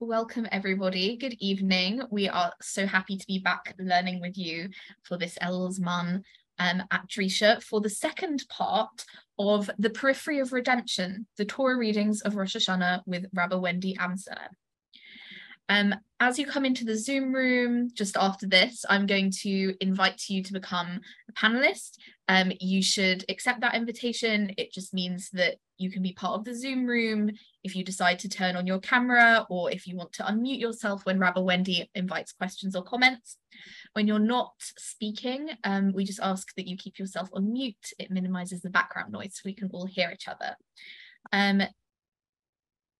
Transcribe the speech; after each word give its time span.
Welcome, 0.00 0.46
everybody. 0.52 1.16
Good 1.16 1.34
evening. 1.40 2.02
We 2.08 2.28
are 2.28 2.52
so 2.62 2.86
happy 2.86 3.16
to 3.16 3.26
be 3.26 3.40
back 3.40 3.74
learning 3.80 4.20
with 4.20 4.38
you 4.38 4.68
for 5.02 5.18
this 5.18 5.36
Elul 5.42 5.76
Zman 5.76 6.22
um, 6.60 6.84
at 6.92 7.08
Drisha 7.08 7.60
for 7.64 7.80
the 7.80 7.90
second 7.90 8.44
part 8.48 9.04
of 9.40 9.68
The 9.76 9.90
Periphery 9.90 10.38
of 10.38 10.52
Redemption, 10.52 11.26
the 11.36 11.44
Torah 11.44 11.76
readings 11.76 12.20
of 12.20 12.36
Rosh 12.36 12.54
Hashanah 12.54 13.02
with 13.06 13.26
Rabbi 13.34 13.56
Wendy 13.56 13.96
Amsellem. 13.96 14.50
Um, 15.68 15.94
as 16.20 16.38
you 16.38 16.46
come 16.46 16.64
into 16.64 16.84
the 16.84 16.96
Zoom 16.96 17.32
room 17.32 17.90
just 17.94 18.16
after 18.16 18.46
this, 18.46 18.84
I'm 18.88 19.06
going 19.06 19.30
to 19.42 19.74
invite 19.80 20.28
you 20.28 20.42
to 20.42 20.52
become 20.52 21.00
a 21.28 21.32
panelist. 21.32 21.98
Um, 22.26 22.52
you 22.60 22.82
should 22.82 23.24
accept 23.28 23.60
that 23.60 23.74
invitation. 23.74 24.52
It 24.58 24.72
just 24.72 24.92
means 24.92 25.30
that 25.30 25.56
you 25.76 25.90
can 25.90 26.02
be 26.02 26.12
part 26.12 26.34
of 26.34 26.44
the 26.44 26.54
Zoom 26.54 26.86
room 26.86 27.30
if 27.62 27.76
you 27.76 27.84
decide 27.84 28.18
to 28.20 28.28
turn 28.28 28.56
on 28.56 28.66
your 28.66 28.80
camera 28.80 29.46
or 29.48 29.70
if 29.70 29.86
you 29.86 29.96
want 29.96 30.12
to 30.14 30.24
unmute 30.24 30.58
yourself 30.58 31.06
when 31.06 31.20
Rabbi 31.20 31.40
Wendy 31.40 31.88
invites 31.94 32.32
questions 32.32 32.74
or 32.74 32.82
comments. 32.82 33.36
When 33.92 34.08
you're 34.08 34.18
not 34.18 34.54
speaking, 34.58 35.50
um, 35.64 35.92
we 35.92 36.04
just 36.04 36.20
ask 36.20 36.52
that 36.56 36.66
you 36.66 36.76
keep 36.76 36.98
yourself 36.98 37.28
on 37.32 37.52
mute. 37.52 37.92
It 37.98 38.10
minimizes 38.10 38.60
the 38.60 38.70
background 38.70 39.12
noise 39.12 39.34
so 39.34 39.42
we 39.44 39.54
can 39.54 39.70
all 39.72 39.86
hear 39.86 40.10
each 40.12 40.26
other. 40.26 40.56
Um, 41.32 41.62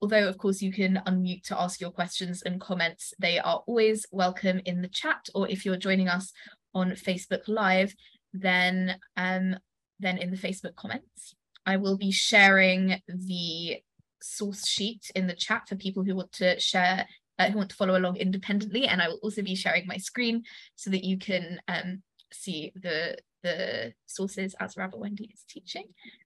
although 0.00 0.28
of 0.28 0.38
course 0.38 0.62
you 0.62 0.72
can 0.72 1.02
unmute 1.06 1.42
to 1.44 1.60
ask 1.60 1.80
your 1.80 1.90
questions 1.90 2.42
and 2.42 2.60
comments, 2.60 3.12
they 3.18 3.38
are 3.38 3.62
always 3.66 4.06
welcome 4.12 4.60
in 4.64 4.82
the 4.82 4.88
chat 4.88 5.28
or 5.34 5.48
if 5.48 5.64
you're 5.64 5.76
joining 5.76 6.08
us 6.08 6.32
on 6.74 6.90
Facebook 6.92 7.48
Live, 7.48 7.94
then, 8.32 8.96
um, 9.16 9.56
then 9.98 10.18
in 10.18 10.30
the 10.30 10.36
Facebook 10.36 10.76
comments. 10.76 11.34
I 11.66 11.76
will 11.76 11.96
be 11.96 12.10
sharing 12.10 13.00
the 13.08 13.78
source 14.22 14.66
sheet 14.66 15.10
in 15.14 15.26
the 15.26 15.34
chat 15.34 15.68
for 15.68 15.76
people 15.76 16.02
who 16.02 16.14
want 16.14 16.32
to 16.32 16.58
share, 16.58 17.06
uh, 17.38 17.50
who 17.50 17.58
want 17.58 17.70
to 17.70 17.76
follow 17.76 17.98
along 17.98 18.16
independently. 18.16 18.86
And 18.86 19.02
I 19.02 19.08
will 19.08 19.20
also 19.22 19.42
be 19.42 19.54
sharing 19.54 19.86
my 19.86 19.96
screen 19.96 20.44
so 20.76 20.90
that 20.90 21.04
you 21.04 21.18
can 21.18 21.60
um, 21.68 22.02
see 22.32 22.72
the, 22.74 23.18
the 23.42 23.92
sources 24.06 24.54
as 24.60 24.76
Rabbi 24.76 24.96
Wendy 24.96 25.30
is 25.32 25.44
teaching. 25.48 25.84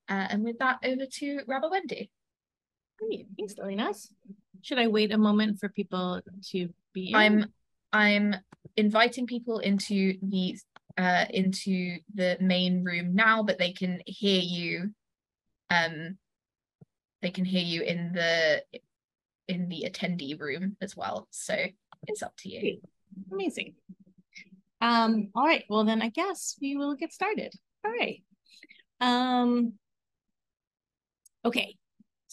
Uh, 0.08 0.28
and 0.30 0.44
with 0.44 0.58
that, 0.58 0.78
over 0.84 1.06
to 1.06 1.40
Rabbi 1.46 1.66
Wendy. 1.68 2.10
Great. 3.06 3.26
Thanks, 3.36 3.54
Delinas. 3.54 4.08
Should 4.62 4.78
I 4.78 4.88
wait 4.88 5.12
a 5.12 5.18
moment 5.18 5.58
for 5.58 5.68
people 5.68 6.20
to 6.50 6.68
be 6.92 7.08
in? 7.08 7.14
I'm 7.16 7.46
I'm 7.92 8.36
inviting 8.76 9.26
people 9.26 9.58
into 9.58 10.14
the 10.22 10.56
uh 10.96 11.24
into 11.30 11.98
the 12.14 12.36
main 12.40 12.84
room 12.84 13.14
now, 13.14 13.42
but 13.42 13.58
they 13.58 13.72
can 13.72 14.00
hear 14.06 14.40
you. 14.40 14.90
Um, 15.70 16.18
they 17.22 17.30
can 17.30 17.44
hear 17.44 17.62
you 17.62 17.82
in 17.82 18.12
the 18.12 18.62
in 19.48 19.68
the 19.68 19.86
attendee 19.88 20.38
room 20.38 20.76
as 20.80 20.96
well. 20.96 21.26
So 21.30 21.56
it's 22.06 22.22
up 22.22 22.34
to 22.38 22.48
you. 22.48 22.78
Amazing. 23.32 23.74
Um, 24.80 25.30
all 25.34 25.46
right, 25.46 25.64
well 25.68 25.84
then 25.84 26.02
I 26.02 26.08
guess 26.08 26.56
we 26.60 26.76
will 26.76 26.94
get 26.94 27.12
started. 27.12 27.52
All 27.84 27.90
right. 27.90 28.22
Um, 29.00 29.74
okay, 31.44 31.76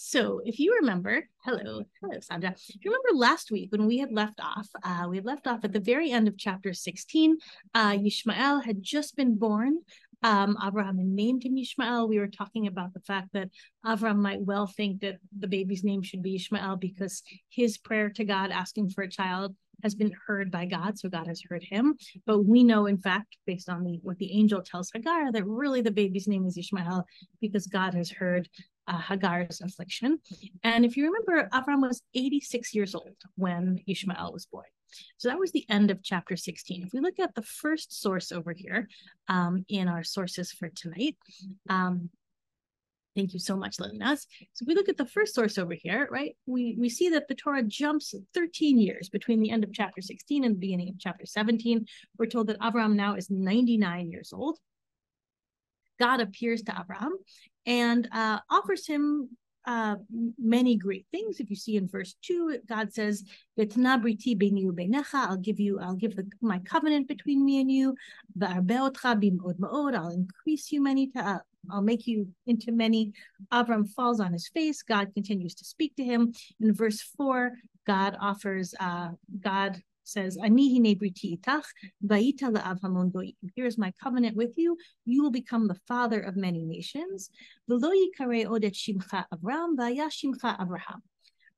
so 0.02 0.40
if 0.46 0.60
you 0.60 0.78
remember, 0.80 1.28
hello, 1.44 1.84
hello, 2.00 2.20
Sandra. 2.22 2.52
If 2.52 2.86
you 2.86 2.90
remember 2.90 3.20
last 3.20 3.52
week 3.52 3.70
when 3.74 3.86
we 3.86 3.98
had 3.98 4.14
left 4.14 4.40
off, 4.40 4.70
uh, 4.82 5.08
we 5.10 5.18
had 5.18 5.26
left 5.26 5.46
off 5.46 5.66
at 5.66 5.74
the 5.74 5.80
very 5.82 6.10
end 6.10 6.30
of 6.30 6.38
chapter 6.38 6.74
16. 6.74 7.38
Uh, 7.76 7.92
Yishmael 7.92 8.64
had 8.64 8.82
just 8.82 9.18
been 9.18 9.38
born. 9.38 9.80
Um, 10.24 10.58
Abraham 10.66 10.98
named 11.16 11.44
him 11.44 11.58
Yishmael. 11.58 12.08
We 12.08 12.18
were 12.18 12.28
talking 12.28 12.66
about 12.66 12.94
the 12.94 13.02
fact 13.02 13.34
that 13.34 13.50
Abraham 13.86 14.22
might 14.22 14.40
well 14.40 14.68
think 14.68 15.02
that 15.02 15.18
the 15.38 15.48
baby's 15.48 15.84
name 15.84 16.02
should 16.02 16.24
be 16.24 16.36
Ishmael 16.36 16.78
because 16.78 17.22
his 17.50 17.78
prayer 17.78 18.10
to 18.12 18.24
God 18.24 18.52
asking 18.52 18.92
for 18.92 19.04
a 19.04 19.10
child 19.10 19.54
has 19.84 19.96
been 19.96 20.14
heard 20.28 20.52
by 20.52 20.66
God, 20.66 20.98
so 20.98 21.10
God 21.10 21.28
has 21.28 21.42
heard 21.42 21.64
him. 21.64 21.96
But 22.26 22.46
we 22.46 22.64
know, 22.64 22.86
in 22.86 22.98
fact, 22.98 23.38
based 23.46 23.70
on 23.70 23.84
the 23.84 24.00
what 24.02 24.18
the 24.18 24.32
angel 24.32 24.62
tells 24.62 24.92
Hagar, 24.94 25.32
that 25.32 25.46
really 25.46 25.82
the 25.82 25.92
baby's 25.92 26.28
name 26.28 26.46
is 26.46 26.58
Ishmael 26.58 27.06
because 27.42 27.68
God 27.68 27.94
has 27.94 28.10
heard 28.10 28.50
uh, 28.90 28.98
Hagar's 28.98 29.62
affliction. 29.62 30.20
And 30.64 30.84
if 30.84 30.98
you 30.98 31.06
remember, 31.06 31.48
Avram 31.54 31.82
was 31.82 32.02
86 32.14 32.74
years 32.74 32.96
old 32.96 33.16
when 33.36 33.80
Ishmael 33.88 34.34
was 34.34 34.48
born. 34.48 34.66
So 35.18 35.30
that 35.30 35.38
was 35.38 35.52
the 35.52 35.66
end 35.70 35.92
of 35.92 36.04
chapter 36.04 36.36
16. 36.36 36.84
If 36.84 36.94
we 36.94 37.00
look 37.00 37.20
at 37.20 37.36
the 37.36 37.44
first 37.44 38.02
source 38.02 38.32
over 38.32 38.52
here 38.52 38.90
um, 39.28 39.64
in 39.70 39.88
our 39.88 40.04
sources 40.04 40.52
for 40.52 40.70
tonight, 40.70 41.16
um, 41.70 42.10
Thank 43.16 43.34
you 43.34 43.40
so 43.40 43.58
much, 43.58 43.78
Lilinas. 43.78 44.28
So 44.54 44.64
if 44.64 44.68
we 44.68 44.76
look 44.76 44.88
at 44.88 44.96
the 44.96 45.06
first 45.06 45.34
source 45.34 45.58
over 45.58 45.74
here, 45.74 46.08
right, 46.10 46.38
we, 46.46 46.78
we 46.80 46.90
see 46.90 47.10
that 47.10 47.28
the 47.28 47.36
Torah 47.36 47.64
jumps 47.64 48.14
13 48.34 48.80
years 48.80 49.10
between 49.10 49.42
the 49.42 49.50
end 49.50 49.64
of 49.64 49.74
chapter 49.74 50.00
16 50.00 50.44
and 50.46 50.56
the 50.56 50.60
beginning 50.60 50.90
of 50.90 51.00
chapter 51.00 51.26
17. 51.26 51.86
We're 52.18 52.28
told 52.28 52.48
that 52.48 52.60
Avram 52.60 52.94
now 52.94 53.16
is 53.16 53.30
99 53.30 54.10
years 54.10 54.32
old. 54.32 54.60
God 56.00 56.22
appears 56.22 56.62
to 56.64 56.72
Avram 56.72 57.12
and 57.66 58.08
uh, 58.12 58.40
offers 58.50 58.88
him 58.88 59.30
uh, 59.66 59.96
many 60.40 60.76
great 60.78 61.06
things. 61.12 61.40
If 61.40 61.50
you 61.50 61.56
see 61.56 61.76
in 61.78 61.88
verse 61.88 62.16
two, 62.24 62.58
God 62.68 62.94
says, 62.94 63.24
I'll 63.58 63.68
give 65.38 65.60
you, 65.60 65.80
I'll 65.80 65.96
give 65.96 66.16
the, 66.16 66.26
my 66.42 66.60
covenant 66.60 67.08
between 67.08 67.46
me 67.46 67.62
and 67.62 67.72
you. 67.72 67.96
I'll 68.42 70.10
increase 70.10 70.72
you 70.72 70.82
many, 70.82 71.08
to, 71.08 71.20
uh, 71.20 71.40
I'll 71.70 71.82
make 71.82 72.08
you 72.08 72.28
into 72.48 72.72
many. 72.72 73.12
Avram 73.52 73.88
falls 73.90 74.20
on 74.20 74.34
his 74.34 74.48
face. 74.48 74.82
God 74.82 75.14
continues 75.14 75.54
to 75.56 75.66
speak 75.66 75.96
to 75.98 76.04
him. 76.04 76.34
In 76.60 76.74
verse 76.74 77.02
four, 77.02 77.52
God 77.86 78.16
offers, 78.20 78.74
uh, 78.80 79.10
God 79.40 79.82
says, 80.12 80.38
Here's 83.56 83.78
my 83.78 83.94
covenant 84.02 84.36
with 84.36 84.58
you. 84.58 84.78
You 85.06 85.24
will 85.24 85.32
become 85.32 85.68
the 85.68 85.80
father 85.88 86.20
of 86.20 86.36
many 86.36 86.66
nations. 86.66 87.30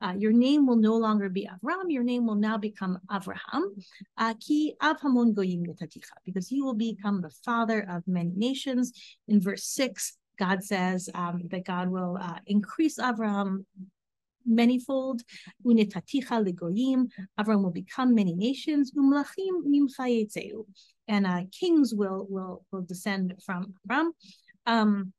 Uh, 0.02 0.14
your 0.18 0.32
name 0.32 0.66
will 0.66 0.78
no 0.78 0.96
longer 0.96 1.30
be 1.30 1.48
Avram, 1.48 1.84
your 1.90 2.04
name 2.04 2.26
will 2.26 2.36
now 2.36 2.58
become 2.58 2.98
Avraham, 3.12 3.84
uh, 4.18 4.34
goyim 5.36 5.64
because 6.26 6.52
you 6.52 6.66
will 6.66 6.74
become 6.74 7.22
the 7.22 7.30
father 7.46 7.86
of 7.88 8.08
many 8.08 8.34
nations. 8.36 8.94
In 9.28 9.40
verse 9.40 9.64
6, 9.66 10.18
God 10.40 10.64
says 10.64 11.08
um, 11.14 11.44
that 11.52 11.66
God 11.66 11.90
will 11.90 12.18
uh, 12.20 12.40
increase 12.48 12.98
Avraham 12.98 13.66
manifold, 14.46 15.22
unetaticha 15.66 16.44
legoyim, 16.46 17.09
Avram 17.40 17.63
will 17.63 17.72
become 17.72 18.16
many 18.16 18.34
nations, 18.35 18.91
umlachim 18.91 19.66
mimcha 19.66 20.66
and 21.07 21.28
uh, 21.28 21.41
kings 21.57 21.94
will 21.94 22.25
will 22.29 22.66
will 22.72 22.81
descend 22.81 23.34
from 23.46 23.74
Avram. 23.88 24.12
Um, 24.66 25.13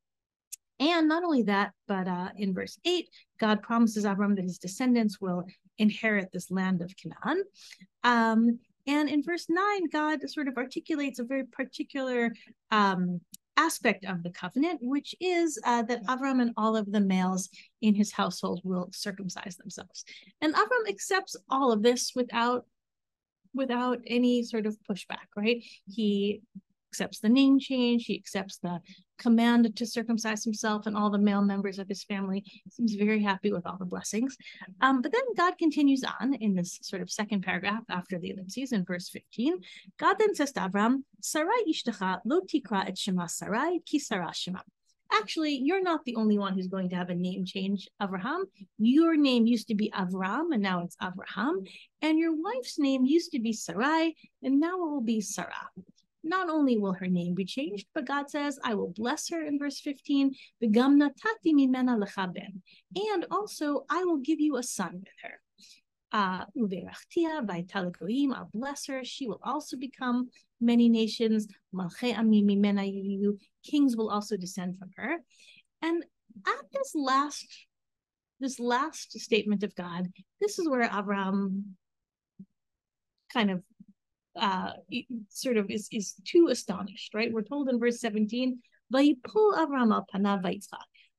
and 0.81 1.07
not 1.07 1.23
only 1.23 1.43
that, 1.45 1.73
but 1.87 2.09
uh, 2.09 2.31
in 2.37 2.55
verse 2.55 2.77
8, 2.85 3.09
God 3.39 3.63
promises 3.63 4.05
Avram 4.05 4.35
that 4.35 4.43
his 4.43 4.59
descendants 4.59 5.21
will 5.21 5.45
inherit 5.79 6.33
this 6.33 6.51
land 6.51 6.83
of 6.83 6.93
Canaan. 6.97 7.45
Um, 8.03 8.59
and 8.87 9.09
in 9.09 9.23
verse 9.23 9.47
9, 9.49 9.89
God 9.93 10.29
sort 10.29 10.49
of 10.49 10.57
articulates 10.57 11.21
a 11.21 11.25
very 11.25 11.45
particular 11.45 12.33
um, 12.73 13.21
aspect 13.57 14.05
of 14.05 14.23
the 14.23 14.31
covenant, 14.31 14.81
which 14.83 15.15
is 15.21 15.59
uh, 15.65 15.83
that 15.83 16.05
Avram 16.07 16.41
and 16.41 16.53
all 16.57 16.77
of 16.77 16.91
the 16.91 17.01
males 17.01 17.49
in 17.81 17.95
his 17.95 18.13
household 18.13 18.61
will 18.65 18.89
circumcise 18.93 19.57
themselves. 19.57 20.05
And 20.41 20.55
Avram 20.55 20.89
accepts 20.89 21.37
all 21.49 21.73
of 21.73 21.83
this 21.83 22.13
without 22.15 22.67
without 23.55 23.99
any 24.07 24.43
sort 24.43 24.65
of 24.65 24.79
pushback, 24.91 25.29
right? 25.37 25.63
He 25.87 26.41
accepts 26.91 27.21
the 27.21 27.29
name 27.29 27.59
change, 27.59 28.07
he 28.07 28.17
accepts 28.17 28.59
the 28.59 28.81
command 29.23 29.75
to 29.77 29.87
circumcise 29.87 30.45
himself 30.45 30.87
and 30.87 30.97
all 30.97 31.11
the 31.11 31.19
male 31.19 31.43
members 31.43 31.79
of 31.79 31.89
his 31.89 32.03
family. 32.05 32.45
Seems 32.71 32.95
very 32.95 33.23
happy 33.23 33.53
with 33.53 33.67
all 33.67 33.77
the 33.79 33.85
blessings. 33.85 34.37
Um, 34.81 35.01
but 35.01 35.13
then 35.13 35.23
God 35.37 35.57
continues 35.59 36.05
on 36.05 36.35
in 36.35 36.55
this 36.55 36.79
sort 36.83 37.03
of 37.03 37.11
second 37.11 37.43
paragraph 37.43 37.85
after 37.89 38.19
the 38.19 38.31
ellipses 38.31 38.73
in 38.73 38.85
verse 38.85 39.09
15. 39.09 39.61
God 39.99 40.17
then 40.19 40.35
says 40.35 40.53
to 40.53 40.61
Avram, 40.61 41.05
Sarai 41.21 41.63
ishtacha 41.69 42.21
lo 42.25 42.41
tikra 42.41 42.89
et 42.89 42.99
shema 42.99 43.27
Sarai 43.27 43.81
ki 43.87 43.99
Sarah 43.99 44.35
shema. 44.35 44.61
Actually, 45.15 45.61
you're 45.63 45.83
not 45.83 46.05
the 46.05 46.17
only 46.17 46.39
one 46.39 46.55
who's 46.55 46.69
going 46.69 46.89
to 46.89 46.97
have 46.97 47.11
a 47.11 47.15
name 47.15 47.45
change, 47.45 47.87
Avraham. 48.01 48.45
Your 48.79 49.15
name 49.15 49.47
used 49.47 49.69
to 49.69 49.75
be 49.75 49.91
Avram, 49.91 50.55
and 50.55 50.63
now 50.63 50.83
it's 50.83 50.97
Avraham. 50.97 51.69
And 52.01 52.19
your 52.19 52.35
wife's 52.35 52.79
name 52.79 53.05
used 53.05 53.33
to 53.33 53.39
be 53.39 53.53
Sarai, 53.53 54.17
and 54.43 54.59
now 54.59 54.77
it 54.77 54.91
will 54.91 55.03
be 55.03 55.21
Sarah 55.21 55.69
not 56.25 56.49
only 56.49 56.79
will 56.79 56.93
her 56.95 57.07
name 57.07 57.35
be 57.35 57.45
changed, 57.45 57.87
but 57.95 58.07
God 58.07 58.31
says, 58.31 58.59
I 58.63 58.75
will 58.75 58.93
bless 58.95 59.29
her 59.31 59.45
in 59.45 59.59
verse 59.59 59.81
15, 59.81 60.35
and 60.61 61.27
also 63.31 63.85
I 63.91 64.05
will 64.05 64.19
give 64.19 64.41
you 64.41 64.57
a 64.57 64.63
son 64.63 64.93
with 64.95 65.09
her. 65.23 65.41
Uh, 66.13 66.45
I'll 68.35 68.51
bless 68.53 68.87
her. 68.87 69.03
She 69.03 69.27
will 69.27 69.41
also 69.43 69.77
become 69.79 70.29
many 70.61 70.89
nations. 70.89 71.49
Kings 73.65 73.97
will 73.97 74.11
also 74.11 74.37
descend 74.37 74.79
from 74.79 74.91
her. 74.97 75.17
And 75.81 76.05
at 76.47 76.65
this 76.73 76.93
last 76.95 77.67
this 78.41 78.59
last 78.59 79.13
statement 79.21 79.63
of 79.63 79.75
God, 79.77 80.09
this 80.41 80.59
is 80.59 80.69
where 80.69 80.89
Avram 80.89 81.63
kind 83.33 83.51
of 83.51 83.63
uh 84.37 84.73
sort 85.29 85.57
of 85.57 85.71
is 85.71 85.89
is 85.93 86.15
too 86.25 86.49
astonished, 86.51 87.15
right? 87.15 87.33
We're 87.33 87.43
told 87.43 87.69
in 87.69 87.79
verse 87.79 88.01
17, 88.01 88.59
pull 88.93 89.55
Avram 89.55 89.93
al 89.93 90.07
panav 90.13 90.43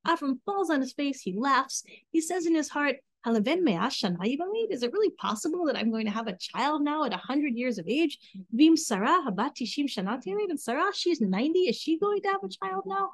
Avram 0.05 0.39
falls 0.45 0.69
on 0.69 0.81
his 0.81 0.93
face, 0.93 1.21
he 1.21 1.33
laughs, 1.37 1.83
he 2.11 2.21
says 2.21 2.45
in 2.45 2.55
his 2.55 2.69
heart, 2.69 2.97
is 3.25 3.37
it 3.37 4.91
really 4.91 5.09
possible 5.11 5.65
that 5.65 5.77
I'm 5.77 5.91
going 5.91 6.05
to 6.05 6.11
have 6.11 6.27
a 6.27 6.37
child 6.37 6.83
now 6.83 7.05
at 7.05 7.11
100 7.11 7.55
years 7.55 7.77
of 7.77 7.87
age? 7.87 8.19
Vim 8.51 8.75
Sarah, 8.75 9.23
Habatishim 9.25 9.85
Shanati, 9.85 10.59
Sarah, 10.59 10.91
she's 10.93 11.21
90. 11.21 11.59
Is 11.59 11.77
she 11.77 11.97
going 11.97 12.21
to 12.23 12.27
have 12.27 12.43
a 12.43 12.49
child 12.49 12.83
now? 12.85 13.11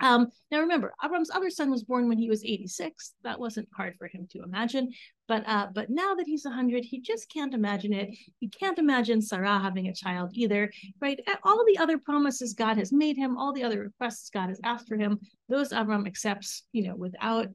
Um, 0.00 0.28
now 0.50 0.60
remember, 0.60 0.92
Avram's 1.02 1.30
other 1.30 1.50
son 1.50 1.70
was 1.70 1.82
born 1.82 2.08
when 2.08 2.18
he 2.18 2.28
was 2.28 2.44
86. 2.44 3.14
That 3.24 3.40
wasn't 3.40 3.68
hard 3.74 3.94
for 3.98 4.08
him 4.08 4.26
to 4.32 4.42
imagine. 4.42 4.92
But 5.28 5.44
uh, 5.46 5.68
but 5.74 5.90
now 5.90 6.14
that 6.14 6.26
he's 6.26 6.44
100, 6.44 6.84
he 6.84 7.00
just 7.00 7.32
can't 7.32 7.54
imagine 7.54 7.92
it. 7.92 8.10
He 8.38 8.48
can't 8.48 8.78
imagine 8.78 9.22
Sarah 9.22 9.58
having 9.58 9.88
a 9.88 9.94
child 9.94 10.30
either, 10.34 10.70
right? 11.00 11.18
All 11.42 11.64
the 11.66 11.78
other 11.78 11.98
promises 11.98 12.52
God 12.52 12.76
has 12.76 12.92
made 12.92 13.16
him, 13.16 13.36
all 13.36 13.52
the 13.52 13.64
other 13.64 13.80
requests 13.80 14.30
God 14.30 14.48
has 14.48 14.60
asked 14.64 14.88
for 14.88 14.96
him, 14.96 15.18
those 15.48 15.70
Avram 15.70 16.06
accepts, 16.06 16.64
you 16.72 16.86
know, 16.86 16.94
without 16.94 17.48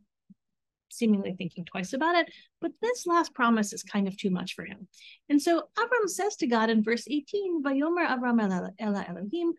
seemingly 0.89 1.33
thinking 1.37 1.65
twice 1.65 1.93
about 1.93 2.15
it. 2.15 2.31
But 2.59 2.71
this 2.81 3.05
last 3.07 3.33
promise 3.33 3.71
is 3.73 3.83
kind 3.83 4.07
of 4.07 4.17
too 4.17 4.29
much 4.29 4.55
for 4.55 4.65
him. 4.65 4.87
And 5.29 5.41
so 5.41 5.63
Avram 5.77 6.07
says 6.07 6.35
to 6.37 6.47
God 6.47 6.69
in 6.69 6.83
verse 6.83 7.05
18, 7.09 7.63
Vayomer 7.63 8.07
Avram 8.07 8.41
Ela 8.41 9.05
Elohim, 9.07 9.53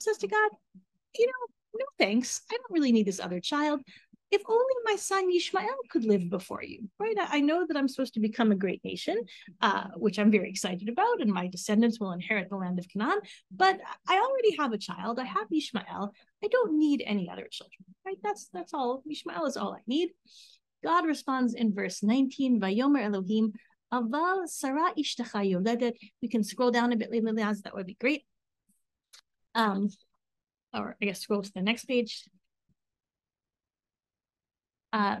says 0.00 0.18
to 0.18 0.28
God, 0.28 0.50
you 1.16 1.26
know, 1.26 1.54
no 1.74 1.86
thanks. 1.98 2.42
I 2.50 2.56
don't 2.56 2.70
really 2.70 2.92
need 2.92 3.06
this 3.06 3.20
other 3.20 3.40
child. 3.40 3.80
If 4.30 4.42
only 4.46 4.74
my 4.84 4.96
son 4.96 5.32
Yishmael 5.32 5.74
could 5.90 6.04
live 6.04 6.28
before 6.28 6.62
you, 6.62 6.88
right? 6.98 7.16
I, 7.18 7.40
know 7.40 7.66
that 7.66 7.78
I'm 7.78 7.88
supposed 7.88 8.12
to 8.14 8.20
become 8.20 8.52
a 8.52 8.56
great 8.56 8.84
nation, 8.84 9.16
uh, 9.62 9.84
which 9.96 10.18
I'm 10.18 10.30
very 10.30 10.50
excited 10.50 10.90
about, 10.90 11.22
and 11.22 11.32
my 11.32 11.46
descendants 11.46 11.98
will 11.98 12.12
inherit 12.12 12.50
the 12.50 12.56
land 12.56 12.78
of 12.78 12.86
Canaan. 12.90 13.20
But 13.50 13.80
I 14.06 14.18
already 14.18 14.54
have 14.56 14.72
a 14.72 14.78
child. 14.78 15.18
I 15.18 15.24
have 15.24 15.48
Yishmael. 15.48 16.10
I 16.44 16.48
don't 16.48 16.78
need 16.78 17.02
any 17.06 17.30
other 17.30 17.48
children, 17.50 17.78
right? 18.04 18.18
That's 18.22 18.50
that's 18.52 18.74
all. 18.74 19.02
Yishmael 19.10 19.46
is 19.46 19.56
all 19.56 19.72
I 19.72 19.80
need. 19.86 20.10
God 20.84 21.06
responds 21.06 21.54
in 21.54 21.74
verse 21.74 22.02
19, 22.02 22.60
Vayomer 22.60 23.02
Elohim, 23.02 23.52
Aval 23.92 24.46
Sarah 24.46 24.92
Ishtacha 24.96 25.50
Yoledet. 25.50 25.94
We 26.22 26.28
can 26.28 26.44
scroll 26.44 26.70
down 26.70 26.92
a 26.92 26.96
bit, 26.96 27.10
Liliaz, 27.10 27.62
that 27.62 27.74
would 27.74 27.86
be 27.86 27.96
great. 27.98 28.24
Um, 29.58 29.90
or 30.72 30.96
I 31.02 31.04
guess 31.04 31.20
scroll 31.20 31.42
to 31.42 31.52
the 31.52 31.62
next 31.62 31.84
page. 31.84 32.24
Uh, 34.92 35.16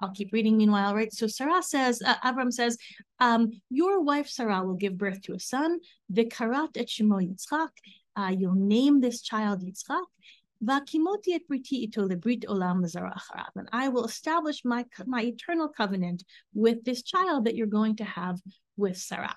I'll 0.00 0.12
keep 0.12 0.32
reading 0.32 0.56
meanwhile, 0.56 0.94
right? 0.94 1.12
So 1.12 1.26
Sarah 1.26 1.62
says, 1.62 2.00
uh, 2.00 2.14
Abram 2.22 2.52
says, 2.52 2.78
um, 3.18 3.50
your 3.70 4.02
wife 4.02 4.28
Sarah 4.28 4.62
will 4.62 4.74
give 4.74 4.96
birth 4.96 5.20
to 5.22 5.34
a 5.34 5.40
son, 5.40 5.80
v'karat 6.12 6.76
et 6.76 6.86
shemo 6.86 7.20
Yitzchak, 7.20 7.70
uh, 8.14 8.32
you'll 8.36 8.54
name 8.54 9.00
this 9.00 9.20
child 9.20 9.62
Yitzchak, 9.62 10.04
et 10.62 11.42
briti 11.48 12.44
olam 12.46 13.48
and 13.56 13.68
I 13.72 13.88
will 13.88 14.04
establish 14.04 14.64
my, 14.64 14.84
my 15.06 15.22
eternal 15.22 15.68
covenant 15.68 16.24
with 16.54 16.84
this 16.84 17.02
child 17.02 17.44
that 17.44 17.54
you're 17.54 17.66
going 17.66 17.96
to 17.96 18.04
have 18.04 18.40
with 18.76 18.96
Sarah. 18.96 19.34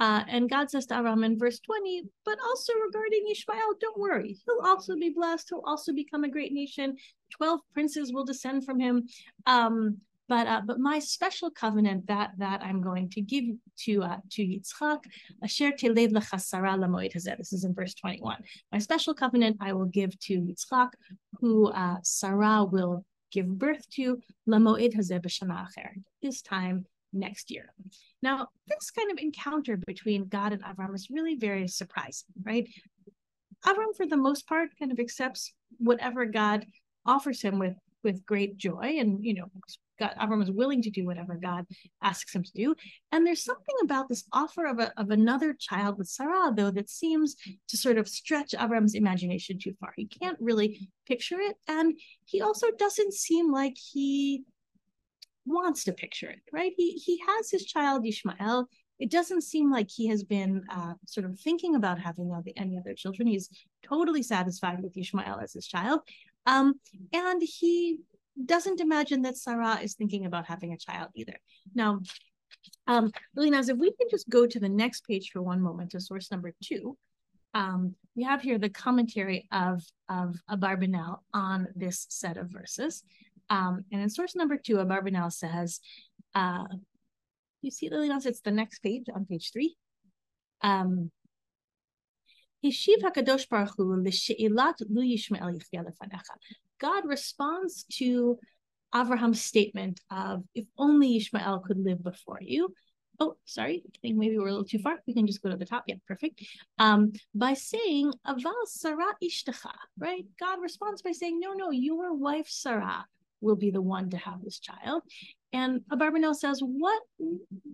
Uh, 0.00 0.24
and 0.26 0.50
God 0.50 0.68
says 0.70 0.86
to 0.86 0.98
Abraham 0.98 1.22
in 1.22 1.38
verse 1.38 1.60
20, 1.60 2.02
but 2.24 2.36
also 2.44 2.72
regarding 2.84 3.24
Ishmael, 3.30 3.74
don't 3.80 4.00
worry. 4.00 4.36
He'll 4.44 4.66
also 4.66 4.96
be 4.96 5.10
blessed. 5.10 5.48
He'll 5.50 5.62
also 5.64 5.92
become 5.92 6.24
a 6.24 6.28
great 6.28 6.52
nation. 6.52 6.96
12 7.30 7.60
princes 7.72 8.12
will 8.12 8.24
descend 8.24 8.64
from 8.64 8.80
him. 8.80 9.06
Um, 9.46 9.98
but 10.32 10.46
uh, 10.46 10.62
but 10.64 10.78
my 10.80 10.98
special 10.98 11.50
covenant 11.50 12.06
that 12.06 12.30
that 12.38 12.62
I'm 12.62 12.80
going 12.80 13.10
to 13.10 13.20
give 13.20 13.44
to 13.84 14.02
uh, 14.02 14.20
to 14.34 14.42
Yitzchak, 14.42 15.00
asher 15.44 15.72
teled 15.72 15.98
lamoed 15.98 17.12
hazeh. 17.12 17.36
This 17.36 17.52
is 17.52 17.64
in 17.64 17.74
verse 17.74 17.92
21. 17.92 18.38
My 18.72 18.78
special 18.78 19.12
covenant 19.12 19.58
I 19.60 19.74
will 19.74 19.90
give 19.98 20.18
to 20.20 20.34
Yitzchak, 20.48 20.90
who 21.38 21.66
uh, 21.66 21.98
Sarah 22.02 22.64
will 22.64 23.04
give 23.30 23.46
birth 23.46 23.84
to 23.96 24.22
lamoed 24.48 24.94
hazeh 24.94 25.20
b'shana 25.20 25.66
This 26.22 26.40
time 26.40 26.86
next 27.12 27.50
year. 27.50 27.66
Now, 28.22 28.48
this 28.68 28.90
kind 28.90 29.10
of 29.12 29.18
encounter 29.18 29.76
between 29.76 30.28
God 30.28 30.54
and 30.54 30.64
Avram 30.64 30.94
is 30.94 31.08
really 31.10 31.36
very 31.36 31.68
surprising, 31.68 32.32
right? 32.42 32.66
Avram, 33.66 33.94
for 33.94 34.06
the 34.06 34.16
most 34.16 34.46
part, 34.46 34.70
kind 34.78 34.92
of 34.92 34.98
accepts 34.98 35.52
whatever 35.76 36.24
God 36.24 36.64
offers 37.04 37.42
him 37.42 37.58
with 37.58 37.76
with 38.02 38.26
great 38.26 38.56
joy, 38.56 38.96
and 38.98 39.24
you 39.24 39.34
know, 39.34 39.48
God, 40.02 40.14
Avram 40.20 40.42
is 40.42 40.50
willing 40.50 40.82
to 40.82 40.90
do 40.90 41.06
whatever 41.06 41.38
God 41.40 41.66
asks 42.02 42.34
him 42.34 42.42
to 42.42 42.52
do. 42.52 42.74
And 43.12 43.26
there's 43.26 43.44
something 43.44 43.76
about 43.82 44.08
this 44.08 44.24
offer 44.32 44.66
of, 44.66 44.78
a, 44.78 44.92
of 44.96 45.10
another 45.10 45.54
child 45.54 45.98
with 45.98 46.08
Sarah, 46.08 46.52
though, 46.54 46.70
that 46.72 46.90
seems 46.90 47.36
to 47.68 47.76
sort 47.76 47.98
of 47.98 48.08
stretch 48.08 48.52
Avram's 48.52 48.94
imagination 48.94 49.58
too 49.58 49.74
far. 49.78 49.92
He 49.96 50.06
can't 50.06 50.38
really 50.40 50.88
picture 51.06 51.40
it, 51.40 51.56
and 51.68 51.98
he 52.24 52.40
also 52.40 52.66
doesn't 52.78 53.14
seem 53.14 53.52
like 53.52 53.76
he 53.76 54.44
wants 55.46 55.84
to 55.84 55.92
picture 55.92 56.30
it, 56.30 56.40
right? 56.52 56.72
He 56.76 56.92
he 56.92 57.20
has 57.26 57.50
his 57.50 57.64
child 57.64 58.06
Ishmael. 58.06 58.68
It 58.98 59.10
doesn't 59.10 59.42
seem 59.42 59.70
like 59.70 59.88
he 59.90 60.06
has 60.08 60.22
been 60.22 60.64
uh, 60.70 60.94
sort 61.06 61.26
of 61.26 61.38
thinking 61.40 61.74
about 61.74 61.98
having 61.98 62.30
any 62.56 62.78
other 62.78 62.94
children. 62.94 63.26
He's 63.26 63.48
totally 63.82 64.22
satisfied 64.22 64.80
with 64.82 64.96
Ishmael 64.96 65.40
as 65.42 65.52
his 65.52 65.66
child, 65.66 66.00
um, 66.46 66.74
and 67.12 67.42
he 67.42 67.98
doesn't 68.46 68.80
imagine 68.80 69.22
that 69.22 69.36
Sarah 69.36 69.78
is 69.82 69.94
thinking 69.94 70.26
about 70.26 70.46
having 70.46 70.72
a 70.72 70.78
child 70.78 71.10
either. 71.14 71.38
Now, 71.74 72.00
um, 72.86 73.12
Naz, 73.36 73.68
if 73.68 73.78
we 73.78 73.92
can 73.92 74.08
just 74.10 74.28
go 74.28 74.46
to 74.46 74.60
the 74.60 74.68
next 74.68 75.06
page 75.06 75.30
for 75.30 75.42
one 75.42 75.60
moment 75.60 75.90
to 75.90 76.00
source 76.00 76.30
number 76.30 76.52
two. 76.62 76.96
Um, 77.54 77.94
we 78.16 78.22
have 78.24 78.40
here 78.40 78.58
the 78.58 78.70
commentary 78.70 79.46
of, 79.52 79.82
of 80.08 80.36
Abarbanel 80.50 81.18
on 81.34 81.68
this 81.74 82.06
set 82.08 82.36
of 82.36 82.48
verses. 82.48 83.02
Um, 83.50 83.84
and 83.92 84.00
in 84.00 84.08
source 84.08 84.34
number 84.34 84.56
two, 84.56 84.76
Abarbanel 84.76 85.32
says, 85.32 85.80
uh, 86.34 86.64
you 87.60 87.70
see, 87.70 87.90
Liliana, 87.90 88.24
it's 88.24 88.40
the 88.40 88.50
next 88.50 88.80
page 88.80 89.06
on 89.14 89.26
page 89.26 89.50
three. 89.52 89.76
Um, 90.62 91.10
God 96.82 97.04
responds 97.06 97.84
to 97.94 98.38
Abraham's 98.94 99.40
statement 99.40 100.00
of, 100.10 100.42
if 100.54 100.66
only 100.76 101.16
Ishmael 101.16 101.60
could 101.60 101.78
live 101.78 102.02
before 102.02 102.40
you. 102.42 102.74
Oh, 103.20 103.36
sorry, 103.44 103.82
I 103.86 103.98
think 104.02 104.16
maybe 104.16 104.36
we're 104.36 104.48
a 104.48 104.50
little 104.50 104.64
too 104.64 104.80
far. 104.80 104.98
We 105.06 105.14
can 105.14 105.26
just 105.26 105.42
go 105.42 105.50
to 105.50 105.56
the 105.56 105.64
top. 105.64 105.84
Yeah, 105.86 105.94
perfect. 106.08 106.42
Um, 106.78 107.12
by 107.34 107.54
saying, 107.54 108.12
Aval 108.26 108.52
Sarah 108.66 109.14
Ishtacha, 109.22 109.72
right? 109.96 110.24
God 110.40 110.60
responds 110.60 111.02
by 111.02 111.12
saying, 111.12 111.38
no, 111.38 111.52
no, 111.52 111.70
your 111.70 112.14
wife 112.14 112.48
Sarah 112.48 113.06
will 113.40 113.56
be 113.56 113.70
the 113.70 113.82
one 113.82 114.10
to 114.10 114.16
have 114.16 114.42
this 114.42 114.58
child. 114.58 115.02
And 115.52 115.82
Abarbanel 115.92 116.34
says 116.34 116.60
what 116.60 117.02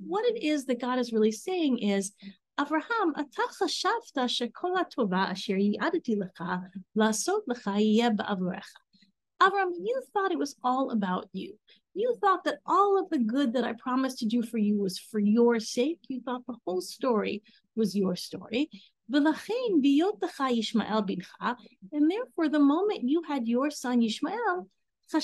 what 0.07 0.25
it 0.25 0.43
is 0.43 0.67
that 0.67 0.81
God 0.81 0.99
is 0.99 1.13
really 1.13 1.33
saying 1.33 1.79
is 1.79 2.13
Abraham, 2.61 3.15
Avram, 9.41 9.71
you 9.81 10.03
thought 10.13 10.33
it 10.33 10.39
was 10.39 10.57
all 10.65 10.91
about 10.91 11.29
you. 11.33 11.55
You 11.95 12.17
thought 12.21 12.45
that 12.45 12.59
all 12.67 12.99
of 12.99 13.09
the 13.11 13.19
good 13.19 13.53
that 13.55 13.65
I 13.65 13.73
promised 13.73 14.19
to 14.19 14.27
do 14.27 14.43
for 14.43 14.59
you 14.59 14.79
was 14.79 14.99
for 14.99 15.19
your 15.19 15.61
sake. 15.61 16.01
You 16.09 16.21
thought 16.21 16.47
the 16.47 16.57
whole 16.67 16.81
story 16.81 17.43
was 17.77 17.97
your 17.97 18.17
story. 18.17 18.71
And 19.11 19.27
therefore, 22.11 22.49
the 22.49 22.59
moment 22.59 23.09
you 23.09 23.23
had 23.23 23.49
your 23.49 23.71
son 23.71 24.03
Ishmael, 24.03 24.69
you 25.11 25.19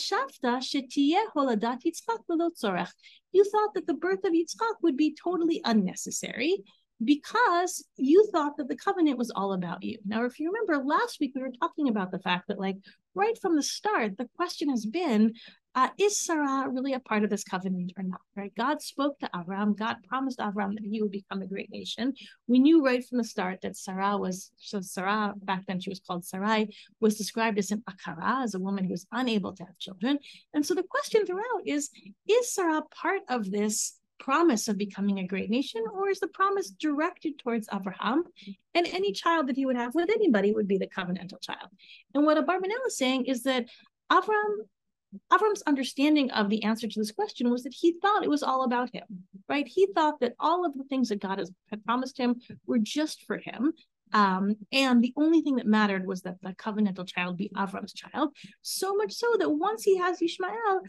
thought 3.45 3.75
that 3.75 3.87
the 3.87 3.95
birth 3.95 4.25
of 4.25 4.33
Yitzchak 4.33 4.77
would 4.83 4.97
be 4.97 5.15
totally 5.23 5.61
unnecessary 5.65 6.65
because 7.03 7.85
you 7.97 8.29
thought 8.33 8.57
that 8.57 8.69
the 8.69 8.77
covenant 8.77 9.19
was 9.19 9.33
all 9.35 9.53
about 9.53 9.83
you. 9.83 9.99
Now, 10.05 10.25
if 10.25 10.39
you 10.39 10.51
remember 10.51 10.85
last 10.85 11.19
week, 11.21 11.33
we 11.35 11.43
were 11.43 11.53
talking 11.61 11.89
about 11.89 12.11
the 12.11 12.19
fact 12.19 12.49
that, 12.49 12.61
like, 12.61 12.77
right 13.15 13.37
from 13.41 13.57
the 13.57 13.63
start, 13.63 14.17
the 14.17 14.29
question 14.37 14.71
has 14.71 14.87
been 14.87 15.35
uh, 15.77 15.89
is 15.99 16.21
Sarah 16.21 16.69
really 16.71 16.93
a 16.93 17.01
part 17.01 17.25
of 17.25 17.31
this 17.31 17.43
covenant 17.43 17.93
or 17.97 18.05
not? 18.05 18.21
Right? 18.37 18.53
God 18.57 18.81
spoke 18.81 19.19
to 19.19 19.31
Avram. 19.35 19.77
God 19.77 19.97
promised 20.09 20.39
Avram 20.39 20.75
that 20.75 20.85
he 20.89 21.03
would 21.03 21.11
become 21.11 21.43
a 21.43 21.47
great 21.47 21.71
nation. 21.71 22.15
We 22.47 22.61
knew 22.61 22.85
right 22.85 23.05
from 23.05 23.19
the 23.19 23.25
start 23.25 23.61
that 23.63 23.77
Sarah 23.77 24.17
was 24.17 24.53
so 24.57 24.81
Sarah 24.81 25.35
back 25.37 25.65
then 25.67 25.81
she 25.81 25.91
was 25.91 26.01
called 26.01 26.25
Sarai 26.25 26.69
was 27.01 27.17
described 27.17 27.59
as 27.59 27.73
an 27.73 27.83
akara, 27.91 28.45
as 28.45 28.55
a 28.55 28.61
woman 28.61 28.85
who 28.85 28.91
was 28.91 29.07
unable 29.11 29.53
to 29.55 29.65
have 29.65 29.79
children. 29.79 30.19
And 30.53 30.65
so 30.65 30.75
the 30.75 30.85
question 30.85 31.27
throughout 31.27 31.63
is: 31.67 31.91
Is 32.29 32.55
Sarah 32.55 32.83
part 32.95 33.23
of 33.29 33.51
this 33.51 33.99
promise 34.19 34.69
of 34.69 34.79
becoming 34.79 35.19
a 35.19 35.27
great 35.27 35.51
nation, 35.51 35.83
or 35.93 36.09
is 36.09 36.21
the 36.21 36.29
promise 36.29 36.71
directed 36.71 37.39
towards 37.39 37.69
Abraham? 37.73 38.25
And 38.75 38.87
any 38.87 39.13
child 39.13 39.49
that 39.49 39.57
he 39.57 39.67
would 39.67 39.77
have 39.77 39.95
with 39.95 40.11
anybody 40.11 40.53
would 40.53 40.69
be 40.69 40.79
the 40.79 40.87
covenantal 40.87 41.41
child. 41.41 41.69
And 42.15 42.25
what 42.25 42.39
Abarbanel 42.39 42.87
is 42.87 42.97
saying 42.97 43.27
is 43.27 43.43
that 43.45 43.67
Avram 44.11 44.67
Avram's 45.33 45.63
understanding 45.67 46.31
of 46.33 46.51
the 46.51 46.65
answer 46.65 46.89
to 46.89 46.99
this 46.99 47.13
question 47.13 47.51
was 47.51 47.63
that 47.63 47.75
he 47.75 47.93
thought 48.01 48.25
it 48.25 48.31
was 48.31 48.43
all 48.43 48.65
about 48.65 48.93
him, 48.93 49.05
right? 49.49 49.67
He 49.67 49.87
thought 49.95 50.21
that 50.21 50.35
all 50.41 50.65
of 50.67 50.75
the 50.75 50.85
things 50.85 51.09
that 51.09 51.21
God 51.21 51.39
has, 51.39 51.51
had 51.71 51.85
promised 51.85 52.19
him 52.19 52.41
were 52.67 52.79
just 52.79 53.25
for 53.25 53.39
him. 53.39 53.73
Um, 54.13 54.57
and 54.73 55.03
the 55.03 55.13
only 55.17 55.41
thing 55.41 55.57
that 55.57 55.67
mattered 55.67 56.07
was 56.07 56.23
that 56.23 56.41
the 56.43 56.53
covenantal 56.55 57.07
child 57.07 57.37
be 57.37 57.51
Avram's 57.57 57.93
child. 57.93 58.31
So 58.63 58.95
much 58.95 59.13
so 59.13 59.35
that 59.39 59.51
once 59.51 59.83
he 59.83 59.99
has 59.99 60.23
Ishmael, 60.23 60.81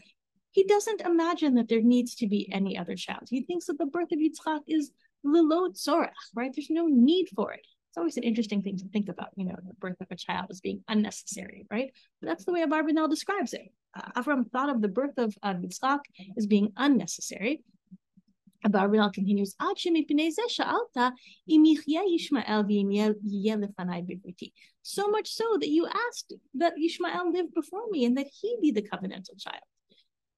he 0.56 0.64
doesn't 0.64 1.02
imagine 1.02 1.54
that 1.56 1.68
there 1.68 1.82
needs 1.82 2.14
to 2.14 2.26
be 2.26 2.50
any 2.50 2.78
other 2.78 2.96
child. 2.96 3.24
He 3.28 3.42
thinks 3.42 3.66
that 3.66 3.76
the 3.76 3.84
birth 3.84 4.10
of 4.10 4.18
Yitzchak 4.18 4.60
is 4.66 4.90
lilot 5.22 5.74
tzorach, 5.74 6.22
right? 6.34 6.50
There's 6.54 6.70
no 6.70 6.86
need 6.86 7.28
for 7.36 7.52
it. 7.52 7.60
It's 7.60 7.98
always 7.98 8.16
an 8.16 8.22
interesting 8.22 8.62
thing 8.62 8.78
to 8.78 8.88
think 8.88 9.10
about, 9.10 9.28
you 9.36 9.44
know, 9.44 9.56
the 9.68 9.74
birth 9.74 10.00
of 10.00 10.06
a 10.10 10.16
child 10.16 10.46
as 10.48 10.62
being 10.62 10.82
unnecessary, 10.88 11.66
right? 11.70 11.92
But 12.22 12.28
that's 12.28 12.46
the 12.46 12.54
way 12.54 12.64
Abarbanel 12.64 13.10
describes 13.10 13.52
it. 13.52 13.70
Uh, 13.94 14.22
Avram 14.22 14.50
thought 14.50 14.70
of 14.70 14.80
the 14.80 14.88
birth 14.88 15.18
of 15.18 15.36
uh, 15.42 15.52
Yitzchak 15.52 16.00
as 16.38 16.46
being 16.46 16.72
unnecessary. 16.78 17.62
Abarbanel 18.64 19.12
continues, 19.12 19.54
so 24.82 25.08
much 25.08 25.28
so 25.28 25.58
that 25.60 25.68
you 25.68 25.86
asked 26.08 26.32
that 26.54 26.72
Ishmael 26.82 27.30
live 27.30 27.52
before 27.54 27.90
me 27.90 28.06
and 28.06 28.16
that 28.16 28.28
he 28.40 28.56
be 28.62 28.70
the 28.70 28.80
covenantal 28.80 29.38
child. 29.38 29.62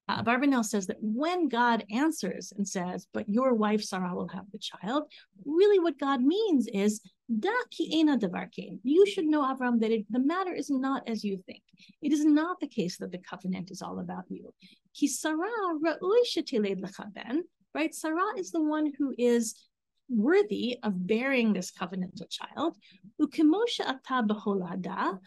Uh, 0.08 0.22
Barbanel 0.22 0.64
says 0.64 0.86
that 0.86 0.96
when 1.00 1.48
God 1.48 1.84
answers 1.90 2.52
and 2.56 2.66
says, 2.66 3.06
but 3.12 3.28
your 3.28 3.54
wife 3.54 3.82
Sarah 3.82 4.14
will 4.14 4.28
have 4.28 4.46
the 4.50 4.58
child, 4.58 5.04
really 5.44 5.78
what 5.78 5.98
God 5.98 6.22
means 6.22 6.66
is, 6.72 7.00
da 7.40 7.50
ki 7.70 7.90
ena 7.92 8.18
You 8.82 9.06
should 9.06 9.26
know, 9.26 9.42
Avram, 9.42 9.80
that 9.80 9.90
it, 9.90 10.06
the 10.10 10.18
matter 10.18 10.54
is 10.54 10.70
not 10.70 11.06
as 11.06 11.22
you 11.22 11.42
think. 11.46 11.62
It 12.00 12.12
is 12.12 12.24
not 12.24 12.58
the 12.58 12.68
case 12.68 12.96
that 12.98 13.12
the 13.12 13.18
covenant 13.18 13.70
is 13.70 13.82
all 13.82 13.98
about 14.00 14.24
you. 14.28 14.54
Ki 14.94 15.06
Sarah 15.06 15.46
right? 17.74 17.94
Sarah 17.94 18.38
is 18.38 18.50
the 18.50 18.62
one 18.62 18.92
who 18.98 19.14
is 19.18 19.54
worthy 20.08 20.78
of 20.82 21.06
bearing 21.06 21.52
this 21.52 21.70
covenantal 21.70 22.30
child. 22.30 22.76
Ukemosha 23.20 23.86
ata 23.86 24.26
beholada, 24.26 25.18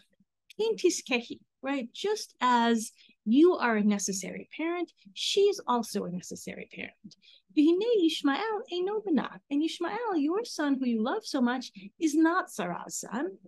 right? 1.62 1.88
Just 1.94 2.34
as 2.40 2.92
you 3.24 3.56
are 3.56 3.76
a 3.76 3.84
necessary 3.84 4.48
parent. 4.56 4.92
She's 5.14 5.60
also 5.66 6.04
a 6.04 6.10
necessary 6.10 6.68
parent. 6.74 7.16
Ishmael 7.56 8.62
And 9.50 9.62
Ishmael, 9.62 10.16
your 10.16 10.44
son 10.44 10.78
who 10.78 10.86
you 10.86 11.02
love 11.02 11.24
so 11.24 11.40
much, 11.40 11.70
is 12.00 12.14
not 12.14 12.50
Sarah's 12.50 12.96
son. 13.00 13.38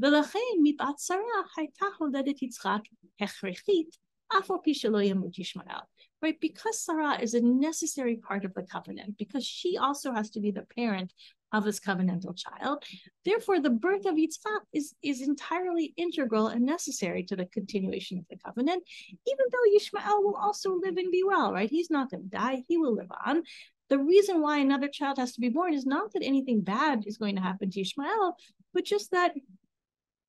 V'lechein 0.00 0.60
mipat 0.60 0.98
Sarah, 0.98 1.44
haytachu 1.58 2.12
ledetitzchak 2.12 2.82
hechrichit 3.20 3.96
afal 4.32 4.60
pishaloyamuk 4.66 5.34
Yisrael. 5.34 5.82
Right, 6.22 6.40
because 6.40 6.80
Sarah 6.80 7.20
is 7.20 7.34
a 7.34 7.40
necessary 7.40 8.16
part 8.16 8.44
of 8.46 8.54
the 8.54 8.62
covenant, 8.62 9.18
because 9.18 9.44
she 9.44 9.76
also 9.76 10.12
has 10.12 10.30
to 10.30 10.40
be 10.40 10.50
the 10.50 10.66
parent 10.74 11.12
of 11.52 11.64
his 11.64 11.80
covenantal 11.80 12.36
child. 12.36 12.82
Therefore, 13.24 13.60
the 13.60 13.70
birth 13.70 14.06
of 14.06 14.16
Yitzchak 14.16 14.60
is, 14.72 14.94
is 15.02 15.22
entirely 15.22 15.94
integral 15.96 16.48
and 16.48 16.64
necessary 16.64 17.22
to 17.24 17.36
the 17.36 17.46
continuation 17.46 18.18
of 18.18 18.24
the 18.28 18.36
covenant, 18.44 18.82
even 19.26 19.46
though 19.52 19.76
Yishmael 19.76 20.24
will 20.24 20.36
also 20.36 20.74
live 20.82 20.96
and 20.96 21.12
be 21.12 21.22
well, 21.24 21.52
right? 21.52 21.70
He's 21.70 21.90
not 21.90 22.10
going 22.10 22.24
to 22.24 22.28
die, 22.28 22.64
he 22.68 22.76
will 22.76 22.94
live 22.94 23.10
on. 23.24 23.42
The 23.90 23.98
reason 23.98 24.40
why 24.40 24.58
another 24.58 24.88
child 24.88 25.18
has 25.18 25.34
to 25.34 25.40
be 25.40 25.50
born 25.50 25.74
is 25.74 25.86
not 25.86 26.12
that 26.12 26.24
anything 26.24 26.62
bad 26.62 27.04
is 27.06 27.18
going 27.18 27.36
to 27.36 27.42
happen 27.42 27.70
to 27.70 27.80
Ishmael, 27.80 28.36
but 28.72 28.84
just 28.84 29.10
that 29.12 29.34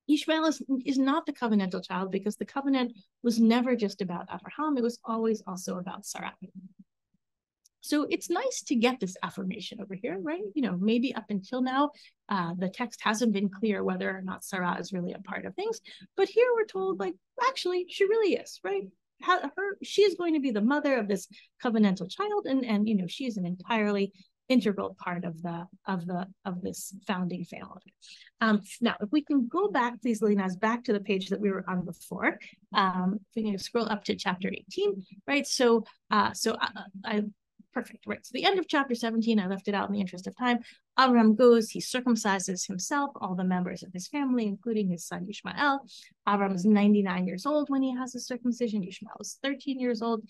Ishmael 0.08 0.46
is, 0.46 0.62
is 0.86 1.00
not 1.00 1.26
the 1.26 1.34
covenantal 1.34 1.84
child 1.84 2.12
because 2.12 2.36
the 2.36 2.46
covenant 2.46 2.96
was 3.24 3.40
never 3.40 3.76
just 3.76 4.02
about 4.02 4.28
Abraham, 4.32 4.78
it 4.78 4.84
was 4.84 5.00
always 5.04 5.42
also 5.48 5.78
about 5.78 6.06
Sarah. 6.06 6.34
So 7.86 8.08
it's 8.10 8.32
nice 8.32 8.64
to 8.68 8.76
get 8.76 9.00
this 9.00 9.16
affirmation 9.22 9.80
over 9.80 9.94
here, 9.94 10.18
right? 10.20 10.42
You 10.56 10.64
know, 10.64 10.76
maybe 10.80 11.14
up 11.14 11.26
until 11.30 11.62
now, 11.62 11.92
uh, 12.30 12.56
the 12.58 12.68
text 12.68 13.00
hasn't 13.04 13.32
been 13.32 13.48
clear 13.48 13.84
whether 13.84 14.10
or 14.10 14.24
not 14.24 14.44
Sarah 14.44 14.78
is 14.80 14.92
really 14.92 15.14
a 15.14 15.20
part 15.20 15.46
of 15.46 15.54
things, 15.54 15.80
but 16.18 16.28
here 16.28 16.48
we're 16.56 16.66
told, 16.66 17.00
like, 17.00 17.14
actually, 17.48 17.86
she 17.88 18.06
really 18.06 18.38
is, 18.38 18.60
right? 18.64 18.84
Her, 19.22 19.78
she 19.84 20.02
is 20.02 20.16
going 20.16 20.34
to 20.34 20.40
be 20.40 20.50
the 20.50 20.62
mother 20.62 20.98
of 20.98 21.08
this 21.08 21.28
covenantal 21.64 22.10
child, 22.10 22.48
and 22.48 22.66
and 22.66 22.90
you 22.90 22.96
know, 22.96 23.08
she 23.08 23.26
is 23.26 23.38
an 23.38 23.46
entirely 23.46 24.12
integral 24.50 24.96
part 25.00 25.24
of 25.24 25.42
the 25.42 25.68
of 25.88 26.06
the 26.06 26.28
of 26.44 26.62
this 26.62 26.94
founding 27.08 27.46
family. 27.46 27.94
Um, 28.42 28.62
now, 28.82 28.96
if 29.00 29.10
we 29.12 29.24
can 29.24 29.48
go 29.48 29.70
back, 29.70 30.02
please, 30.02 30.22
Linas, 30.22 30.60
back 30.60 30.84
to 30.86 30.94
the 30.94 31.00
page 31.00 31.30
that 31.30 31.40
we 31.40 31.50
were 31.50 31.64
on 31.68 31.86
before. 31.86 32.38
Um, 32.74 33.20
if 33.22 33.36
we 33.36 33.52
can 33.52 33.58
scroll 33.58 33.88
up 33.90 34.04
to 34.06 34.16
chapter 34.16 34.50
18, 34.50 35.06
right? 35.28 35.48
So, 35.48 35.86
uh, 36.12 36.34
so 36.34 36.58
I, 36.60 36.70
I 37.06 37.24
Perfect. 37.76 38.08
Right. 38.08 38.26
So 38.26 38.32
the 38.34 38.46
end 38.46 38.58
of 38.58 38.70
chapter 38.70 38.96
17, 38.96 39.38
I 39.38 39.48
left 39.48 39.68
it 39.68 39.76
out 39.76 39.90
in 39.90 39.94
the 39.94 40.00
interest 40.00 40.28
of 40.28 40.38
time. 40.38 40.60
Avram 40.98 41.36
goes, 41.36 41.70
he 41.70 41.82
circumcises 41.82 42.66
himself, 42.66 43.12
all 43.20 43.36
the 43.36 43.44
members 43.44 43.84
of 43.84 43.92
his 43.92 44.08
family, 44.08 44.48
including 44.48 44.88
his 44.88 45.06
son 45.06 45.28
Ishmael. 45.30 45.82
Avram 46.26 46.56
is 46.56 46.64
99 46.64 47.28
years 47.28 47.46
old 47.46 47.70
when 47.70 47.84
he 47.84 47.94
has 47.94 48.14
his 48.14 48.26
circumcision. 48.26 48.82
Ishmael 48.82 49.18
is 49.20 49.40
13 49.44 49.78
years 49.78 50.02
old. 50.02 50.24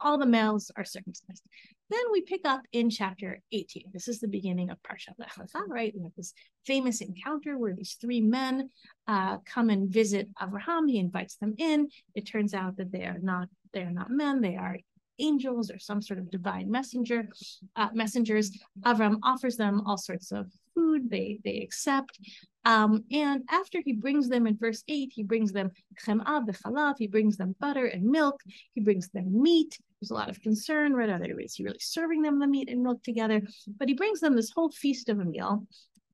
All 0.00 0.16
the 0.16 0.24
males 0.24 0.70
are 0.74 0.86
circumcised. 0.86 1.42
Then 1.90 2.00
we 2.12 2.22
pick 2.22 2.40
up 2.46 2.62
in 2.72 2.88
chapter 2.88 3.42
18. 3.52 3.90
This 3.92 4.08
is 4.08 4.20
the 4.20 4.28
beginning 4.28 4.70
of 4.70 4.78
Parshat 4.82 5.18
Lech 5.18 5.34
Lecha, 5.34 5.68
right? 5.68 5.92
We 5.94 6.02
have 6.04 6.14
this 6.16 6.32
famous 6.64 7.02
encounter 7.02 7.58
where 7.58 7.74
these 7.74 7.98
three 8.00 8.22
men 8.22 8.70
uh, 9.06 9.36
come 9.44 9.68
and 9.68 9.92
visit 9.92 10.28
Avraham. 10.40 10.88
He 10.88 10.98
invites 10.98 11.36
them 11.36 11.54
in. 11.58 11.88
It 12.14 12.22
turns 12.22 12.54
out 12.54 12.78
that 12.78 12.90
they 12.90 13.04
are 13.04 13.18
not 13.20 13.48
they 13.74 13.82
are 13.82 13.92
not 13.92 14.10
men; 14.10 14.40
they 14.40 14.56
are 14.56 14.78
angels 15.18 15.70
or 15.70 15.78
some 15.78 16.02
sort 16.02 16.18
of 16.18 16.30
divine 16.30 16.70
messenger 16.70 17.28
uh, 17.76 17.88
messengers. 17.92 18.50
Avram 18.82 19.18
offers 19.22 19.56
them 19.56 19.82
all 19.86 19.96
sorts 19.96 20.32
of 20.32 20.50
food. 20.74 21.10
They 21.10 21.38
they 21.44 21.58
accept. 21.58 22.18
Um, 22.64 23.04
and 23.12 23.44
after 23.48 23.80
he 23.84 23.92
brings 23.92 24.28
them 24.28 24.44
in 24.48 24.56
verse 24.56 24.82
8, 24.88 25.12
he 25.14 25.22
brings 25.22 25.52
them 25.52 25.70
chem'ah 26.04 26.44
v'chalav, 26.44 26.96
he 26.98 27.06
brings 27.06 27.36
them 27.36 27.54
butter 27.60 27.86
and 27.86 28.02
milk, 28.02 28.42
he 28.74 28.80
brings 28.80 29.08
them 29.10 29.40
meat. 29.40 29.78
There's 30.00 30.10
a 30.10 30.14
lot 30.14 30.28
of 30.28 30.42
concern, 30.42 30.92
right? 30.92 31.08
Are 31.08 31.40
is 31.40 31.54
he 31.54 31.62
really 31.62 31.78
serving 31.78 32.22
them 32.22 32.40
the 32.40 32.46
meat 32.48 32.68
and 32.68 32.82
milk 32.82 33.04
together? 33.04 33.40
But 33.78 33.86
he 33.86 33.94
brings 33.94 34.18
them 34.18 34.34
this 34.34 34.50
whole 34.50 34.72
feast 34.72 35.08
of 35.08 35.20
a 35.20 35.24
meal. 35.24 35.64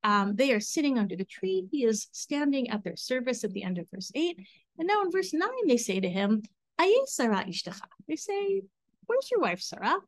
Um, 0.04 0.36
they 0.36 0.52
are 0.52 0.60
sitting 0.60 0.98
under 0.98 1.16
the 1.16 1.24
tree. 1.24 1.66
He 1.70 1.84
is 1.84 2.08
standing 2.12 2.68
at 2.68 2.84
their 2.84 2.96
service 2.96 3.44
at 3.44 3.52
the 3.52 3.62
end 3.62 3.78
of 3.78 3.86
verse 3.90 4.12
8. 4.14 4.38
And 4.78 4.88
now 4.88 5.02
in 5.02 5.10
verse 5.10 5.32
9, 5.32 5.48
they 5.66 5.78
say 5.78 6.00
to 6.00 6.08
him, 6.08 6.42
Sarah 7.06 7.46
They 8.08 8.16
say, 8.16 8.62
Where's 9.06 9.30
your 9.30 9.40
wife, 9.40 9.60
Sarah? 9.60 9.98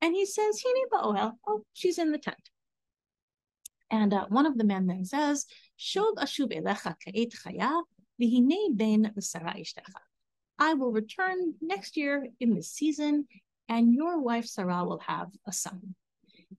And 0.00 0.14
he 0.14 0.26
says, 0.26 0.62
Hini 0.64 0.84
ba'oel. 0.92 1.32
Oh, 1.46 1.62
she's 1.72 1.98
in 1.98 2.12
the 2.12 2.18
tent. 2.18 2.50
And 3.90 4.12
uh, 4.12 4.26
one 4.28 4.46
of 4.46 4.58
the 4.58 4.64
men 4.64 4.86
then 4.86 5.04
says, 5.04 5.46
Shov 5.78 6.14
ashub 6.16 6.52
elecha 6.52 6.94
ka'et 7.04 7.32
chaya, 7.32 7.82
ben 8.76 9.12
Sarah. 9.20 9.54
I 10.58 10.74
will 10.74 10.92
return 10.92 11.54
next 11.60 11.96
year 11.96 12.26
in 12.40 12.54
this 12.54 12.70
season, 12.70 13.26
and 13.68 13.94
your 13.94 14.20
wife 14.20 14.46
Sarah 14.46 14.84
will 14.84 14.98
have 15.06 15.28
a 15.46 15.52
son. 15.52 15.94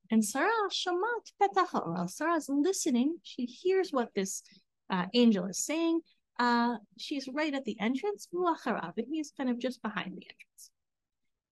And 0.09 0.23
Sarah 0.23 0.49
shamat 0.71 1.33
petach 1.41 2.09
Sarah 2.09 2.35
is 2.35 2.49
listening. 2.49 3.17
She 3.23 3.45
hears 3.45 3.91
what 3.91 4.09
this 4.15 4.41
uh, 4.89 5.05
angel 5.13 5.45
is 5.45 5.63
saying. 5.63 6.01
Uh, 6.39 6.77
she's 6.97 7.27
right 7.27 7.53
at 7.53 7.65
the 7.65 7.77
entrance, 7.79 8.27
and 8.31 9.05
he's 9.11 9.33
kind 9.35 9.49
of 9.49 9.59
just 9.59 9.81
behind 9.81 10.15
the 10.15 10.25
entrance. 10.25 10.71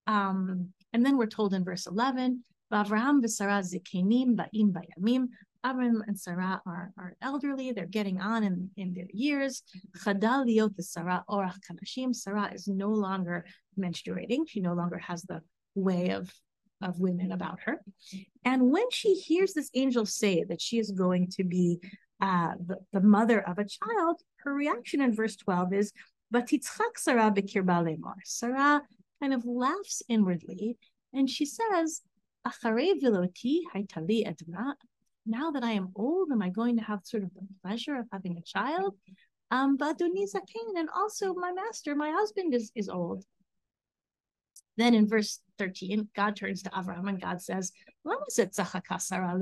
Um, 0.08 0.70
and 0.94 1.06
then 1.06 1.18
we're 1.18 1.28
told 1.28 1.54
in 1.54 1.64
verse 1.64 1.86
11, 1.86 2.44
Avraham 2.74 3.22
v'Sarah 3.22 3.64
zikenim 3.64 4.36
ba'im 4.36 4.74
bayamim. 4.74 5.28
Avram 5.66 6.02
and 6.08 6.18
Sarah 6.18 6.62
are, 6.66 6.92
are 6.98 7.16
elderly, 7.22 7.72
they're 7.72 7.86
getting 7.86 8.22
on 8.22 8.44
in, 8.44 8.70
in 8.78 8.94
their 8.94 9.08
years. 9.12 9.64
Chadal 9.98 10.46
liot 10.46 10.82
Sarah 10.82 11.26
orach 11.30 11.58
kanashim. 11.70 12.16
Sarah 12.16 12.52
is 12.54 12.68
no 12.68 12.90
longer 12.90 13.46
menstruating. 13.78 14.48
She 14.48 14.62
no 14.62 14.74
longer 14.74 14.98
has 14.98 15.24
the 15.24 15.42
way 15.76 16.12
of, 16.12 16.32
of 16.82 17.00
women 17.00 17.32
about 17.32 17.60
her. 17.66 17.82
And 18.46 18.72
when 18.72 18.90
she 18.92 19.16
hears 19.16 19.54
this 19.54 19.70
angel 19.74 20.06
say 20.06 20.44
that 20.46 20.62
she 20.62 20.80
is 20.80 20.92
going 20.92 21.30
to 21.32 21.44
be 21.44 21.80
uh, 22.22 22.54
the, 22.66 22.78
the 22.94 23.02
mother 23.02 23.42
of 23.42 23.58
a 23.58 23.66
child, 23.66 24.22
her 24.44 24.54
reaction 24.54 25.02
in 25.02 25.14
verse 25.14 25.36
12 25.36 25.74
is, 25.74 25.92
Sarah. 26.34 27.34
Sarah 28.24 28.82
kind 29.22 29.34
of 29.34 29.46
laughs 29.46 30.02
inwardly 30.08 30.78
and 31.14 31.30
she 31.30 31.46
says, 31.46 32.02
Now 35.26 35.52
that 35.52 35.64
I 35.64 35.72
am 35.72 35.92
old, 35.96 36.32
am 36.32 36.42
I 36.42 36.50
going 36.50 36.78
to 36.78 36.84
have 36.84 37.02
sort 37.04 37.24
of 37.24 37.34
the 37.34 37.42
pleasure 37.64 37.96
of 37.96 38.06
having 38.12 38.38
a 38.38 38.42
child? 38.42 38.96
Um, 39.52 39.78
but 39.78 39.98
and 40.78 40.90
also 40.96 41.34
my 41.34 41.52
master, 41.52 41.96
my 41.96 42.12
husband 42.12 42.54
is, 42.54 42.72
is 42.76 42.90
old. 42.90 43.24
Then 44.78 44.94
in 44.94 45.08
verse 45.08 45.40
13, 45.58 46.10
God 46.16 46.36
turns 46.36 46.62
to 46.64 46.70
Avram 46.70 47.10
and 47.10 47.22
God 47.22 47.42
says, 47.42 47.72
Why 48.04 48.16
is 48.28 48.40
Sarah 49.02 49.34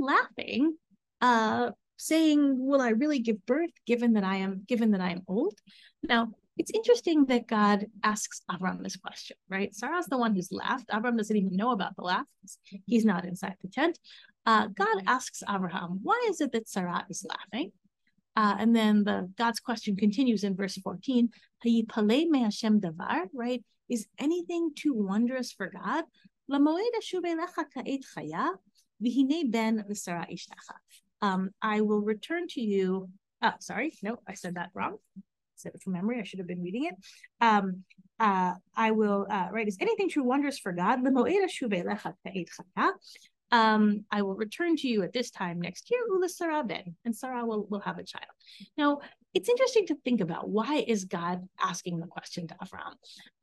laughing 0.00 0.76
uh, 1.20 1.70
saying, 2.00 2.56
Will 2.58 2.80
I 2.80 2.90
really 2.90 3.20
give 3.20 3.44
birth 3.46 3.70
given 3.86 4.14
that 4.14 4.24
I 4.24 4.36
am 4.36 4.62
given 4.66 4.92
that 4.92 5.00
I 5.00 5.10
am 5.10 5.22
old? 5.28 5.58
Now, 6.02 6.32
it's 6.56 6.70
interesting 6.72 7.26
that 7.26 7.46
God 7.46 7.86
asks 8.02 8.42
Avram 8.50 8.82
this 8.82 8.96
question, 8.96 9.36
right? 9.48 9.74
Sarah's 9.74 10.06
the 10.06 10.18
one 10.18 10.34
who's 10.34 10.50
laughed. 10.50 10.88
Avram 10.88 11.16
doesn't 11.16 11.36
even 11.36 11.56
know 11.56 11.70
about 11.70 11.96
the 11.96 12.02
laugh. 12.02 12.26
He's 12.86 13.04
not 13.04 13.24
inside 13.24 13.54
the 13.62 13.68
tent. 13.68 13.98
Uh, 14.46 14.66
God 14.68 15.04
asks 15.06 15.42
Abraham, 15.48 16.00
why 16.02 16.26
is 16.28 16.40
it 16.40 16.52
that 16.52 16.68
Sarah 16.68 17.06
is 17.08 17.24
laughing? 17.28 17.72
Uh, 18.36 18.56
and 18.58 18.74
then 18.74 19.04
the 19.04 19.30
God's 19.36 19.60
question 19.60 19.96
continues 19.96 20.44
in 20.44 20.56
verse 20.56 20.76
14. 20.76 21.30
davar, 21.64 23.26
right? 23.34 23.62
Is 23.88 24.06
anything 24.18 24.70
too 24.74 24.94
wondrous 24.94 25.52
for 25.52 25.68
God? 25.68 26.04
Um, 31.22 31.50
I 31.60 31.80
will 31.82 32.00
return 32.00 32.46
to 32.48 32.60
you. 32.60 33.08
Oh, 33.42 33.52
sorry, 33.60 33.96
no, 34.02 34.18
I 34.28 34.34
said 34.34 34.56
that 34.56 34.70
wrong 34.74 34.98
said 35.60 35.72
it 35.74 35.82
from 35.82 35.92
memory. 35.92 36.18
I 36.18 36.24
should 36.24 36.38
have 36.38 36.48
been 36.48 36.62
reading 36.62 36.86
it. 36.86 36.94
Um, 37.40 37.84
uh, 38.18 38.54
I 38.76 38.90
will, 38.90 39.26
uh, 39.30 39.48
right, 39.52 39.68
is 39.68 39.78
anything 39.80 40.08
true 40.08 40.24
wonders 40.24 40.58
for 40.58 40.72
God? 40.72 41.00
Um, 43.52 44.04
I 44.10 44.22
will 44.22 44.36
return 44.36 44.76
to 44.76 44.88
you 44.88 45.02
at 45.02 45.12
this 45.12 45.30
time 45.30 45.60
next 45.60 45.90
year, 45.90 46.00
Ula 46.08 46.28
Sarah 46.28 46.62
ben, 46.62 46.94
and 47.04 47.16
Sarah 47.16 47.44
will, 47.44 47.66
will 47.68 47.80
have 47.80 47.98
a 47.98 48.04
child. 48.04 48.30
Now, 48.78 49.00
it's 49.34 49.48
interesting 49.48 49.86
to 49.86 49.94
think 50.04 50.20
about 50.20 50.48
why 50.48 50.84
is 50.86 51.04
God 51.04 51.46
asking 51.62 52.00
the 52.00 52.06
question 52.06 52.48
to 52.48 52.54
Avram? 52.54 52.94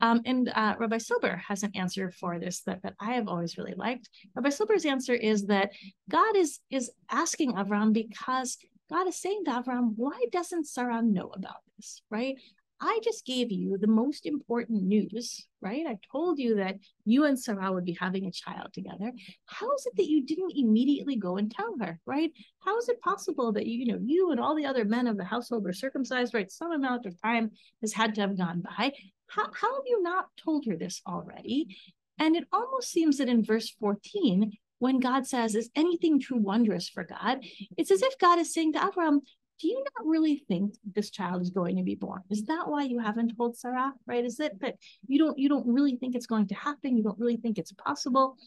Um, 0.01 0.21
and 0.25 0.51
uh, 0.53 0.75
Rabbi 0.77 0.97
Silber 0.97 1.41
has 1.47 1.63
an 1.63 1.71
answer 1.75 2.11
for 2.11 2.39
this 2.39 2.61
that, 2.63 2.81
that 2.83 2.95
I 2.99 3.13
have 3.13 3.27
always 3.27 3.57
really 3.57 3.75
liked. 3.75 4.09
Rabbi 4.35 4.49
Silber's 4.49 4.85
answer 4.85 5.13
is 5.13 5.45
that 5.45 5.71
God 6.09 6.35
is, 6.35 6.59
is 6.69 6.91
asking 7.09 7.53
Avram 7.53 7.93
because 7.93 8.57
God 8.89 9.07
is 9.07 9.17
saying 9.17 9.43
to 9.45 9.51
Avram, 9.51 9.93
why 9.95 10.25
doesn't 10.31 10.67
Sarah 10.67 11.01
know 11.01 11.31
about 11.33 11.61
this, 11.77 12.01
right? 12.09 12.37
I 12.79 12.99
just 13.03 13.25
gave 13.25 13.51
you 13.51 13.77
the 13.77 13.87
most 13.87 14.25
important 14.25 14.83
news, 14.83 15.47
right? 15.61 15.85
I 15.87 15.97
told 16.11 16.37
you 16.37 16.55
that 16.57 16.75
you 17.05 17.25
and 17.25 17.39
Sarah 17.39 17.71
would 17.71 17.85
be 17.85 17.97
having 17.99 18.25
a 18.25 18.31
child 18.31 18.73
together. 18.73 19.11
How 19.45 19.73
is 19.73 19.85
it 19.87 19.95
that 19.97 20.09
you 20.09 20.25
didn't 20.25 20.53
immediately 20.55 21.15
go 21.15 21.37
and 21.37 21.51
tell 21.51 21.75
her, 21.81 21.99
right? 22.05 22.31
How 22.59 22.77
is 22.77 22.87
it 22.87 23.01
possible 23.01 23.51
that 23.53 23.65
you, 23.65 23.79
you 23.79 23.93
know, 23.93 23.99
you 24.03 24.31
and 24.31 24.39
all 24.39 24.55
the 24.55 24.65
other 24.65 24.85
men 24.85 25.07
of 25.07 25.17
the 25.17 25.23
household 25.23 25.63
were 25.63 25.73
circumcised, 25.73 26.33
right? 26.33 26.51
Some 26.51 26.71
amount 26.71 27.05
of 27.07 27.19
time 27.21 27.51
has 27.81 27.93
had 27.93 28.13
to 28.15 28.21
have 28.21 28.37
gone 28.37 28.61
by. 28.61 28.93
How, 29.27 29.49
how 29.53 29.75
have 29.75 29.83
you 29.87 30.03
not 30.03 30.27
told 30.37 30.65
her 30.67 30.77
this 30.77 31.01
already? 31.07 31.75
And 32.19 32.35
it 32.35 32.47
almost 32.51 32.91
seems 32.91 33.17
that 33.17 33.29
in 33.29 33.43
verse 33.43 33.69
14, 33.79 34.51
when 34.79 34.99
God 34.99 35.25
says, 35.25 35.55
Is 35.55 35.69
anything 35.75 36.19
too 36.19 36.37
wondrous 36.37 36.89
for 36.89 37.03
God? 37.03 37.43
It's 37.77 37.91
as 37.91 38.01
if 38.01 38.17
God 38.19 38.39
is 38.39 38.53
saying 38.53 38.73
to 38.73 38.85
Abraham, 38.85 39.21
do 39.59 39.67
you 39.67 39.83
not 39.83 40.05
really 40.05 40.43
think 40.47 40.75
this 40.95 41.09
child 41.09 41.41
is 41.41 41.49
going 41.49 41.77
to 41.77 41.83
be 41.83 41.95
born? 41.95 42.21
Is 42.29 42.45
that 42.45 42.67
why 42.67 42.83
you 42.83 42.99
haven't 42.99 43.35
told 43.35 43.57
Sarah? 43.57 43.93
Right? 44.05 44.23
Is 44.23 44.39
it 44.39 44.59
that 44.61 44.75
you 45.07 45.17
don't 45.17 45.37
you 45.37 45.49
don't 45.49 45.67
really 45.67 45.95
think 45.95 46.15
it's 46.15 46.27
going 46.27 46.47
to 46.47 46.55
happen? 46.55 46.97
You 46.97 47.03
don't 47.03 47.19
really 47.19 47.37
think 47.37 47.57
it's 47.57 47.71
possible? 47.71 48.37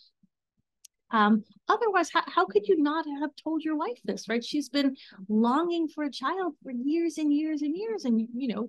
Um, 1.12 1.42
otherwise, 1.68 2.10
how, 2.12 2.22
how 2.26 2.46
could 2.46 2.68
you 2.68 2.80
not 2.80 3.04
have 3.20 3.30
told 3.42 3.64
your 3.64 3.76
wife 3.76 3.98
this? 4.04 4.28
Right? 4.28 4.44
She's 4.44 4.68
been 4.68 4.96
longing 5.28 5.88
for 5.88 6.04
a 6.04 6.10
child 6.10 6.54
for 6.62 6.70
years 6.70 7.18
and 7.18 7.32
years 7.32 7.62
and 7.62 7.76
years, 7.76 8.04
and 8.04 8.28
you 8.34 8.48
know 8.48 8.68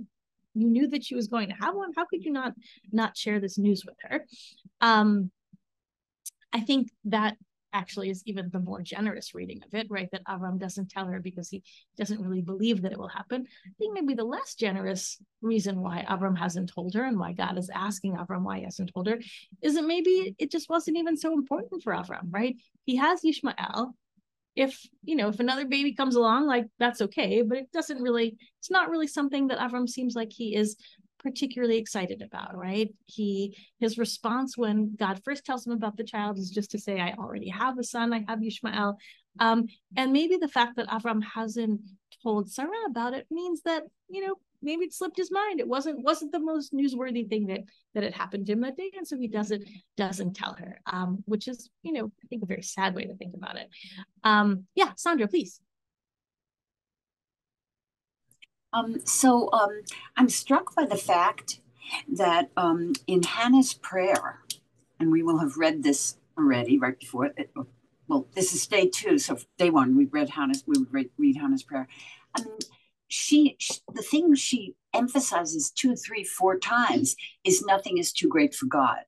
you 0.54 0.68
knew 0.68 0.88
that 0.90 1.04
she 1.04 1.16
was 1.16 1.28
going 1.28 1.50
to 1.50 1.56
have 1.56 1.76
one. 1.76 1.92
How 1.96 2.06
could 2.06 2.24
you 2.24 2.32
not 2.32 2.54
not 2.92 3.16
share 3.16 3.40
this 3.40 3.58
news 3.58 3.86
with 3.86 3.96
her? 4.02 4.26
Um, 4.82 5.32
I 6.54 6.62
think 6.62 6.90
that 7.06 7.38
actually 7.74 8.10
is 8.10 8.24
even 8.26 8.50
the 8.52 8.60
more 8.60 8.82
generous 8.82 9.34
reading 9.34 9.62
of 9.64 9.74
it, 9.74 9.88
right? 9.90 10.10
That 10.12 10.26
Avram 10.26 10.60
doesn't 10.60 10.90
tell 10.90 11.06
her 11.08 11.20
because 11.20 11.50
he 11.50 11.64
doesn't 11.98 12.22
really 12.22 12.42
believe 12.42 12.82
that 12.82 12.92
it 12.92 12.98
will 12.98 13.08
happen. 13.08 13.46
I 13.66 13.70
think 13.78 13.94
maybe 13.94 14.14
the 14.14 14.24
less 14.24 14.56
generous 14.56 15.18
reason 15.42 15.82
why 15.82 16.06
Avram 16.10 16.38
hasn't 16.38 16.72
told 16.74 16.94
her 16.96 17.04
and 17.04 17.20
why 17.20 17.34
God 17.34 17.58
is 17.58 17.70
asking 17.74 18.16
Avram 18.16 18.44
why 18.44 18.60
he 18.60 18.64
hasn't 18.66 18.92
told 18.94 19.08
her 19.08 19.20
is 19.62 19.76
that 19.76 19.86
maybe 19.86 20.36
it 20.38 20.52
just 20.52 20.70
wasn't 20.70 20.98
even 20.98 21.18
so 21.18 21.34
important 21.34 21.84
for 21.84 21.94
Avram, 21.94 22.28
right? 22.30 22.56
He 22.86 22.98
has 22.98 23.24
Ishmael. 23.24 23.96
If 24.54 24.86
you 25.04 25.16
know, 25.16 25.30
if 25.30 25.40
another 25.40 25.66
baby 25.66 25.94
comes 25.94 26.16
along, 26.16 26.46
like 26.46 26.66
that's 26.78 27.02
okay, 27.02 27.42
but 27.42 27.58
it 27.58 27.72
doesn't 27.72 28.02
really, 28.02 28.38
it's 28.60 28.70
not 28.70 28.90
really 28.90 29.08
something 29.08 29.48
that 29.48 29.60
Avram 29.60 29.88
seems 29.88 30.14
like 30.14 30.32
he 30.34 30.56
is 30.56 30.76
particularly 31.22 31.78
excited 31.78 32.22
about, 32.22 32.56
right? 32.56 32.90
He 33.06 33.58
his 33.80 33.98
response 33.98 34.58
when 34.58 34.96
God 34.96 35.22
first 35.24 35.46
tells 35.46 35.66
him 35.66 35.74
about 35.74 35.98
the 35.98 36.04
child 36.04 36.38
is 36.38 36.50
just 36.50 36.72
to 36.72 36.80
say, 36.80 37.00
I 37.00 37.14
already 37.14 37.50
have 37.50 37.78
a 37.78 37.84
son, 37.84 38.14
I 38.14 38.26
have 38.28 38.44
Ishmael. 38.44 38.98
Um, 39.40 39.68
and 39.96 40.12
maybe 40.12 40.38
the 40.38 40.48
fact 40.48 40.76
that 40.76 40.90
Avram 40.90 41.24
hasn't 41.24 41.82
told 42.24 42.52
Sarah 42.52 42.86
about 42.88 43.14
it 43.14 43.28
means 43.32 43.62
that, 43.64 43.84
you 44.10 44.26
know, 44.26 44.36
maybe 44.62 44.86
it 44.86 44.94
slipped 44.94 45.18
his 45.18 45.32
mind. 45.32 45.60
It 45.60 45.68
wasn't 45.68 46.04
wasn't 46.04 46.32
the 46.32 46.40
most 46.40 46.74
newsworthy 46.74 47.28
thing 47.28 47.48
that 47.48 47.62
that 47.94 48.04
had 48.04 48.14
happened 48.14 48.46
to 48.48 48.54
him 48.54 48.62
that 48.62 48.78
day. 48.78 48.92
And 48.98 49.08
so 49.08 49.18
he 49.18 49.28
doesn't 49.28 49.64
doesn't 49.98 50.36
tell 50.36 50.54
her, 50.54 50.82
um, 50.86 51.24
which 51.26 51.48
is, 51.48 51.70
you 51.84 51.94
know, 51.94 52.06
I 52.06 52.28
think 52.28 52.44
a 52.44 52.46
very 52.46 52.64
sad 52.64 52.96
way 52.96 53.06
to 53.06 53.16
think 53.16 53.34
about 53.36 53.58
it. 53.58 53.70
Um, 54.24 54.66
yeah, 54.76 54.92
Sandra, 54.98 55.28
please. 55.28 55.62
Um, 58.74 59.06
so 59.06 59.50
um, 59.52 59.82
I'm 60.16 60.30
struck 60.30 60.76
by 60.76 60.86
the 60.86 60.98
fact 60.98 61.60
that 62.14 62.50
um, 62.56 62.94
in 63.08 63.24
Hannah's 63.24 63.74
prayer, 63.74 64.40
and 65.00 65.12
we 65.12 65.24
will 65.24 65.40
have 65.40 65.58
read 65.58 65.84
this 65.84 66.18
already 66.38 66.78
right 66.78 66.98
before 66.98 67.26
it. 67.26 67.52
Well, 68.08 68.28
this 68.34 68.54
is 68.54 68.66
day 68.68 68.88
two, 68.88 69.18
so 69.18 69.38
day 69.58 69.70
one 69.70 69.98
we 69.98 70.06
read 70.06 70.30
Hannah's. 70.30 70.64
We 70.66 70.80
would 70.80 70.94
read, 70.94 71.10
read 71.18 71.38
Hannah's 71.38 71.64
prayer. 71.64 71.88
Um, 72.38 72.58
she, 73.08 73.58
she, 73.60 73.74
the 73.94 74.02
thing 74.02 74.36
she 74.36 74.76
emphasizes 74.94 75.72
two, 75.72 75.96
three, 75.96 76.24
four 76.24 76.58
times 76.58 77.16
is 77.44 77.64
nothing 77.64 77.98
is 77.98 78.14
too 78.14 78.28
great 78.28 78.56
for 78.56 78.68
God. 78.68 79.00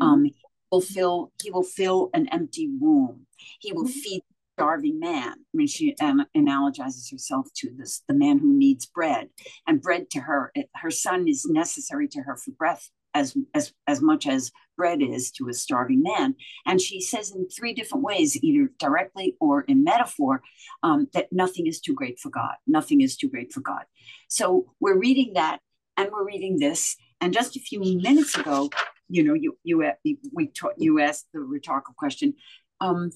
Mm-hmm. 0.00 0.04
Um, 0.04 0.24
he 0.24 0.34
will 0.70 0.80
fill. 0.80 1.32
He 1.42 1.50
will 1.50 1.62
fill 1.62 2.10
an 2.12 2.28
empty 2.28 2.68
womb. 2.78 3.26
He 3.58 3.72
will 3.72 3.84
mm-hmm. 3.84 4.00
feed 4.00 4.22
starving 4.58 4.98
man. 4.98 5.32
I 5.32 5.54
mean, 5.54 5.68
she 5.68 5.94
analogizes 5.94 7.10
herself 7.10 7.48
to 7.58 7.70
this 7.76 8.02
the 8.08 8.14
man 8.14 8.38
who 8.38 8.56
needs 8.56 8.86
bread, 8.86 9.28
and 9.66 9.80
bread 9.80 10.10
to 10.10 10.20
her, 10.20 10.50
it, 10.54 10.68
her 10.74 10.90
son 10.90 11.28
is 11.28 11.46
necessary 11.46 12.08
to 12.08 12.22
her 12.22 12.36
for 12.36 12.50
breath 12.52 12.90
as 13.14 13.36
as 13.54 13.72
as 13.86 14.02
much 14.02 14.26
as 14.26 14.50
bread 14.76 15.00
is 15.02 15.30
to 15.32 15.48
a 15.48 15.52
starving 15.52 16.02
man. 16.02 16.34
And 16.66 16.80
she 16.80 17.00
says 17.00 17.32
in 17.32 17.48
three 17.48 17.72
different 17.74 18.04
ways, 18.04 18.36
either 18.42 18.70
directly 18.78 19.36
or 19.40 19.62
in 19.62 19.84
metaphor, 19.84 20.42
um, 20.82 21.08
that 21.12 21.28
nothing 21.32 21.66
is 21.66 21.80
too 21.80 21.94
great 21.94 22.18
for 22.18 22.30
God. 22.30 22.54
Nothing 22.66 23.00
is 23.00 23.16
too 23.16 23.28
great 23.28 23.52
for 23.52 23.60
God. 23.60 23.84
So 24.28 24.72
we're 24.80 24.98
reading 24.98 25.32
that, 25.34 25.60
and 25.96 26.10
we're 26.12 26.26
reading 26.26 26.58
this. 26.58 26.96
And 27.20 27.32
just 27.32 27.56
a 27.56 27.60
few 27.60 27.80
minutes 27.80 28.36
ago, 28.36 28.70
you 29.08 29.22
know, 29.24 29.34
you 29.34 29.58
you 29.64 29.92
we 30.32 30.48
taught 30.48 30.74
you 30.78 31.00
asked 31.00 31.26
the 31.32 31.40
rhetorical 31.40 31.94
question. 31.96 32.34
Um, 32.80 33.10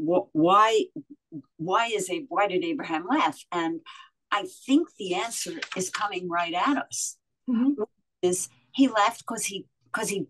why 0.00 0.84
why 1.56 1.86
is 1.86 2.10
a 2.10 2.24
why 2.28 2.48
did 2.48 2.64
Abraham 2.64 3.06
laugh? 3.08 3.38
And 3.52 3.80
I 4.30 4.46
think 4.66 4.88
the 4.98 5.14
answer 5.14 5.60
is 5.76 5.90
coming 5.90 6.28
right 6.28 6.54
at 6.54 6.76
us. 6.76 7.16
Mm-hmm. 7.48 7.82
Is 8.22 8.48
he 8.72 8.88
laughed 8.88 9.20
because 9.20 9.46
he 9.46 9.66
because 9.92 10.08
he 10.08 10.26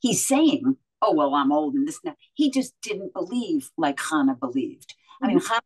he's 0.00 0.24
saying, 0.26 0.76
oh 1.02 1.14
well, 1.14 1.34
I'm 1.34 1.52
old 1.52 1.74
and 1.74 1.86
this 1.86 1.98
and 2.04 2.12
that. 2.12 2.18
He 2.34 2.50
just 2.50 2.74
didn't 2.82 3.14
believe 3.14 3.70
like 3.76 4.00
Hannah 4.00 4.36
believed. 4.36 4.90
Mm-hmm. 4.90 5.24
I 5.24 5.28
mean, 5.28 5.38
mm-hmm. 5.38 5.48
Hannah 5.48 5.62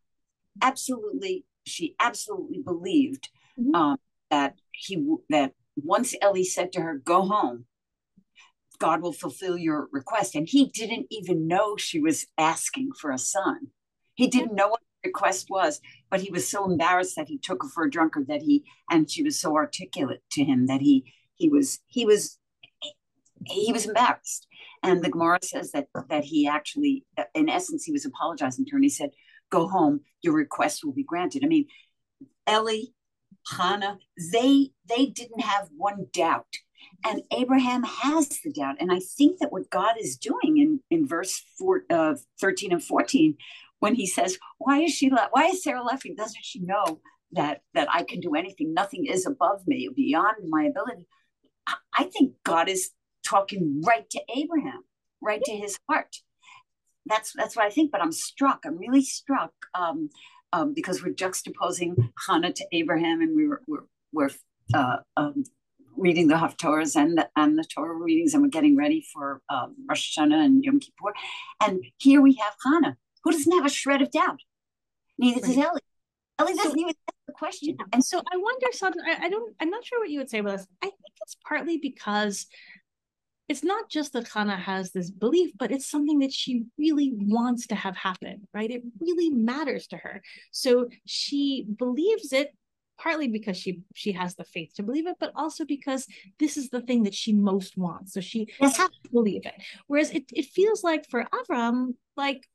absolutely 0.62 1.44
she 1.66 1.97
absolutely 1.99 2.61
believed 2.62 3.31
mm-hmm. 3.59 3.75
um, 3.75 3.99
that 4.31 4.55
he 4.73 5.16
that 5.31 5.53
once 5.77 6.14
Eli 6.23 6.42
said 6.42 6.73
to 6.73 6.81
her, 6.81 6.94
"Go 6.94 7.23
home," 7.23 7.66
God 8.79 9.03
will 9.03 9.13
fulfill 9.13 9.57
your 9.57 9.89
request. 9.93 10.35
And 10.35 10.49
he 10.49 10.67
didn't 10.67 11.07
even 11.11 11.47
know 11.47 11.77
she 11.77 12.01
was 12.01 12.27
asking 12.39 12.91
for 13.01 13.11
a 13.11 13.19
son. 13.19 13.69
He 14.15 14.27
didn't 14.27 14.55
know 14.55 14.69
what 14.69 14.81
the 14.81 15.09
request 15.09 15.49
was, 15.51 15.81
but 16.11 16.21
he 16.21 16.31
was 16.31 16.49
so 16.49 16.71
embarrassed 16.71 17.17
that 17.17 17.29
he 17.29 17.39
took 17.39 17.63
her 17.63 17.69
for 17.69 17.85
a 17.85 17.91
drunkard 17.91 18.29
that 18.29 18.43
he, 18.43 18.65
and 18.91 19.11
she 19.11 19.23
was 19.23 19.41
so 19.41 19.57
articulate 19.57 20.23
to 20.33 20.45
him 20.45 20.67
that 20.67 20.81
he, 20.81 21.13
he 21.35 21.49
was, 21.49 21.81
he 21.87 22.07
was, 22.07 22.39
he 23.47 23.73
was 23.73 23.87
embarrassed. 23.87 24.47
And 24.83 25.03
the 25.03 25.11
Gemara 25.11 25.39
says 25.43 25.73
that, 25.73 25.89
that 26.09 26.25
he 26.25 26.47
actually, 26.47 27.05
in 27.35 27.49
essence, 27.49 27.85
he 27.85 27.93
was 27.93 28.05
apologizing 28.05 28.65
to 28.67 28.71
her 28.73 28.77
and 28.77 28.85
he 28.85 28.91
said, 28.91 29.11
go 29.51 29.69
home, 29.69 30.01
your 30.23 30.35
request 30.35 30.85
will 30.85 30.93
be 30.93 31.05
granted. 31.05 31.43
I 31.45 31.49
mean, 31.49 31.67
Eli, 32.49 32.83
Hannah, 33.51 33.99
they, 34.33 34.71
they 34.89 35.07
didn't 35.07 35.41
have 35.41 35.69
one 35.77 36.07
doubt 36.13 36.47
and 37.05 37.23
Abraham 37.37 37.83
has 37.83 38.29
the 38.29 38.53
doubt. 38.53 38.77
And 38.81 38.92
I 38.92 39.01
think 39.01 39.38
that 39.38 39.53
what 39.53 39.70
God 39.70 39.97
is 39.99 40.16
doing 40.16 40.59
in, 40.59 40.81
in 40.90 41.07
verse 41.07 41.42
four, 41.59 41.85
uh, 41.90 42.14
13 42.40 42.73
and 42.73 42.83
14, 42.83 43.37
when 43.81 43.94
he 43.94 44.07
says, 44.07 44.38
why 44.59 44.81
is 44.81 44.92
she, 44.92 45.11
la- 45.11 45.29
why 45.31 45.47
is 45.47 45.62
Sarah 45.62 45.83
laughing? 45.83 46.14
Doesn't 46.16 46.44
she 46.44 46.61
know 46.61 47.01
that, 47.33 47.62
that 47.75 47.88
I 47.92 48.03
can 48.05 48.20
do 48.20 48.35
anything? 48.35 48.73
Nothing 48.73 49.07
is 49.07 49.27
above 49.27 49.66
me, 49.66 49.88
beyond 49.94 50.37
my 50.49 50.64
ability. 50.64 51.07
I, 51.66 51.75
I 51.94 52.05
think 52.05 52.35
God 52.44 52.68
is 52.68 52.90
talking 53.25 53.83
right 53.85 54.09
to 54.11 54.23
Abraham, 54.35 54.85
right 55.20 55.42
to 55.44 55.53
his 55.53 55.79
heart. 55.88 56.16
That's, 57.07 57.33
that's 57.35 57.57
what 57.57 57.66
I 57.66 57.70
think, 57.70 57.92
but 57.92 58.01
I'm 58.01 58.12
struck. 58.12 58.64
I'm 58.64 58.79
really 58.79 59.03
struck 59.03 59.53
um, 59.75 60.09
um, 60.55 60.73
because 60.73 61.03
we're 61.03 61.12
juxtaposing 61.12 62.11
Hannah 62.27 62.53
to 62.53 62.66
Abraham, 62.73 63.20
and 63.20 63.37
we 63.37 63.49
were 63.49 63.61
we're, 63.66 63.85
we're 64.12 64.31
uh, 64.73 64.99
um, 65.16 65.44
reading 65.96 66.28
the 66.28 66.35
Haftorahs 66.35 66.96
and 66.96 67.18
the, 67.18 67.28
and 67.37 67.59
the 67.59 67.64
Torah 67.64 67.94
readings, 67.94 68.35
and 68.35 68.42
we're 68.42 68.48
getting 68.48 68.76
ready 68.76 69.04
for 69.12 69.40
um, 69.48 69.74
Rosh 69.88 70.18
Hashanah 70.18 70.44
and 70.44 70.64
Yom 70.64 70.80
Kippur. 70.80 71.14
And 71.62 71.85
here 71.98 72.20
we 72.20 72.35
have 72.35 72.54
Hannah, 72.64 72.96
who 73.22 73.33
doesn't 73.33 73.52
have 73.52 73.66
a 73.66 73.70
shred 73.70 74.02
of 74.02 74.11
doubt. 74.11 74.40
Neither 75.18 75.40
right. 75.40 75.46
does 75.46 75.57
Eli. 75.57 75.78
Eli 76.40 76.52
doesn't 76.52 76.72
so, 76.72 76.78
even 76.78 76.94
ask 77.09 77.18
the 77.26 77.33
question. 77.33 77.76
And 77.92 78.04
so 78.04 78.18
I 78.18 78.37
wonder 78.37 78.66
something. 78.72 79.02
I, 79.07 79.26
I 79.26 79.28
don't. 79.28 79.54
I'm 79.61 79.70
not 79.70 79.85
sure 79.85 80.00
what 80.00 80.11
you 80.11 80.18
would 80.18 80.30
say 80.30 80.38
about 80.38 80.59
this. 80.59 80.66
I 80.83 80.87
think 80.87 81.14
it's 81.22 81.37
partly 81.46 81.78
because 81.78 82.46
it's 83.48 83.62
not 83.62 83.90
just 83.90 84.14
that 84.14 84.28
Hannah 84.28 84.57
has 84.57 84.90
this 84.90 85.11
belief, 85.11 85.52
but 85.59 85.70
it's 85.70 85.88
something 85.88 86.18
that 86.20 86.33
she 86.33 86.64
really 86.78 87.12
wants 87.14 87.66
to 87.68 87.74
have 87.74 87.96
happen, 87.96 88.48
right? 88.54 88.70
It 88.70 88.83
really 89.00 89.30
matters 89.30 89.87
to 89.88 89.98
her. 89.98 90.22
So 90.50 90.88
she 91.04 91.66
believes 91.78 92.33
it 92.33 92.54
partly 92.98 93.28
because 93.28 93.57
she 93.57 93.80
she 93.94 94.12
has 94.12 94.35
the 94.35 94.44
faith 94.44 94.72
to 94.74 94.83
believe 94.83 95.07
it 95.07 95.16
but 95.18 95.33
also 95.35 95.64
because 95.64 96.07
this 96.38 96.57
is 96.57 96.70
the 96.70 96.80
thing 96.80 97.02
that 97.04 97.14
she 97.14 97.33
most 97.33 97.76
wants. 97.76 98.12
So 98.14 98.20
she 98.20 98.48
has 98.61 98.76
to 98.76 98.90
believe 99.12 99.46
it. 99.46 99.54
Whereas 99.87 100.11
it, 100.11 100.24
it 100.33 100.46
feels 100.46 100.83
like 100.83 101.09
for 101.09 101.24
avram 101.24 101.94
like 102.16 102.46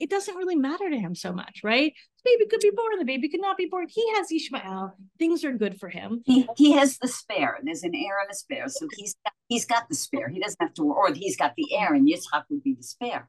it 0.00 0.10
doesn't 0.10 0.34
really 0.34 0.56
matter 0.56 0.90
to 0.90 0.98
him 0.98 1.14
so 1.14 1.32
much 1.32 1.60
right? 1.62 1.92
The 2.24 2.30
baby 2.30 2.48
could 2.48 2.60
be 2.60 2.70
born 2.74 2.98
the 2.98 3.04
baby 3.04 3.28
could 3.28 3.40
not 3.40 3.56
be 3.56 3.66
born. 3.66 3.86
He 3.88 4.04
has 4.16 4.30
ishmael. 4.30 4.96
Things 5.18 5.44
are 5.44 5.52
good 5.52 5.78
for 5.78 5.88
him. 5.88 6.22
He, 6.24 6.48
he 6.56 6.72
has 6.72 6.98
the 6.98 7.08
spare. 7.08 7.58
There's 7.62 7.82
an 7.82 7.94
heir 7.94 8.20
and 8.20 8.30
a 8.30 8.34
spare. 8.34 8.68
So 8.68 8.88
he's 8.96 9.16
got, 9.24 9.32
he's 9.48 9.64
got 9.64 9.88
the 9.88 9.94
spare. 9.94 10.28
He 10.28 10.40
doesn't 10.40 10.60
have 10.60 10.74
to 10.74 10.84
or 10.84 11.12
he's 11.12 11.36
got 11.36 11.54
the 11.56 11.74
heir 11.74 11.94
and 11.94 12.08
yitzhak 12.08 12.44
would 12.50 12.62
be 12.62 12.74
the 12.74 12.82
spare. 12.82 13.28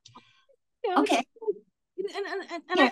Okay 0.97 1.23
and 2.15 2.25
and, 2.25 2.51
and, 2.51 2.63
and 2.69 2.79
yeah, 2.79 2.89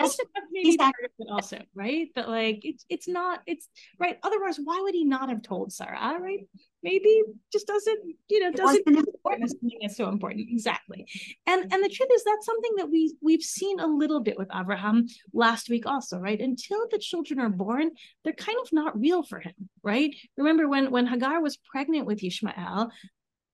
I, 0.00 0.04
I 0.04 0.10
maybe 0.50 0.76
it 0.80 1.28
also, 1.30 1.58
right? 1.74 2.08
But 2.14 2.28
like 2.28 2.60
it's 2.62 2.84
it's 2.88 3.08
not 3.08 3.40
it's 3.46 3.68
right. 3.98 4.18
Otherwise, 4.22 4.58
why 4.62 4.80
would 4.82 4.94
he 4.94 5.04
not 5.04 5.28
have 5.28 5.42
told 5.42 5.72
Sarah, 5.72 6.18
right? 6.20 6.46
Maybe 6.82 7.22
just 7.50 7.66
doesn't, 7.66 8.00
you 8.28 8.40
know, 8.40 8.52
doesn't 8.52 8.84
something 8.84 9.78
that's 9.80 9.96
so 9.96 10.08
important. 10.08 10.48
Exactly. 10.50 11.06
And 11.46 11.62
and 11.72 11.82
the 11.82 11.88
truth 11.88 12.10
is 12.14 12.24
that's 12.24 12.46
something 12.46 12.72
that 12.76 12.90
we 12.90 13.14
we've 13.22 13.42
seen 13.42 13.80
a 13.80 13.86
little 13.86 14.20
bit 14.20 14.38
with 14.38 14.48
Abraham 14.54 15.06
last 15.32 15.70
week 15.70 15.86
also, 15.86 16.18
right? 16.18 16.40
Until 16.40 16.86
the 16.90 16.98
children 16.98 17.40
are 17.40 17.48
born, 17.48 17.90
they're 18.22 18.34
kind 18.34 18.58
of 18.62 18.72
not 18.72 18.98
real 19.00 19.22
for 19.22 19.40
him, 19.40 19.54
right? 19.82 20.14
Remember 20.36 20.68
when 20.68 20.90
when 20.90 21.06
Hagar 21.06 21.40
was 21.40 21.56
pregnant 21.56 22.06
with 22.06 22.22
Ishmael, 22.22 22.90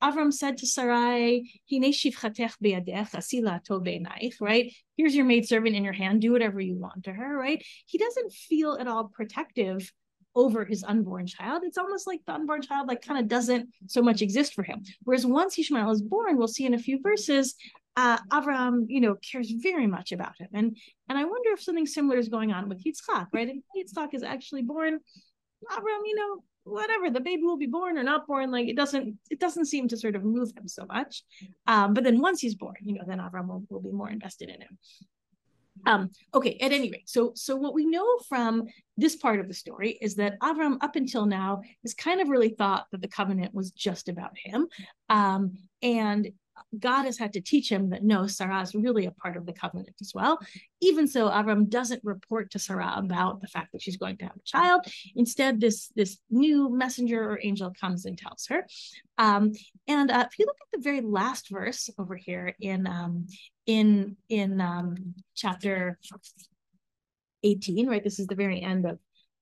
Avram 0.03 0.33
said 0.33 0.59
to 0.59 0.67
Sarai, 0.67 1.51
right? 4.41 4.73
Here's 4.97 5.15
your 5.15 5.25
maidservant 5.25 5.77
in 5.77 5.85
your 5.85 5.93
hand. 5.93 6.21
Do 6.21 6.33
whatever 6.33 6.61
you 6.61 6.77
want 6.79 7.05
to 7.05 7.13
her, 7.13 7.37
right? 7.37 7.65
He 7.87 7.99
doesn't 7.99 8.33
feel 8.33 8.79
at 8.81 8.89
all 8.89 9.05
protective 9.05 9.93
over 10.35 10.65
his 10.65 10.85
unborn 10.85 11.27
child. 11.27 11.63
It's 11.65 11.79
almost 11.79 12.07
like 12.07 12.21
the 12.27 12.35
unborn 12.35 12.63
child 12.63 12.89
like 12.89 13.03
kind 13.03 13.19
of 13.19 13.29
doesn't 13.29 13.69
so 13.87 14.01
much 14.03 14.23
exist 14.23 14.55
for 14.55 14.63
him. 14.63 14.83
Whereas 15.03 15.27
once 15.27 15.59
Ishmael 15.59 15.91
is 15.91 16.03
born, 16.03 16.37
we'll 16.37 16.49
see 16.49 16.67
in 16.67 16.75
a 16.75 16.79
few 16.79 17.01
verses, 17.03 17.55
uh, 17.97 18.19
Avram, 18.33 18.85
you 18.89 19.01
know, 19.01 19.17
cares 19.17 19.51
very 19.51 19.87
much 19.87 20.13
about 20.13 20.39
him. 20.39 20.49
And 20.55 20.77
and 21.09 21.19
I 21.19 21.25
wonder 21.25 21.51
if 21.53 21.63
something 21.63 21.87
similar 21.87 22.19
is 22.19 22.29
going 22.29 22.53
on 22.53 22.69
with 22.69 22.85
Yitzchak, 22.85 23.29
right? 23.33 23.49
And 23.49 23.63
Yitzchak 23.77 24.15
is 24.15 24.23
actually 24.23 24.63
born, 24.63 25.01
Avram, 25.71 26.03
you 26.05 26.15
know, 26.15 26.45
whatever 26.65 27.11
the 27.11 27.21
baby 27.21 27.43
will 27.43 27.57
be 27.57 27.67
born 27.67 27.99
or 27.99 28.03
not 28.03 28.27
born 28.27 28.51
like 28.51 28.69
it 28.69 28.77
doesn't 28.77 29.17
it 29.31 29.41
doesn't 29.41 29.67
seem 29.67 29.89
to 29.89 29.97
sort 29.97 30.17
of 30.17 30.25
move 30.25 30.53
him 30.57 30.69
so 30.69 30.85
much. 30.87 31.23
Um 31.67 31.95
but 31.95 32.05
then 32.05 32.21
once 32.21 32.41
he's 32.41 32.55
born 32.55 32.77
you 32.83 32.95
know 32.95 33.05
then 33.07 33.19
avram 33.19 33.49
will, 33.49 33.65
will 33.69 33.81
be 33.81 33.91
more 33.91 34.11
invested 34.11 34.49
in 34.49 34.61
him. 34.61 34.79
Um 35.87 36.11
okay 36.35 36.59
at 36.61 36.73
any 36.73 36.91
rate 36.91 37.09
so 37.09 37.33
so 37.35 37.57
what 37.57 37.75
we 37.75 37.87
know 37.87 38.07
from 38.29 38.65
this 38.97 39.17
part 39.17 39.41
of 39.41 39.49
the 39.49 39.55
story 39.55 39.99
is 40.01 40.17
that 40.17 40.39
avram 40.41 40.77
up 40.83 40.97
until 40.97 41.27
now 41.27 41.63
has 41.83 41.95
kind 41.95 42.21
of 42.21 42.29
really 42.29 42.51
thought 42.51 42.87
that 42.93 43.01
the 43.01 43.09
covenant 43.09 43.55
was 43.55 43.71
just 43.71 44.09
about 44.09 44.37
him. 44.37 44.67
Um 45.09 45.57
and 45.83 46.31
God 46.79 47.05
has 47.05 47.19
had 47.19 47.33
to 47.35 47.41
teach 47.41 47.71
him 47.71 47.91
that 47.91 48.03
no, 48.03 48.27
Sarah 48.27 48.63
is 48.63 48.75
really 48.75 49.07
a 49.07 49.11
part 49.11 49.37
of 49.37 49.47
the 49.47 49.53
covenant 49.53 49.97
as 50.01 50.13
well. 50.15 50.39
Even 50.81 51.07
so, 51.07 51.29
Avram 51.29 51.69
doesn't 51.69 52.03
report 52.05 52.51
to 52.53 52.59
Sarah 52.59 52.95
about 52.97 53.41
the 53.41 53.47
fact 53.47 53.73
that 53.73 53.83
she's 53.83 53.97
going 53.97 54.17
to 54.19 54.25
have 54.25 54.37
a 54.37 54.45
child. 54.45 54.85
Instead, 55.17 55.61
this 55.61 55.89
this 55.97 56.19
new 56.31 56.71
messenger 56.71 57.23
or 57.23 57.41
angel 57.43 57.73
comes 57.79 58.05
and 58.05 58.17
tells 58.17 58.47
her. 58.49 58.67
Um, 59.19 59.53
and 59.87 60.11
uh, 60.11 60.27
if 60.31 60.39
you 60.39 60.47
look 60.47 60.57
at 60.63 60.79
the 60.79 60.83
very 60.83 61.01
last 61.01 61.51
verse 61.51 61.91
over 61.99 62.17
here 62.17 62.55
in 62.61 62.87
um, 62.87 63.27
in 63.67 64.17
in 64.29 64.61
um, 64.61 65.15
chapter 65.35 65.99
18, 67.43 67.89
right? 67.89 68.03
This 68.03 68.19
is 68.19 68.27
the 68.27 68.35
very 68.35 68.61
end 68.61 68.87
of 68.87 68.99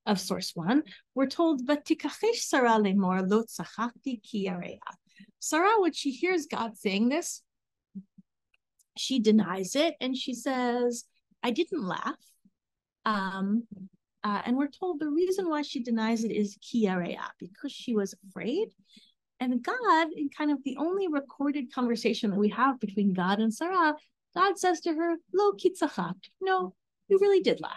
of 0.07 0.19
source 0.19 0.53
one. 0.55 0.83
We're 1.15 1.27
told, 1.27 1.67
"But 1.67 1.85
tikachesh 1.85 2.37
Sarah 2.37 2.79
lemor 2.79 3.29
lo 3.29 3.45
tzachakti 3.45 4.23
ki 4.23 4.49
Sarah, 5.41 5.81
when 5.81 5.93
she 5.93 6.11
hears 6.11 6.47
God 6.47 6.77
saying 6.77 7.09
this, 7.09 7.43
she 8.97 9.21
denies 9.21 9.77
it 9.77 9.95
and 10.01 10.17
she 10.17 10.35
says, 10.35 11.05
I 11.43 11.51
didn't 11.53 11.87
laugh. 11.87 12.17
Um, 13.05 13.65
uh, 14.25 14.43
and 14.45 14.57
we're 14.57 14.69
told 14.69 14.99
the 14.99 15.09
reason 15.09 15.49
why 15.49 15.63
she 15.63 15.83
denies 15.83 16.25
it 16.25 16.33
is 16.33 16.59
kiarea, 16.59 17.23
because 17.39 17.73
she 17.73 17.95
was 17.95 18.15
afraid. 18.29 18.69
And 19.41 19.63
God, 19.63 20.09
in 20.17 20.29
kind 20.37 20.51
of 20.51 20.59
the 20.65 20.77
only 20.79 21.07
recorded 21.07 21.73
conversation 21.73 22.31
that 22.31 22.39
we 22.39 22.49
have 22.49 22.81
between 22.81 23.13
God 23.13 23.39
and 23.39 23.55
Sarah, 23.55 23.95
God 24.35 24.59
says 24.59 24.81
to 24.81 24.93
her, 24.93 25.15
Lo 25.33 25.53
kitzachat. 25.53 26.15
No, 26.41 26.75
you 27.09 27.19
really 27.21 27.41
did 27.41 27.61
laugh. 27.61 27.73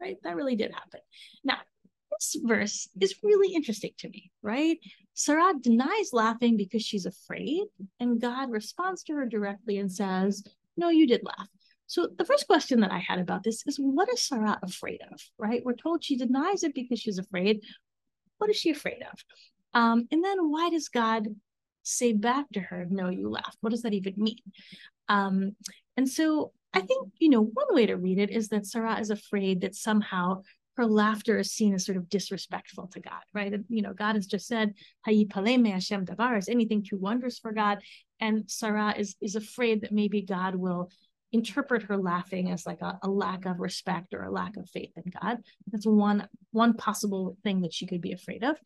Right? 0.00 0.16
That 0.22 0.36
really 0.36 0.54
did 0.54 0.72
happen. 0.72 1.00
Now, 1.42 1.58
this 2.18 2.36
verse 2.42 2.88
is 3.00 3.14
really 3.22 3.54
interesting 3.54 3.92
to 3.98 4.08
me, 4.08 4.30
right? 4.42 4.78
Sarah 5.14 5.54
denies 5.60 6.12
laughing 6.12 6.56
because 6.56 6.82
she's 6.82 7.06
afraid, 7.06 7.64
and 8.00 8.20
God 8.20 8.50
responds 8.50 9.02
to 9.04 9.14
her 9.14 9.26
directly 9.26 9.78
and 9.78 9.90
says, 9.90 10.44
No, 10.76 10.88
you 10.88 11.06
did 11.06 11.22
laugh. 11.24 11.48
So 11.86 12.08
the 12.18 12.24
first 12.24 12.46
question 12.46 12.80
that 12.80 12.92
I 12.92 12.98
had 12.98 13.18
about 13.18 13.42
this 13.42 13.64
is 13.66 13.78
what 13.78 14.12
is 14.12 14.22
Sarah 14.22 14.58
afraid 14.62 15.00
of, 15.10 15.20
right? 15.38 15.62
We're 15.64 15.74
told 15.74 16.04
she 16.04 16.16
denies 16.16 16.62
it 16.62 16.74
because 16.74 17.00
she's 17.00 17.18
afraid. 17.18 17.60
What 18.38 18.50
is 18.50 18.56
she 18.56 18.70
afraid 18.70 19.02
of? 19.02 19.18
Um, 19.74 20.06
and 20.10 20.22
then 20.22 20.50
why 20.50 20.70
does 20.70 20.88
God 20.88 21.28
say 21.82 22.12
back 22.12 22.46
to 22.52 22.60
her, 22.60 22.86
No, 22.88 23.08
you 23.08 23.28
laughed? 23.30 23.58
What 23.60 23.70
does 23.70 23.82
that 23.82 23.94
even 23.94 24.14
mean? 24.16 24.38
Um, 25.08 25.56
and 25.96 26.08
so 26.08 26.52
I 26.74 26.80
think, 26.82 27.08
you 27.18 27.30
know, 27.30 27.42
one 27.42 27.74
way 27.74 27.86
to 27.86 27.96
read 27.96 28.18
it 28.18 28.30
is 28.30 28.48
that 28.48 28.66
Sarah 28.66 29.00
is 29.00 29.10
afraid 29.10 29.62
that 29.62 29.74
somehow 29.74 30.42
her 30.78 30.86
laughter 30.86 31.38
is 31.38 31.50
seen 31.50 31.74
as 31.74 31.84
sort 31.84 31.98
of 31.98 32.08
disrespectful 32.08 32.86
to 32.86 33.00
God, 33.00 33.20
right? 33.34 33.52
You 33.68 33.82
know, 33.82 33.92
God 33.92 34.14
has 34.14 34.26
just 34.26 34.46
said, 34.46 34.74
"Hayipalei 35.06 35.60
me 35.60 35.70
Hashem 35.70 36.06
davar, 36.06 36.38
is 36.38 36.48
anything 36.48 36.84
too 36.84 36.96
wondrous 36.96 37.40
for 37.40 37.52
God? 37.52 37.78
And 38.20 38.48
Sarah 38.48 38.94
is, 38.96 39.16
is 39.20 39.34
afraid 39.34 39.82
that 39.82 39.90
maybe 39.90 40.22
God 40.22 40.54
will 40.54 40.90
interpret 41.32 41.82
her 41.82 41.96
laughing 41.96 42.50
as 42.52 42.64
like 42.64 42.80
a, 42.80 42.96
a, 43.02 43.08
lack 43.08 43.44
of 43.44 43.58
respect 43.58 44.14
or 44.14 44.22
a 44.22 44.30
lack 44.30 44.56
of 44.56 44.70
faith 44.70 44.92
in 44.96 45.12
God. 45.20 45.38
That's 45.70 45.84
one 45.84 46.28
one 46.52 46.74
possible 46.74 47.36
thing 47.42 47.62
that 47.62 47.74
she 47.74 47.86
could 47.86 48.00
be 48.00 48.12
afraid 48.12 48.44
of. 48.44 48.56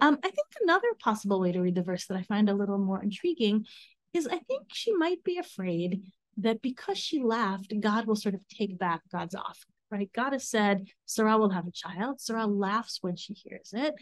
Um, 0.00 0.18
I 0.24 0.28
think 0.28 0.48
another 0.60 0.88
possible 0.98 1.40
way 1.40 1.52
to 1.52 1.60
read 1.60 1.76
the 1.76 1.82
verse 1.82 2.06
that 2.06 2.18
I 2.18 2.22
find 2.24 2.50
a 2.50 2.54
little 2.54 2.78
more 2.78 3.00
intriguing 3.00 3.64
is 4.12 4.26
I 4.26 4.38
think 4.38 4.66
she 4.72 4.92
might 4.92 5.22
be 5.22 5.38
afraid 5.38 6.02
that 6.38 6.62
because 6.62 6.98
she 6.98 7.22
laughed, 7.22 7.72
God 7.80 8.06
will 8.06 8.16
sort 8.16 8.34
of 8.34 8.40
take 8.48 8.76
back 8.76 9.02
God's 9.12 9.36
off 9.36 9.64
right? 9.90 10.10
God 10.14 10.32
has 10.32 10.48
said 10.48 10.86
Sarah 11.06 11.38
will 11.38 11.50
have 11.50 11.66
a 11.66 11.72
child. 11.72 12.20
Sarah 12.20 12.46
laughs 12.46 12.98
when 13.00 13.16
she 13.16 13.34
hears 13.34 13.70
it. 13.72 13.94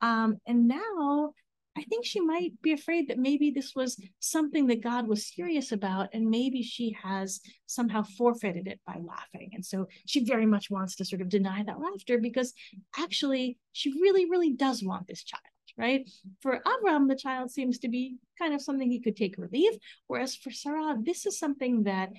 Um, 0.00 0.38
and 0.46 0.68
now 0.68 1.32
I 1.76 1.82
think 1.82 2.04
she 2.04 2.20
might 2.20 2.52
be 2.62 2.72
afraid 2.72 3.08
that 3.08 3.18
maybe 3.18 3.50
this 3.50 3.74
was 3.74 4.00
something 4.20 4.68
that 4.68 4.82
God 4.82 5.08
was 5.08 5.26
serious 5.34 5.72
about, 5.72 6.08
and 6.12 6.30
maybe 6.30 6.62
she 6.62 6.96
has 7.02 7.40
somehow 7.66 8.04
forfeited 8.16 8.68
it 8.68 8.80
by 8.86 8.96
laughing. 9.02 9.50
And 9.54 9.64
so 9.64 9.88
she 10.06 10.24
very 10.24 10.46
much 10.46 10.70
wants 10.70 10.94
to 10.96 11.04
sort 11.04 11.20
of 11.20 11.28
deny 11.28 11.64
that 11.64 11.80
laughter 11.80 12.18
because 12.18 12.52
actually 12.96 13.58
she 13.72 13.90
really, 14.00 14.30
really 14.30 14.52
does 14.52 14.84
want 14.84 15.08
this 15.08 15.24
child. 15.24 15.42
Right. 15.76 16.08
For 16.40 16.60
Avram, 16.64 17.08
the 17.08 17.16
child 17.16 17.50
seems 17.50 17.80
to 17.80 17.88
be 17.88 18.18
kind 18.38 18.54
of 18.54 18.62
something 18.62 18.88
he 18.88 19.00
could 19.00 19.16
take 19.16 19.36
relief. 19.36 19.74
Whereas 20.06 20.36
for 20.36 20.52
Sarah, 20.52 20.96
this 21.02 21.26
is 21.26 21.36
something 21.36 21.82
that 21.82 22.10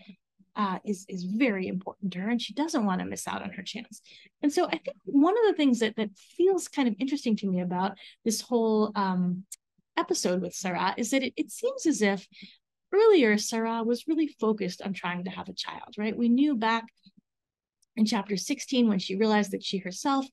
uh, 0.55 0.79
is 0.85 1.05
is 1.09 1.23
very 1.23 1.67
important 1.67 2.13
to 2.13 2.19
her, 2.19 2.29
and 2.29 2.41
she 2.41 2.53
doesn't 2.53 2.85
want 2.85 3.01
to 3.01 3.05
miss 3.05 3.27
out 3.27 3.41
on 3.41 3.51
her 3.51 3.63
chance. 3.63 4.01
And 4.41 4.51
so, 4.51 4.65
I 4.65 4.77
think 4.77 4.95
one 5.05 5.37
of 5.37 5.45
the 5.47 5.57
things 5.57 5.79
that 5.79 5.95
that 5.97 6.09
feels 6.37 6.67
kind 6.67 6.87
of 6.87 6.95
interesting 6.99 7.35
to 7.37 7.47
me 7.47 7.61
about 7.61 7.97
this 8.23 8.41
whole 8.41 8.91
um, 8.95 9.43
episode 9.97 10.41
with 10.41 10.53
Sarah 10.53 10.93
is 10.97 11.11
that 11.11 11.23
it, 11.23 11.33
it 11.35 11.51
seems 11.51 11.85
as 11.85 12.01
if 12.01 12.27
earlier 12.93 13.37
Sarah 13.37 13.83
was 13.83 14.07
really 14.07 14.27
focused 14.39 14.81
on 14.81 14.93
trying 14.93 15.25
to 15.25 15.31
have 15.31 15.49
a 15.49 15.53
child. 15.53 15.95
Right? 15.97 16.15
We 16.15 16.29
knew 16.29 16.55
back 16.55 16.85
in 17.95 18.05
chapter 18.05 18.35
16 18.35 18.87
when 18.87 18.99
she 18.99 19.15
realized 19.15 19.51
that 19.51 19.63
she 19.63 19.77
herself 19.77 20.25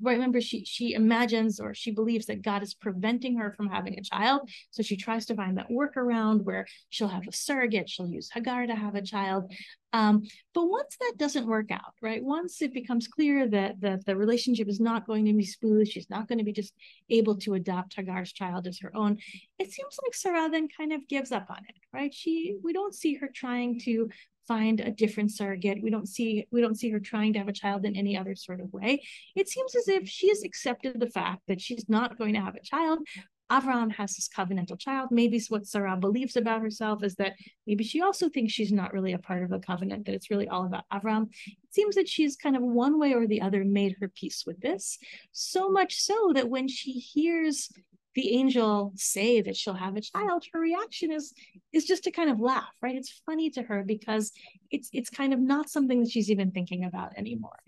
remember 0.00 0.40
she 0.40 0.64
she 0.64 0.92
imagines 0.92 1.58
or 1.58 1.74
she 1.74 1.90
believes 1.90 2.26
that 2.26 2.42
god 2.42 2.62
is 2.62 2.74
preventing 2.74 3.36
her 3.36 3.52
from 3.56 3.68
having 3.68 3.98
a 3.98 4.02
child. 4.02 4.48
So 4.70 4.82
she 4.82 4.96
tries 4.96 5.26
to 5.26 5.34
find 5.34 5.58
that 5.58 5.70
workaround 5.70 6.42
where 6.42 6.66
she'll 6.90 7.08
have 7.08 7.26
a 7.28 7.32
surrogate 7.32 7.88
she'll 7.88 8.08
use 8.08 8.30
hagar 8.32 8.66
to 8.66 8.74
have 8.74 8.94
a 8.94 9.02
child. 9.02 9.52
Um, 9.94 10.22
but 10.54 10.64
once 10.70 10.96
that 11.00 11.14
doesn't 11.18 11.46
work 11.46 11.70
out 11.70 11.92
right 12.00 12.24
once 12.24 12.62
it 12.62 12.72
becomes 12.72 13.08
clear 13.08 13.46
that 13.48 13.80
that 13.82 14.06
the 14.06 14.16
relationship 14.16 14.68
is 14.68 14.80
not 14.80 15.06
going 15.06 15.26
to 15.26 15.34
be 15.34 15.44
smooth 15.44 15.86
she's 15.86 16.08
not 16.08 16.28
going 16.28 16.38
to 16.38 16.44
be 16.44 16.52
just 16.54 16.72
able 17.10 17.36
to 17.40 17.52
adopt 17.52 17.96
hagar's 17.96 18.32
child 18.32 18.66
as 18.66 18.78
her 18.78 18.90
own 18.96 19.18
it 19.58 19.70
seems 19.70 19.98
like 20.02 20.14
sarah 20.14 20.48
then 20.48 20.66
kind 20.74 20.94
of 20.94 21.06
gives 21.08 21.30
up 21.30 21.44
on 21.50 21.58
it 21.68 21.82
right? 21.92 22.12
She 22.12 22.56
we 22.62 22.72
don't 22.72 22.94
see 22.94 23.14
her 23.14 23.28
trying 23.32 23.80
to 23.80 24.08
find 24.46 24.80
a 24.80 24.90
different 24.90 25.32
surrogate. 25.32 25.82
We 25.82 25.90
don't 25.90 26.08
see 26.08 26.46
we 26.50 26.60
don't 26.60 26.78
see 26.78 26.90
her 26.90 27.00
trying 27.00 27.32
to 27.34 27.38
have 27.38 27.48
a 27.48 27.52
child 27.52 27.84
in 27.84 27.96
any 27.96 28.16
other 28.16 28.34
sort 28.34 28.60
of 28.60 28.72
way. 28.72 29.02
It 29.34 29.48
seems 29.48 29.74
as 29.74 29.88
if 29.88 30.08
she 30.08 30.28
has 30.28 30.42
accepted 30.42 31.00
the 31.00 31.10
fact 31.10 31.42
that 31.48 31.60
she's 31.60 31.88
not 31.88 32.18
going 32.18 32.34
to 32.34 32.40
have 32.40 32.54
a 32.54 32.62
child. 32.62 33.00
Avram 33.50 33.92
has 33.92 34.14
this 34.14 34.30
covenantal 34.34 34.78
child. 34.78 35.10
Maybe 35.10 35.38
what 35.50 35.66
Sarah 35.66 35.96
believes 35.96 36.36
about 36.36 36.62
herself 36.62 37.04
is 37.04 37.16
that 37.16 37.34
maybe 37.66 37.84
she 37.84 38.00
also 38.00 38.30
thinks 38.30 38.52
she's 38.52 38.72
not 38.72 38.94
really 38.94 39.12
a 39.12 39.18
part 39.18 39.42
of 39.42 39.52
a 39.52 39.58
covenant, 39.58 40.06
that 40.06 40.14
it's 40.14 40.30
really 40.30 40.48
all 40.48 40.64
about 40.64 40.84
Avram. 40.90 41.24
It 41.46 41.74
seems 41.74 41.96
that 41.96 42.08
she's 42.08 42.34
kind 42.34 42.56
of 42.56 42.62
one 42.62 42.98
way 42.98 43.12
or 43.12 43.26
the 43.26 43.42
other 43.42 43.62
made 43.62 43.96
her 44.00 44.08
peace 44.08 44.44
with 44.46 44.58
this. 44.60 44.98
So 45.32 45.68
much 45.68 45.96
so 45.96 46.32
that 46.34 46.48
when 46.48 46.66
she 46.66 46.92
hears 46.92 47.68
the 48.14 48.34
angel 48.36 48.92
say 48.96 49.40
that 49.40 49.56
she'll 49.56 49.74
have 49.74 49.96
a 49.96 50.00
child, 50.00 50.44
her 50.52 50.60
reaction 50.60 51.10
is 51.10 51.32
is 51.72 51.84
just 51.84 52.04
to 52.04 52.10
kind 52.10 52.30
of 52.30 52.40
laugh, 52.40 52.72
right? 52.82 52.96
It's 52.96 53.22
funny 53.24 53.50
to 53.50 53.62
her 53.62 53.82
because 53.84 54.32
it's 54.70 54.88
it's 54.92 55.10
kind 55.10 55.32
of 55.32 55.40
not 55.40 55.70
something 55.70 56.00
that 56.02 56.10
she's 56.10 56.30
even 56.30 56.50
thinking 56.50 56.84
about 56.84 57.16
anymore. 57.16 57.58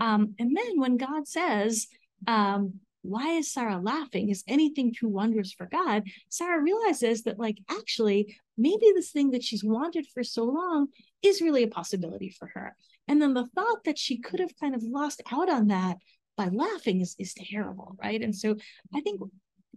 Um, 0.00 0.34
and 0.38 0.56
then 0.56 0.80
when 0.80 0.96
God 0.96 1.26
says, 1.26 1.88
um, 2.26 2.80
why 3.02 3.30
is 3.32 3.52
Sarah 3.52 3.78
laughing? 3.78 4.28
Is 4.28 4.44
anything 4.48 4.92
too 4.92 5.08
wondrous 5.08 5.52
for 5.52 5.66
God? 5.66 6.04
Sarah 6.28 6.62
realizes 6.62 7.22
that, 7.22 7.38
like, 7.38 7.58
actually, 7.70 8.36
maybe 8.56 8.86
this 8.94 9.10
thing 9.10 9.30
that 9.30 9.44
she's 9.44 9.64
wanted 9.64 10.06
for 10.12 10.22
so 10.22 10.44
long 10.44 10.88
is 11.22 11.40
really 11.40 11.62
a 11.62 11.68
possibility 11.68 12.30
for 12.30 12.48
her. 12.48 12.74
And 13.06 13.22
then 13.22 13.34
the 13.34 13.46
thought 13.54 13.84
that 13.84 13.98
she 13.98 14.18
could 14.18 14.40
have 14.40 14.58
kind 14.60 14.74
of 14.74 14.82
lost 14.82 15.22
out 15.32 15.48
on 15.48 15.68
that 15.68 15.96
by 16.36 16.48
laughing 16.48 17.00
is, 17.00 17.16
is 17.18 17.34
terrible, 17.34 17.96
right? 18.02 18.20
And 18.20 18.34
so 18.34 18.56
I 18.94 19.00
think 19.00 19.20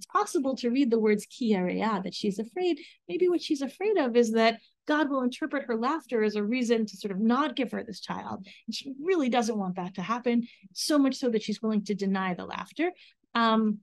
it's 0.02 0.08
possible 0.08 0.56
to 0.56 0.72
read 0.72 0.90
the 0.90 0.98
words 0.98 1.28
kiyareya, 1.28 2.04
that 2.04 2.16
she's 2.16 2.40
afraid. 2.40 2.80
Maybe 3.08 3.30
what 3.30 3.40
she's 3.40 3.62
afraid 3.62 3.98
of 3.98 4.16
is 4.16 4.32
that 4.32 4.60
God 4.88 5.12
will 5.12 5.22
interpret 5.22 5.66
her 5.68 5.76
laughter 5.76 6.24
as 6.24 6.36
a 6.36 6.44
reason 6.44 6.88
to 6.88 6.98
sort 6.98 7.12
of 7.12 7.20
not 7.20 7.56
give 7.56 7.72
her 7.72 7.84
this 7.84 8.00
child. 8.00 8.48
And 8.66 8.74
she 8.74 8.96
really 9.00 9.30
doesn't 9.30 9.60
want 9.60 9.76
that 9.76 9.94
to 9.96 10.02
happen, 10.02 10.48
so 10.74 10.98
much 10.98 11.18
so 11.18 11.30
that 11.30 11.44
she's 11.44 11.62
willing 11.62 11.86
to 11.86 11.94
deny 11.94 12.34
the 12.34 12.46
laughter. 12.46 12.92
Um, 13.36 13.78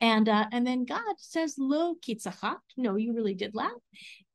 and 0.00 0.28
uh, 0.28 0.46
and 0.50 0.66
then 0.66 0.84
God 0.84 1.14
says, 1.18 1.54
Lo 1.56 1.94
kitzachak, 2.04 2.58
no, 2.76 2.96
you 2.96 3.14
really 3.14 3.34
did 3.34 3.54
laugh. 3.54 3.70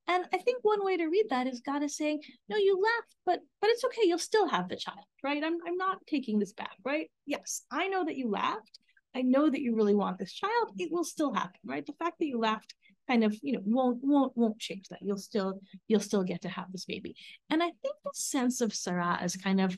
And 0.08 0.24
I 0.34 0.38
think 0.38 0.60
one 0.62 0.86
way 0.86 0.96
to 0.96 1.08
read 1.08 1.26
that 1.32 1.48
is 1.48 1.60
God 1.60 1.84
is 1.84 1.98
saying, 1.98 2.22
no, 2.48 2.56
you 2.56 2.82
laughed, 2.82 3.16
but 3.26 3.39
but 3.60 3.70
it's 3.72 3.84
okay, 3.84 4.04
you'll 4.06 4.20
still 4.20 4.48
have 4.48 4.70
the 4.70 4.78
child, 4.78 5.06
right? 5.22 5.44
I'm 5.44 5.58
I'm 5.68 5.76
not 5.76 5.98
taking 6.08 6.39
this 6.39 6.54
back, 6.54 6.78
right? 6.86 7.12
Yes, 7.26 7.63
I 7.70 7.89
know 7.89 8.06
that 8.06 8.16
you 8.16 8.30
laughed, 8.30 8.80
I 9.15 9.21
know 9.21 9.49
that 9.49 9.62
you 9.62 9.76
really 9.76 9.95
want 9.95 10.17
this 10.17 10.34
child, 10.34 10.71
it 10.78 10.91
will 10.91 11.04
still 11.04 11.34
happen, 11.34 11.60
right? 11.65 11.86
The 11.86 11.93
fact 11.93 12.19
that 12.19 12.26
you 12.26 12.39
laughed 12.39 12.73
kind 13.08 13.23
of, 13.23 13.38
you 13.41 13.54
know, 13.54 13.62
won't 13.65 13.99
won't 14.02 14.36
won't 14.36 14.60
change 14.60 14.88
that. 14.89 15.02
You'll 15.02 15.17
still 15.17 15.60
you'll 15.88 15.99
still 15.99 16.23
get 16.23 16.41
to 16.41 16.49
have 16.49 16.71
this 16.71 16.86
baby. 16.86 17.15
And 17.49 17.62
I 17.62 17.67
think 17.67 17.95
the 18.04 18.12
sense 18.13 18.62
of 18.62 18.73
Sarah 18.73 19.17
as 19.19 19.36
kind 19.36 19.62
of 19.62 19.78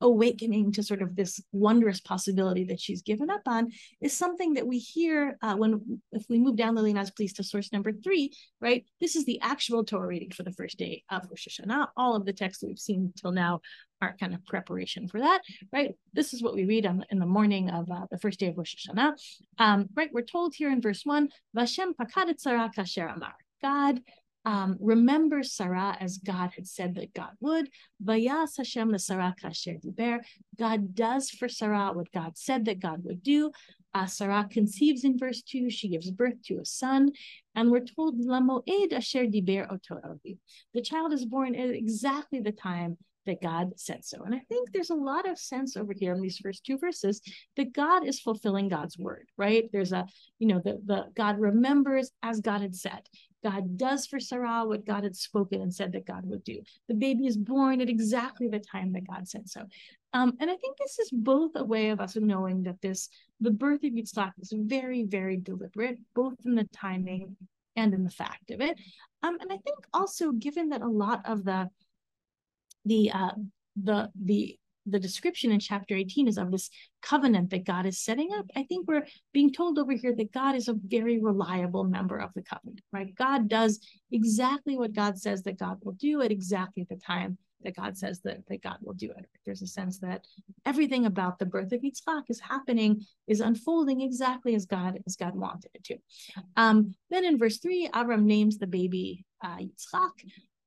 awakening 0.00 0.72
to 0.72 0.82
sort 0.82 1.02
of 1.02 1.16
this 1.16 1.40
wondrous 1.52 2.00
possibility 2.00 2.64
that 2.64 2.80
she's 2.80 3.02
given 3.02 3.30
up 3.30 3.42
on 3.46 3.68
is 4.00 4.16
something 4.16 4.54
that 4.54 4.66
we 4.66 4.78
hear 4.78 5.36
uh, 5.42 5.56
when 5.56 6.00
if 6.12 6.24
we 6.28 6.38
move 6.38 6.56
down 6.56 6.76
Liliana's 6.76 7.10
please 7.10 7.32
to 7.34 7.42
source 7.42 7.72
number 7.72 7.92
three, 7.92 8.32
right? 8.60 8.84
This 9.00 9.16
is 9.16 9.24
the 9.24 9.40
actual 9.40 9.84
Torah 9.84 10.06
reading 10.06 10.30
for 10.30 10.44
the 10.44 10.52
first 10.52 10.78
day 10.78 11.02
of 11.10 11.26
Rosh 11.28 11.48
Hashanah. 11.48 11.88
All 11.96 12.14
of 12.14 12.24
the 12.24 12.32
texts 12.32 12.62
we've 12.62 12.78
seen 12.78 13.12
till 13.16 13.32
now 13.32 13.60
are 14.00 14.16
kind 14.18 14.34
of 14.34 14.44
preparation 14.46 15.08
for 15.08 15.20
that, 15.20 15.40
right? 15.72 15.94
This 16.12 16.34
is 16.34 16.42
what 16.42 16.54
we 16.54 16.64
read 16.64 16.86
on, 16.86 17.04
in 17.10 17.18
the 17.18 17.26
morning 17.26 17.70
of 17.70 17.90
uh, 17.90 18.06
the 18.10 18.18
first 18.18 18.38
day 18.38 18.48
of 18.48 18.58
Rosh 18.58 18.74
Hashanah, 18.76 19.12
um, 19.58 19.88
right? 19.94 20.10
We're 20.12 20.22
told 20.22 20.54
here 20.54 20.70
in 20.70 20.80
verse 20.80 21.02
one, 21.04 21.28
Vashem 21.56 21.92
pakadet 22.00 22.40
sarah 22.40 22.70
kasher 22.76 23.12
amar. 23.12 23.34
God 23.62 24.00
um, 24.44 24.78
remember 24.80 25.42
Sarah 25.42 25.96
as 26.00 26.18
God 26.18 26.52
had 26.54 26.66
said 26.66 26.94
that 26.94 27.12
God 27.12 27.32
would. 27.40 27.68
Vayas 28.02 28.56
Hashem 28.56 28.96
Sarah 28.98 29.34
kasher 29.42 29.78
diber. 29.84 30.20
God 30.58 30.94
does 30.94 31.28
for 31.28 31.48
Sarah 31.48 31.90
what 31.92 32.10
God 32.12 32.38
said 32.38 32.64
that 32.64 32.80
God 32.80 33.04
would 33.04 33.22
do. 33.22 33.50
Uh, 33.94 34.06
Sarah 34.06 34.46
conceives 34.50 35.04
in 35.04 35.18
verse 35.18 35.42
2, 35.42 35.70
she 35.70 35.88
gives 35.88 36.10
birth 36.10 36.40
to 36.44 36.60
a 36.60 36.64
son, 36.64 37.10
and 37.54 37.70
we're 37.70 37.84
told 37.84 38.20
Lamoed 38.20 38.92
Asher 38.92 39.24
Diber 39.24 39.66
Oto 39.72 40.20
The 40.74 40.82
child 40.82 41.12
is 41.12 41.24
born 41.24 41.54
at 41.54 41.70
exactly 41.70 42.40
the 42.40 42.52
time 42.52 42.98
that 43.28 43.42
God 43.42 43.72
said 43.76 44.04
so. 44.04 44.22
And 44.24 44.34
I 44.34 44.40
think 44.48 44.72
there's 44.72 44.90
a 44.90 44.94
lot 44.94 45.28
of 45.28 45.38
sense 45.38 45.76
over 45.76 45.92
here 45.94 46.14
in 46.14 46.22
these 46.22 46.38
first 46.38 46.64
two 46.64 46.78
verses 46.78 47.20
that 47.56 47.74
God 47.74 48.06
is 48.06 48.20
fulfilling 48.20 48.68
God's 48.68 48.98
word, 48.98 49.28
right? 49.36 49.68
There's 49.70 49.92
a, 49.92 50.06
you 50.38 50.48
know, 50.48 50.60
the, 50.64 50.80
the 50.84 51.04
God 51.14 51.38
remembers 51.38 52.10
as 52.22 52.40
God 52.40 52.62
had 52.62 52.74
said. 52.74 53.02
God 53.44 53.76
does 53.76 54.06
for 54.06 54.18
Sarah 54.18 54.64
what 54.66 54.86
God 54.86 55.04
had 55.04 55.14
spoken 55.14 55.60
and 55.60 55.72
said 55.72 55.92
that 55.92 56.06
God 56.06 56.24
would 56.24 56.42
do. 56.42 56.60
The 56.88 56.94
baby 56.94 57.26
is 57.26 57.36
born 57.36 57.80
at 57.80 57.90
exactly 57.90 58.48
the 58.48 58.58
time 58.58 58.92
that 58.94 59.06
God 59.06 59.28
said 59.28 59.48
so. 59.48 59.64
Um, 60.14 60.32
and 60.40 60.50
I 60.50 60.56
think 60.56 60.78
this 60.78 60.98
is 60.98 61.10
both 61.12 61.52
a 61.54 61.64
way 61.64 61.90
of 61.90 62.00
us 62.00 62.16
knowing 62.16 62.62
that 62.62 62.80
this, 62.80 63.10
the 63.40 63.50
birth 63.50 63.84
of 63.84 63.92
Yitzhak 63.92 64.32
is 64.40 64.52
very, 64.56 65.04
very 65.04 65.36
deliberate, 65.36 65.98
both 66.14 66.34
in 66.46 66.54
the 66.54 66.68
timing 66.72 67.36
and 67.76 67.92
in 67.92 68.04
the 68.04 68.10
fact 68.10 68.50
of 68.50 68.60
it. 68.60 68.80
Um, 69.22 69.36
and 69.40 69.52
I 69.52 69.58
think 69.58 69.78
also 69.92 70.32
given 70.32 70.70
that 70.70 70.82
a 70.82 70.88
lot 70.88 71.20
of 71.26 71.44
the 71.44 71.68
the 72.88 73.10
uh, 73.12 73.30
the 73.76 74.10
the 74.20 74.58
the 74.90 74.98
description 74.98 75.52
in 75.52 75.60
chapter 75.60 75.94
18 75.94 76.28
is 76.28 76.38
of 76.38 76.50
this 76.50 76.70
covenant 77.02 77.50
that 77.50 77.66
God 77.66 77.86
is 77.86 78.00
setting 78.00 78.30
up. 78.32 78.46
I 78.56 78.62
think 78.62 78.88
we're 78.88 79.06
being 79.32 79.52
told 79.52 79.78
over 79.78 79.92
here 79.92 80.14
that 80.16 80.32
God 80.32 80.54
is 80.54 80.68
a 80.68 80.74
very 80.74 81.18
reliable 81.18 81.84
member 81.84 82.18
of 82.18 82.32
the 82.34 82.42
covenant, 82.42 82.80
right? 82.92 83.14
God 83.14 83.48
does 83.48 83.80
exactly 84.10 84.76
what 84.78 84.94
God 84.94 85.18
says 85.18 85.42
that 85.42 85.58
God 85.58 85.78
will 85.82 85.92
do 85.92 86.22
at 86.22 86.32
exactly 86.32 86.86
the 86.88 86.96
time 86.96 87.36
that 87.64 87.76
God 87.76 87.98
says 87.98 88.20
that, 88.20 88.46
that 88.48 88.62
God 88.62 88.76
will 88.80 88.94
do 88.94 89.10
it. 89.10 89.26
There's 89.44 89.62
a 89.62 89.66
sense 89.66 89.98
that 89.98 90.24
everything 90.64 91.06
about 91.06 91.38
the 91.38 91.46
birth 91.46 91.72
of 91.72 91.80
Yitzchak 91.82 92.24
is 92.28 92.40
happening, 92.40 93.04
is 93.26 93.40
unfolding 93.40 94.00
exactly 94.00 94.54
as 94.54 94.64
God 94.64 95.00
as 95.06 95.16
God 95.16 95.34
wanted 95.34 95.70
it 95.74 95.84
to. 95.84 95.96
Um, 96.56 96.94
then 97.10 97.24
in 97.24 97.36
verse 97.36 97.58
three, 97.58 97.90
Abram 97.92 98.26
names 98.26 98.58
the 98.58 98.68
baby 98.68 99.24
uh, 99.42 99.56
Yitzchak 99.56 100.12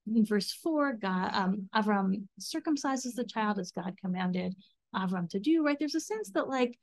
in 0.08 0.26
verse 0.26 0.52
4, 0.52 0.94
God, 0.94 1.32
um, 1.34 1.70
Avram 1.76 2.28
circumcises 2.40 3.16
the 3.16 3.24
child 3.24 3.60
as 3.60 3.72
God 3.72 3.96
commanded 4.00 4.56
Avram 4.96 5.30
to 5.30 5.40
do, 5.40 5.66
right? 5.66 5.78
There's 5.80 5.96
a 5.96 6.00
sense 6.00 6.32
that 6.32 6.48
like 6.48 6.78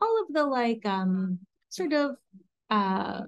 all 0.00 0.22
of 0.22 0.34
the 0.34 0.44
like 0.44 0.84
um 0.84 1.38
sort 1.68 1.92
of 1.92 2.16
uh 2.70 3.22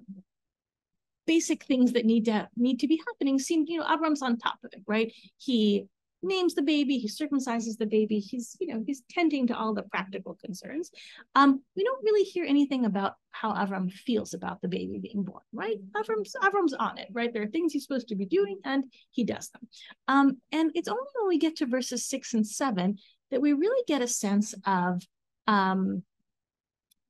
basic 1.26 1.64
things 1.64 1.92
that 1.92 2.04
need 2.04 2.24
to 2.26 2.48
need 2.56 2.80
to 2.80 2.88
be 2.88 3.00
happening 3.06 3.38
seem, 3.38 3.64
you 3.66 3.78
know, 3.78 3.86
Avram's 3.86 4.22
on 4.22 4.36
top 4.36 4.58
of 4.64 4.70
it, 4.72 4.82
right? 4.86 5.12
He 5.38 5.86
names 6.22 6.54
the 6.54 6.62
baby, 6.62 6.98
he 6.98 7.08
circumcises 7.08 7.76
the 7.78 7.86
baby, 7.86 8.18
he's, 8.18 8.56
you 8.60 8.68
know, 8.68 8.82
he's 8.86 9.02
tending 9.10 9.46
to 9.46 9.56
all 9.56 9.74
the 9.74 9.82
practical 9.82 10.38
concerns. 10.42 10.90
Um, 11.34 11.62
we 11.76 11.84
don't 11.84 12.02
really 12.02 12.24
hear 12.24 12.44
anything 12.44 12.84
about 12.84 13.14
how 13.30 13.52
Avram 13.52 13.92
feels 13.92 14.34
about 14.34 14.60
the 14.62 14.68
baby 14.68 14.98
being 14.98 15.22
born, 15.22 15.42
right? 15.52 15.78
Avram's 15.94 16.34
Avram's 16.42 16.72
on 16.72 16.98
it, 16.98 17.08
right? 17.12 17.32
There 17.32 17.42
are 17.42 17.48
things 17.48 17.72
he's 17.72 17.84
supposed 17.84 18.08
to 18.08 18.16
be 18.16 18.26
doing, 18.26 18.58
and 18.64 18.84
he 19.10 19.24
does 19.24 19.50
them. 19.50 19.68
Um, 20.08 20.38
and 20.52 20.70
it's 20.74 20.88
only 20.88 21.06
when 21.14 21.28
we 21.28 21.38
get 21.38 21.56
to 21.56 21.66
verses 21.66 22.06
six 22.06 22.34
and 22.34 22.46
seven 22.46 22.98
that 23.30 23.40
we 23.40 23.52
really 23.52 23.82
get 23.86 24.02
a 24.02 24.08
sense 24.08 24.54
of 24.64 25.02
um, 25.46 26.02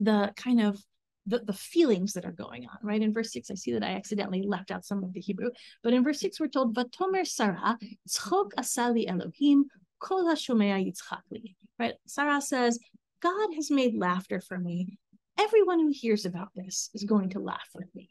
the 0.01 0.33
kind 0.37 0.61
of 0.61 0.83
the, 1.27 1.41
the 1.41 1.53
feelings 1.53 2.13
that 2.13 2.25
are 2.25 2.33
going 2.33 2.67
on, 2.67 2.79
right? 2.83 3.03
In 3.03 3.13
verse 3.13 3.33
six, 3.33 3.51
I 3.51 3.55
see 3.55 3.73
that 3.73 3.83
I 3.83 3.95
accidentally 3.95 4.43
left 4.43 4.71
out 4.71 4.85
some 4.85 5.03
of 5.05 5.13
the 5.13 5.21
Hebrew, 5.21 5.51
but 5.83 5.93
in 5.93 6.05
verse 6.05 6.21
six, 6.21 6.39
we're 6.39 6.49
told, 6.49 6.75
Vatomer 6.75 7.27
Sarah, 7.27 7.77
tzchok 8.09 8.51
asali 8.59 9.09
Elohim, 9.09 9.65
kol 9.99 10.25
hashomea 10.25 10.85
yitzchakli. 10.87 11.55
Right? 11.79 11.95
Sarah 12.07 12.41
says, 12.41 12.79
God 13.21 13.49
has 13.55 13.71
made 13.71 13.97
laughter 13.97 14.41
for 14.41 14.59
me. 14.59 14.99
Everyone 15.39 15.81
who 15.81 15.91
hears 15.93 16.25
about 16.25 16.49
this 16.55 16.89
is 16.95 17.05
going 17.05 17.31
to 17.31 17.41
laugh 17.41 17.69
with 17.75 17.95
me. 17.95 18.09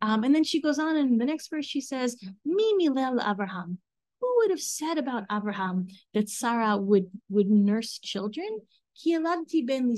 Um, 0.00 0.24
and 0.24 0.34
then 0.34 0.44
she 0.44 0.62
goes 0.62 0.78
on, 0.78 0.96
and 0.96 1.10
in 1.10 1.18
the 1.18 1.26
next 1.26 1.48
verse, 1.48 1.66
she 1.66 1.80
says, 1.80 2.16
Mi 2.44 2.72
milel 2.80 3.20
Abraham. 3.30 3.78
Who 4.20 4.34
would 4.38 4.50
have 4.50 4.60
said 4.60 4.96
about 4.96 5.24
Abraham 5.30 5.88
that 6.14 6.30
Sarah 6.30 6.78
would, 6.78 7.10
would 7.28 7.50
nurse 7.50 7.98
children? 7.98 8.60
Ben 9.66 9.94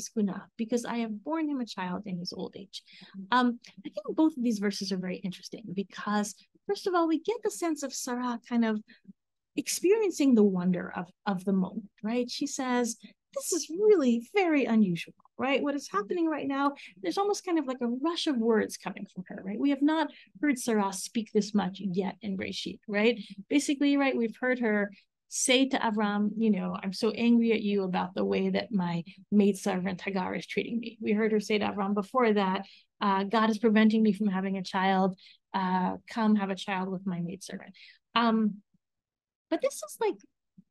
because 0.57 0.85
I 0.85 0.97
have 0.99 1.25
borne 1.25 1.49
him 1.49 1.61
a 1.61 1.67
child 1.67 2.03
in 2.07 2.19
his 2.19 2.33
old 2.33 2.55
age. 2.57 2.83
Mm-hmm. 3.17 3.39
Um, 3.39 3.59
I 3.85 3.91
think 3.91 4.07
both 4.11 4.37
of 4.37 4.43
these 4.43 4.59
verses 4.59 4.93
are 4.93 4.99
very 4.99 5.17
interesting 5.17 5.65
because, 5.75 6.35
first 6.67 6.87
of 6.87 6.95
all, 6.95 7.09
we 7.09 7.21
get 7.21 7.43
the 7.43 7.51
sense 7.51 7.83
of 7.83 7.93
Sarah 7.93 8.39
kind 8.49 8.65
of 8.65 8.81
experiencing 9.57 10.35
the 10.35 10.45
wonder 10.45 10.93
of, 10.95 11.07
of 11.27 11.45
the 11.45 11.53
moment, 11.53 11.89
right? 12.03 12.31
She 12.31 12.47
says, 12.47 12.97
this 13.35 13.53
is 13.53 13.71
really 13.71 14.29
very 14.35 14.65
unusual, 14.65 15.15
right? 15.39 15.63
What 15.63 15.75
is 15.75 15.89
mm-hmm. 15.89 15.97
happening 15.99 16.29
right 16.29 16.47
now, 16.47 16.73
there's 17.03 17.19
almost 17.19 17.45
kind 17.45 17.59
of 17.59 17.67
like 17.67 17.81
a 17.81 17.89
rush 17.89 18.27
of 18.27 18.37
words 18.37 18.77
coming 18.77 19.07
from 19.13 19.25
her, 19.29 19.43
right? 19.45 19.59
We 19.59 19.71
have 19.71 19.83
not 19.83 20.11
heard 20.41 20.59
Sarah 20.59 20.93
speak 20.93 21.31
this 21.33 21.55
much 21.55 21.81
yet 21.81 22.17
in 22.23 22.37
Breshit, 22.37 22.81
right? 22.89 23.17
Mm-hmm. 23.17 23.43
Basically, 23.49 23.97
right, 23.97 24.17
we've 24.17 24.37
heard 24.41 24.59
her 24.61 24.91
say 25.29 25.69
to 25.69 25.79
Avram, 25.79 26.31
you 26.37 26.51
know, 26.51 26.77
I'm 26.81 26.93
so 26.93 27.11
angry 27.11 27.53
at 27.53 27.63
you 27.63 27.83
about 27.83 28.15
the 28.15 28.25
way 28.25 28.51
that 28.51 28.73
my 28.73 29.05
maid 29.33 29.59
servant 29.59 30.01
Hagar 30.01 30.35
is 30.35 30.47
treating 30.47 30.79
me. 30.79 30.99
We 31.01 31.13
heard 31.13 31.33
her 31.33 31.41
say 31.41 31.59
to 31.59 31.67
Avram 31.67 31.95
before 31.95 32.33
that, 32.33 32.65
uh, 33.01 33.25
God 33.25 33.51
is 33.51 33.59
preventing 33.59 34.03
me 34.03 34.13
from 34.13 34.29
having 34.29 34.57
a 34.57 34.63
child. 34.63 35.19
Uh, 35.53 35.97
come 36.11 36.37
have 36.37 36.51
a 36.51 36.55
child 36.55 36.91
with 36.91 37.07
my 37.07 37.21
maid 37.21 37.43
servant. 37.43 37.75
Um, 38.15 38.57
but 39.51 39.61
this 39.61 39.75
is 39.75 39.97
like 40.01 40.17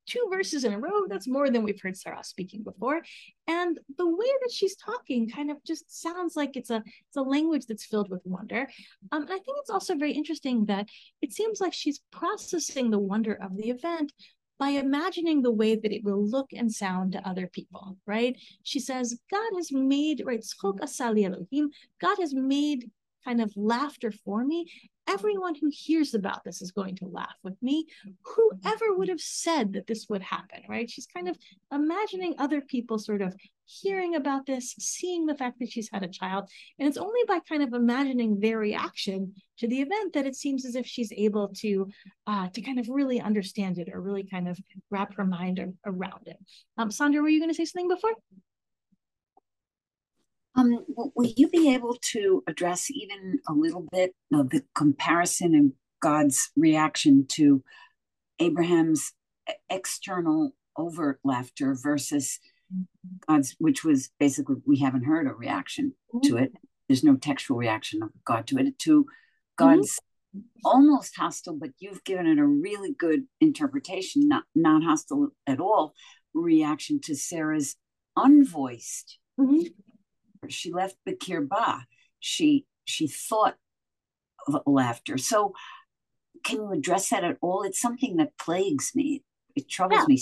two 0.07 0.27
verses 0.31 0.63
in 0.63 0.73
a 0.73 0.79
row. 0.79 1.07
That's 1.07 1.27
more 1.27 1.49
than 1.49 1.63
we've 1.63 1.81
heard 1.81 1.97
Sarah 1.97 2.23
speaking 2.23 2.63
before. 2.63 3.01
And 3.47 3.79
the 3.97 4.07
way 4.07 4.27
that 4.41 4.51
she's 4.51 4.75
talking 4.75 5.29
kind 5.29 5.51
of 5.51 5.57
just 5.63 6.01
sounds 6.01 6.35
like 6.35 6.55
it's 6.55 6.69
a 6.69 6.77
it's 6.77 7.17
a 7.17 7.21
language 7.21 7.65
that's 7.65 7.85
filled 7.85 8.09
with 8.09 8.21
wonder. 8.25 8.67
Um, 9.11 9.23
and 9.23 9.31
I 9.31 9.39
think 9.39 9.57
it's 9.59 9.69
also 9.69 9.95
very 9.95 10.13
interesting 10.13 10.65
that 10.65 10.87
it 11.21 11.33
seems 11.33 11.59
like 11.59 11.73
she's 11.73 12.01
processing 12.11 12.91
the 12.91 12.99
wonder 12.99 13.37
of 13.41 13.57
the 13.57 13.69
event 13.69 14.13
by 14.57 14.69
imagining 14.69 15.41
the 15.41 15.51
way 15.51 15.75
that 15.75 15.91
it 15.91 16.03
will 16.03 16.23
look 16.25 16.51
and 16.53 16.71
sound 16.71 17.11
to 17.11 17.27
other 17.27 17.47
people, 17.47 17.97
right? 18.05 18.37
She 18.63 18.79
says, 18.79 19.19
God 19.31 19.51
has 19.55 19.71
made, 19.71 20.23
right, 20.25 20.43
God 21.99 22.17
has 22.19 22.33
made 22.33 22.89
kind 23.25 23.41
of 23.41 23.51
laughter 23.55 24.11
for 24.11 24.45
me 24.45 24.67
everyone 25.07 25.55
who 25.55 25.69
hears 25.71 26.13
about 26.13 26.43
this 26.43 26.61
is 26.61 26.71
going 26.71 26.95
to 26.97 27.05
laugh 27.05 27.35
with 27.43 27.55
me. 27.61 27.87
Whoever 28.23 28.95
would 28.95 29.09
have 29.09 29.21
said 29.21 29.73
that 29.73 29.87
this 29.87 30.07
would 30.09 30.21
happen, 30.21 30.61
right? 30.67 30.89
She's 30.89 31.07
kind 31.07 31.27
of 31.27 31.37
imagining 31.71 32.35
other 32.37 32.61
people 32.61 32.97
sort 32.97 33.21
of 33.21 33.35
hearing 33.65 34.15
about 34.15 34.45
this, 34.45 34.75
seeing 34.79 35.25
the 35.25 35.35
fact 35.35 35.59
that 35.59 35.71
she's 35.71 35.89
had 35.91 36.03
a 36.03 36.07
child. 36.07 36.49
And 36.79 36.87
it's 36.87 36.97
only 36.97 37.21
by 37.27 37.39
kind 37.39 37.63
of 37.63 37.73
imagining 37.73 38.39
their 38.39 38.59
reaction 38.59 39.33
to 39.59 39.67
the 39.67 39.81
event 39.81 40.13
that 40.13 40.25
it 40.25 40.35
seems 40.35 40.65
as 40.65 40.75
if 40.75 40.85
she's 40.85 41.11
able 41.13 41.49
to 41.59 41.89
uh, 42.27 42.49
to 42.49 42.61
kind 42.61 42.79
of 42.79 42.87
really 42.89 43.19
understand 43.19 43.77
it 43.77 43.89
or 43.91 44.01
really 44.01 44.23
kind 44.23 44.47
of 44.47 44.59
wrap 44.91 45.15
her 45.15 45.25
mind 45.25 45.59
around 45.85 46.27
it. 46.27 46.37
Um, 46.77 46.91
Sandra, 46.91 47.21
were 47.21 47.29
you 47.29 47.39
going 47.39 47.51
to 47.51 47.55
say 47.55 47.65
something 47.65 47.89
before? 47.89 48.13
Um, 50.55 50.85
will 50.87 51.33
you 51.35 51.49
be 51.49 51.73
able 51.73 51.97
to 52.13 52.43
address 52.47 52.89
even 52.89 53.39
a 53.47 53.53
little 53.53 53.85
bit 53.91 54.15
of 54.33 54.49
the 54.49 54.63
comparison 54.73 55.53
and 55.53 55.73
God's 56.01 56.51
reaction 56.55 57.25
to 57.31 57.63
Abraham's 58.39 59.11
external 59.69 60.51
overt 60.77 61.19
laughter 61.23 61.75
versus 61.81 62.39
God's, 63.27 63.55
which 63.59 63.83
was 63.83 64.09
basically 64.19 64.55
we 64.65 64.79
haven't 64.79 65.05
heard 65.05 65.27
a 65.27 65.33
reaction 65.33 65.93
mm-hmm. 66.13 66.29
to 66.29 66.37
it. 66.37 66.53
There's 66.87 67.03
no 67.03 67.15
textual 67.15 67.57
reaction 67.57 68.01
of 68.03 68.09
God 68.25 68.47
to 68.47 68.57
it. 68.57 68.79
To 68.79 69.05
God's 69.57 69.99
mm-hmm. 70.35 70.41
almost 70.63 71.17
hostile, 71.17 71.57
but 71.57 71.71
you've 71.79 72.03
given 72.03 72.27
it 72.27 72.39
a 72.39 72.45
really 72.45 72.93
good 72.97 73.23
interpretation, 73.41 74.27
not 74.27 74.43
not 74.55 74.83
hostile 74.83 75.29
at 75.47 75.59
all 75.59 75.93
reaction 76.33 76.99
to 77.01 77.15
Sarah's 77.15 77.75
unvoiced 78.17 79.17
mm-hmm 79.39 79.67
she 80.51 80.71
left 80.71 80.95
Bakir 81.05 81.41
Ba. 81.41 81.85
She 82.19 82.65
she 82.85 83.07
thought 83.07 83.55
of 84.47 84.61
laughter. 84.65 85.17
So 85.17 85.53
can 86.43 86.57
you 86.57 86.71
address 86.71 87.09
that 87.09 87.23
at 87.23 87.37
all? 87.41 87.63
It's 87.63 87.79
something 87.79 88.17
that 88.17 88.37
plagues 88.37 88.91
me. 88.95 89.23
It 89.55 89.69
troubles 89.69 90.01
yeah. 90.01 90.05
me. 90.07 90.21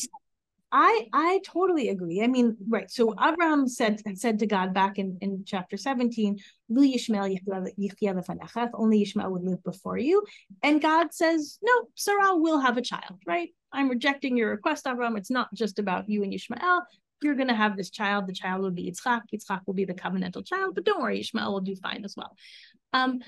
I 0.75 1.07
I 1.13 1.39
totally 1.45 1.89
agree. 1.89 2.23
I 2.23 2.27
mean, 2.27 2.57
right. 2.67 2.89
So 2.89 3.13
Abraham 3.23 3.67
said 3.67 4.01
said 4.15 4.39
to 4.39 4.47
God 4.47 4.73
back 4.73 4.97
in, 4.97 5.19
in 5.21 5.43
chapter 5.45 5.77
17, 5.77 6.39
only 6.71 6.95
Ishmael 6.95 7.27
would 9.31 9.43
live 9.43 9.63
before 9.63 9.99
you. 9.99 10.23
And 10.63 10.81
God 10.81 11.13
says, 11.13 11.59
No, 11.61 11.71
Sarah 11.93 12.37
will 12.37 12.59
have 12.59 12.77
a 12.77 12.81
child, 12.81 13.19
right? 13.27 13.49
I'm 13.71 13.87
rejecting 13.87 14.35
your 14.35 14.49
request, 14.49 14.87
Abraham. 14.87 15.15
It's 15.15 15.31
not 15.31 15.53
just 15.53 15.77
about 15.77 16.09
you 16.09 16.23
and 16.23 16.33
Ishmael 16.33 16.81
you're 17.23 17.35
going 17.35 17.47
to 17.47 17.55
have 17.55 17.77
this 17.77 17.89
child. 17.89 18.27
The 18.27 18.33
child 18.33 18.61
will 18.61 18.71
be 18.71 18.91
Yitzchak. 18.91 19.21
Yitzchak 19.33 19.61
will 19.65 19.73
be 19.73 19.85
the 19.85 19.93
covenantal 19.93 20.45
child, 20.45 20.75
but 20.75 20.85
don't 20.85 21.01
worry, 21.01 21.19
Ishmael 21.19 21.53
will 21.53 21.61
do 21.61 21.75
fine 21.75 22.03
as 22.05 22.15
well. 22.15 22.35
Um, 22.93 23.19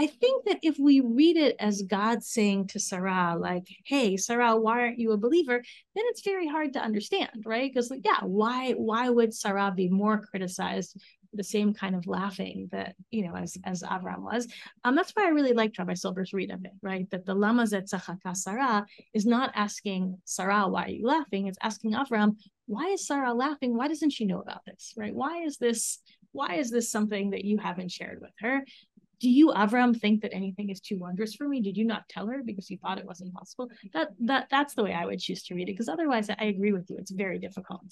I 0.00 0.06
think 0.06 0.44
that 0.44 0.60
if 0.62 0.78
we 0.78 1.00
read 1.00 1.36
it 1.36 1.56
as 1.58 1.82
God 1.82 2.22
saying 2.22 2.68
to 2.68 2.78
Sarah, 2.78 3.36
like, 3.36 3.66
hey, 3.84 4.16
Sarah, 4.16 4.56
why 4.56 4.82
aren't 4.82 5.00
you 5.00 5.10
a 5.10 5.16
believer? 5.16 5.60
Then 5.96 6.04
it's 6.06 6.22
very 6.22 6.46
hard 6.46 6.74
to 6.74 6.80
understand, 6.80 7.42
right? 7.44 7.68
Because 7.68 7.90
like, 7.90 8.02
yeah, 8.04 8.20
why 8.22 8.72
why 8.72 9.08
would 9.08 9.34
Sarah 9.34 9.72
be 9.74 9.88
more 9.88 10.20
criticized 10.20 10.96
the 11.32 11.44
same 11.44 11.74
kind 11.74 11.94
of 11.94 12.06
laughing 12.06 12.68
that 12.72 12.94
you 13.10 13.26
know 13.26 13.34
as 13.34 13.56
as 13.64 13.82
Avram 13.82 14.22
was. 14.22 14.46
Um, 14.84 14.94
that's 14.94 15.12
why 15.12 15.26
I 15.26 15.30
really 15.30 15.52
liked 15.52 15.78
Rabbi 15.78 15.94
Silver's 15.94 16.32
read 16.32 16.50
of 16.50 16.64
it, 16.64 16.72
right? 16.82 17.08
That 17.10 17.26
the 17.26 17.34
lama 17.34 17.66
zet 17.66 17.88
Sarah 17.88 18.86
is 19.12 19.26
not 19.26 19.52
asking 19.54 20.18
Sarah 20.24 20.68
why 20.68 20.84
are 20.86 20.90
you 20.90 21.06
laughing? 21.06 21.46
It's 21.46 21.58
asking 21.62 21.92
Avram 21.92 22.36
why 22.68 22.88
is 22.90 23.06
Sarah 23.06 23.34
laughing? 23.34 23.76
Why 23.76 23.88
doesn't 23.88 24.10
she 24.10 24.26
know 24.26 24.40
about 24.40 24.64
this? 24.66 24.94
Right? 24.96 25.14
Why 25.14 25.42
is 25.42 25.56
this 25.56 25.98
why 26.32 26.54
is 26.56 26.70
this 26.70 26.90
something 26.90 27.30
that 27.30 27.44
you 27.44 27.58
haven't 27.58 27.90
shared 27.90 28.20
with 28.20 28.32
her? 28.40 28.64
Do 29.20 29.28
you, 29.28 29.48
Avram, 29.48 29.98
think 29.98 30.22
that 30.22 30.32
anything 30.32 30.70
is 30.70 30.80
too 30.80 30.96
wondrous 30.96 31.34
for 31.34 31.48
me? 31.48 31.60
Did 31.60 31.76
you 31.76 31.84
not 31.84 32.08
tell 32.08 32.28
her 32.28 32.42
because 32.44 32.70
you 32.70 32.78
thought 32.78 32.98
it 32.98 33.06
wasn't 33.06 33.34
possible? 33.34 33.68
That 33.92 34.10
that 34.20 34.46
that's 34.50 34.74
the 34.74 34.84
way 34.84 34.92
I 34.92 35.06
would 35.06 35.18
choose 35.18 35.42
to 35.44 35.54
read 35.54 35.68
it 35.68 35.72
because 35.72 35.88
otherwise, 35.88 36.30
I 36.30 36.44
agree 36.44 36.72
with 36.72 36.88
you. 36.88 36.98
It's 36.98 37.10
very 37.10 37.38
difficult. 37.38 37.82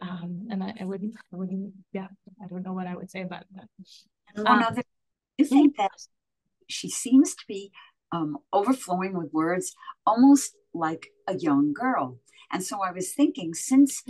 Um, 0.00 0.48
and 0.50 0.62
I, 0.62 0.74
I, 0.80 0.84
wouldn't, 0.84 1.14
I 1.32 1.36
wouldn't, 1.36 1.72
yeah, 1.92 2.08
I 2.42 2.48
don't 2.48 2.64
know 2.64 2.72
what 2.72 2.88
I 2.88 2.96
would 2.96 3.10
say 3.10 3.22
about 3.22 3.44
that. 3.54 3.68
And 4.34 4.44
one 4.44 4.58
um, 4.58 4.64
other, 4.64 4.82
you 5.38 5.44
think 5.44 5.76
that 5.76 5.92
she 6.68 6.90
seems 6.90 7.34
to 7.36 7.44
be 7.46 7.70
um, 8.10 8.38
overflowing 8.52 9.16
with 9.16 9.32
words, 9.32 9.72
almost 10.04 10.56
like 10.72 11.08
a 11.28 11.36
young 11.36 11.72
girl. 11.72 12.18
And 12.52 12.62
so 12.62 12.82
I 12.82 12.92
was 12.92 13.12
thinking, 13.12 13.54
since 13.54 14.02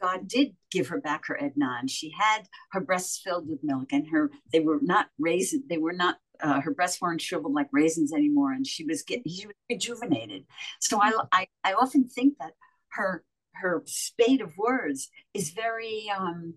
God 0.00 0.28
did 0.28 0.54
give 0.70 0.88
her 0.88 1.00
back 1.00 1.26
her 1.26 1.42
Edna, 1.42 1.76
and 1.80 1.90
she 1.90 2.12
had 2.16 2.48
her 2.72 2.80
breasts 2.80 3.20
filled 3.22 3.48
with 3.48 3.64
milk, 3.64 3.92
and 3.92 4.08
her 4.08 4.30
they 4.52 4.60
were 4.60 4.78
not 4.80 5.08
raisins, 5.18 5.64
they 5.68 5.78
were 5.78 5.92
not 5.92 6.16
uh, 6.40 6.60
her 6.60 6.72
breasts 6.72 7.00
weren't 7.00 7.20
shriveled 7.20 7.54
like 7.54 7.68
raisins 7.72 8.12
anymore, 8.12 8.52
and 8.52 8.66
she 8.66 8.84
was 8.84 9.02
getting 9.02 9.30
she 9.30 9.46
was 9.46 9.56
rejuvenated. 9.70 10.44
So 10.80 11.00
I 11.02 11.12
I, 11.32 11.46
I 11.64 11.72
often 11.74 12.06
think 12.08 12.38
that 12.38 12.52
her 12.90 13.24
her 13.54 13.82
spate 13.86 14.40
of 14.40 14.56
words 14.56 15.10
is 15.34 15.50
very 15.50 16.10
um, 16.16 16.54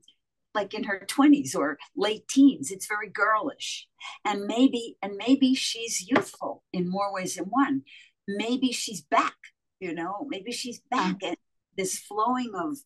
like 0.53 0.73
in 0.73 0.83
her 0.83 1.05
20s 1.07 1.55
or 1.55 1.77
late 1.95 2.27
teens 2.27 2.71
it's 2.71 2.87
very 2.87 3.09
girlish. 3.09 3.87
And 4.25 4.45
maybe 4.45 4.97
and 5.01 5.15
maybe 5.15 5.55
she's 5.55 6.07
youthful 6.09 6.63
in 6.73 6.89
more 6.89 7.13
ways 7.13 7.35
than 7.35 7.45
one. 7.45 7.83
Maybe 8.27 8.71
she's 8.71 9.01
back 9.01 9.35
you 9.81 9.93
know 9.93 10.25
maybe 10.29 10.51
she's 10.51 10.79
back 10.89 11.17
and 11.23 11.35
this 11.75 11.99
flowing 11.99 12.51
of 12.55 12.77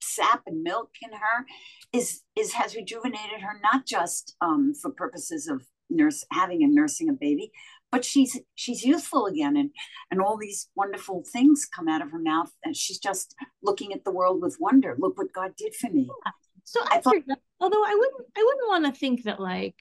sap 0.00 0.42
and 0.46 0.62
milk 0.62 0.90
in 1.02 1.10
her 1.10 1.46
is 1.92 2.22
is 2.36 2.52
has 2.52 2.76
rejuvenated 2.76 3.40
her 3.40 3.58
not 3.62 3.86
just 3.86 4.36
um, 4.40 4.74
for 4.80 4.90
purposes 4.90 5.48
of 5.48 5.66
nurse 5.90 6.24
having 6.30 6.62
and 6.62 6.74
nursing 6.74 7.08
a 7.08 7.12
baby 7.12 7.50
but 7.90 8.04
she's 8.04 8.38
she's 8.54 8.84
youthful 8.84 9.26
again 9.26 9.56
and 9.56 9.70
and 10.10 10.20
all 10.20 10.36
these 10.36 10.68
wonderful 10.74 11.22
things 11.32 11.66
come 11.66 11.88
out 11.88 12.00
of 12.00 12.10
her 12.10 12.18
mouth 12.18 12.50
and 12.64 12.76
she's 12.76 12.98
just 12.98 13.34
looking 13.62 13.92
at 13.92 14.04
the 14.04 14.10
world 14.10 14.40
with 14.40 14.56
wonder 14.60 14.96
look 14.98 15.18
what 15.18 15.32
god 15.32 15.52
did 15.56 15.74
for 15.74 15.90
me 15.90 16.08
yeah. 16.24 16.32
so 16.64 16.80
I, 16.90 17.00
thought, 17.00 17.16
although 17.60 17.84
i 17.84 17.94
wouldn't 17.94 18.26
i 18.36 18.42
wouldn't 18.42 18.68
want 18.68 18.86
to 18.86 18.98
think 18.98 19.24
that 19.24 19.40
like 19.40 19.74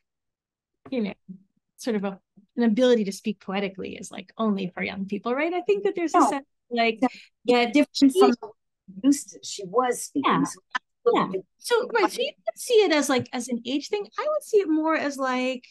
you 0.89 1.01
know 1.03 1.13
sort 1.77 1.95
of 1.95 2.03
a, 2.03 2.19
an 2.57 2.63
ability 2.63 3.05
to 3.05 3.11
speak 3.11 3.39
poetically 3.39 3.95
is 3.95 4.11
like 4.11 4.33
only 4.37 4.67
for 4.67 4.83
young 4.83 5.05
people 5.05 5.33
right 5.33 5.53
i 5.53 5.61
think 5.61 5.83
that 5.83 5.95
there's 5.95 6.13
no. 6.13 6.25
a 6.25 6.29
sense 6.29 6.45
like 6.71 6.99
yeah 7.45 7.69
different 7.71 8.13
from 8.17 8.33
used 9.03 9.29
to, 9.29 9.39
she 9.43 9.63
was 9.65 10.03
speaking 10.03 10.31
yeah. 10.31 10.43
So, 10.43 10.59
yeah. 11.15 11.27
so 11.57 11.87
right 11.93 12.11
so 12.11 12.21
you 12.21 12.31
could 12.45 12.59
see 12.59 12.73
it 12.75 12.91
as 12.91 13.09
like 13.09 13.27
as 13.33 13.47
an 13.47 13.61
age 13.65 13.89
thing 13.89 14.05
i 14.19 14.27
would 14.27 14.43
see 14.43 14.57
it 14.57 14.69
more 14.69 14.95
as 14.95 15.17
like 15.17 15.65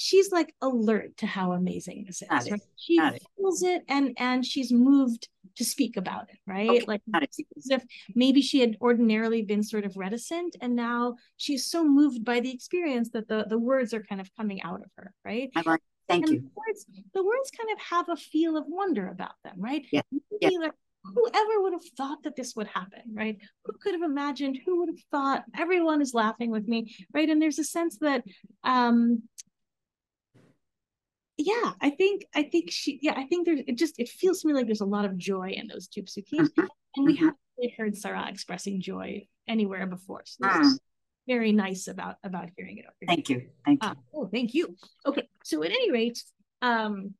she's 0.00 0.32
like 0.32 0.54
alert 0.62 1.14
to 1.18 1.26
how 1.26 1.52
amazing 1.52 2.04
this 2.06 2.22
is. 2.22 2.50
Right? 2.50 2.60
She 2.76 2.96
Got 2.96 3.18
feels 3.36 3.62
it. 3.62 3.66
it 3.66 3.82
and 3.86 4.14
and 4.16 4.46
she's 4.46 4.72
moved 4.72 5.28
to 5.56 5.64
speak 5.64 5.98
about 5.98 6.30
it, 6.30 6.38
right? 6.46 6.70
Okay. 6.70 6.84
Like 6.86 7.02
as 7.14 7.70
if 7.70 7.84
maybe 8.14 8.40
she 8.40 8.60
had 8.60 8.78
ordinarily 8.80 9.42
been 9.42 9.62
sort 9.62 9.84
of 9.84 9.98
reticent 9.98 10.56
and 10.62 10.74
now 10.74 11.16
she's 11.36 11.66
so 11.66 11.84
moved 11.84 12.24
by 12.24 12.40
the 12.40 12.50
experience 12.50 13.10
that 13.10 13.28
the, 13.28 13.44
the 13.46 13.58
words 13.58 13.92
are 13.92 14.02
kind 14.02 14.22
of 14.22 14.30
coming 14.36 14.62
out 14.62 14.80
of 14.80 14.90
her, 14.96 15.12
right? 15.22 15.50
I 15.54 15.62
like 15.66 15.82
thank 16.10 16.26
and 16.26 16.34
you. 16.34 16.40
The 16.40 16.50
words, 16.54 16.86
the 17.14 17.24
words 17.24 17.50
kind 17.56 17.70
of 17.72 17.80
have 17.80 18.08
a 18.08 18.16
feel 18.16 18.56
of 18.56 18.64
wonder 18.66 19.08
about 19.08 19.34
them, 19.44 19.54
right? 19.58 19.84
Yeah. 19.92 20.02
yeah. 20.40 20.50
Like, 20.60 20.72
whoever 21.02 21.62
would 21.62 21.72
have 21.72 21.84
thought 21.96 22.22
that 22.24 22.36
this 22.36 22.54
would 22.56 22.66
happen, 22.66 23.02
right? 23.12 23.38
Who 23.64 23.72
could 23.80 23.94
have 23.94 24.02
imagined? 24.02 24.58
Who 24.66 24.80
would 24.80 24.88
have 24.90 25.02
thought? 25.10 25.44
Everyone 25.58 26.02
is 26.02 26.14
laughing 26.14 26.50
with 26.50 26.68
me, 26.68 26.94
right? 27.14 27.28
And 27.28 27.40
there's 27.40 27.58
a 27.58 27.64
sense 27.64 27.98
that 27.98 28.22
um 28.64 29.22
yeah, 31.38 31.72
I 31.80 31.90
think 31.90 32.26
I 32.34 32.42
think 32.42 32.70
she 32.70 32.98
yeah, 33.00 33.14
I 33.16 33.24
think 33.24 33.46
there's 33.46 33.60
it 33.66 33.78
just 33.78 33.98
it 33.98 34.08
feels 34.08 34.40
to 34.40 34.48
me 34.48 34.54
like 34.54 34.66
there's 34.66 34.82
a 34.82 34.86
lot 34.86 35.06
of 35.06 35.16
joy 35.16 35.50
in 35.50 35.68
those 35.68 35.88
two 35.88 36.02
psukim. 36.02 36.40
Mm-hmm. 36.40 36.66
And 36.96 37.06
we 37.06 37.14
mm-hmm. 37.14 37.24
haven't 37.24 37.38
really 37.56 37.74
heard 37.78 37.96
Sarah 37.96 38.28
expressing 38.28 38.80
joy 38.80 39.26
anywhere 39.48 39.86
before. 39.86 40.22
So 40.26 40.46
mm. 40.46 40.78
Very 41.32 41.52
nice 41.52 41.84
about 41.94 42.16
about 42.30 42.48
hearing 42.56 42.78
it. 42.78 42.86
Thank 43.06 43.28
you. 43.28 43.38
Thank 43.64 43.78
you. 43.84 43.90
Uh, 43.90 43.94
oh, 44.14 44.26
thank 44.34 44.54
you. 44.54 44.64
Okay. 45.08 45.26
So 45.48 45.62
at 45.62 45.70
any 45.70 45.90
rate, 45.90 46.20
um 46.62 47.14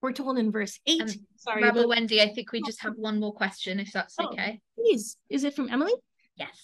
we're 0.00 0.12
told 0.12 0.38
in 0.38 0.52
verse 0.58 0.78
eight. 0.86 1.02
Um, 1.02 1.26
sorry, 1.36 1.62
Rabbi 1.62 1.80
but... 1.80 1.88
Wendy, 1.88 2.18
I 2.26 2.28
think 2.34 2.52
we 2.52 2.60
just 2.62 2.80
have 2.82 2.94
one 2.96 3.18
more 3.18 3.34
question, 3.42 3.80
if 3.80 3.90
that's 3.92 4.14
oh, 4.18 4.28
okay. 4.28 4.60
Please. 4.76 5.16
Is 5.28 5.42
it 5.44 5.54
from 5.56 5.68
Emily? 5.70 5.96
Yes. 6.36 6.56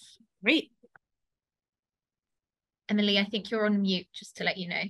Great. 0.43 0.71
Emily, 2.87 3.19
I 3.19 3.25
think 3.25 3.51
you're 3.51 3.65
on 3.65 3.81
mute, 3.81 4.07
just 4.13 4.37
to 4.37 4.43
let 4.45 4.57
you 4.57 4.69
know 4.69 4.85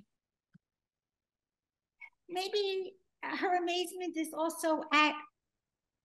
maybe 2.30 2.94
her 3.24 3.58
amazement 3.58 4.16
is 4.18 4.30
also 4.34 4.84
at, 4.94 5.14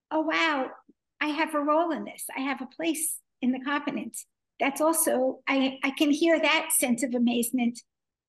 oh, 0.09 0.21
wow, 0.21 0.69
I 1.19 1.27
have 1.27 1.53
a 1.53 1.59
role 1.59 1.91
in 1.91 2.03
this. 2.05 2.25
I 2.35 2.41
have 2.41 2.61
a 2.61 2.65
place 2.65 3.19
in 3.41 3.51
the 3.51 3.59
covenant. 3.59 4.17
That's 4.61 4.79
also, 4.79 5.39
I, 5.49 5.79
I 5.83 5.91
can 5.91 6.11
hear 6.11 6.39
that 6.39 6.69
sense 6.71 7.03
of 7.03 7.15
amazement 7.15 7.81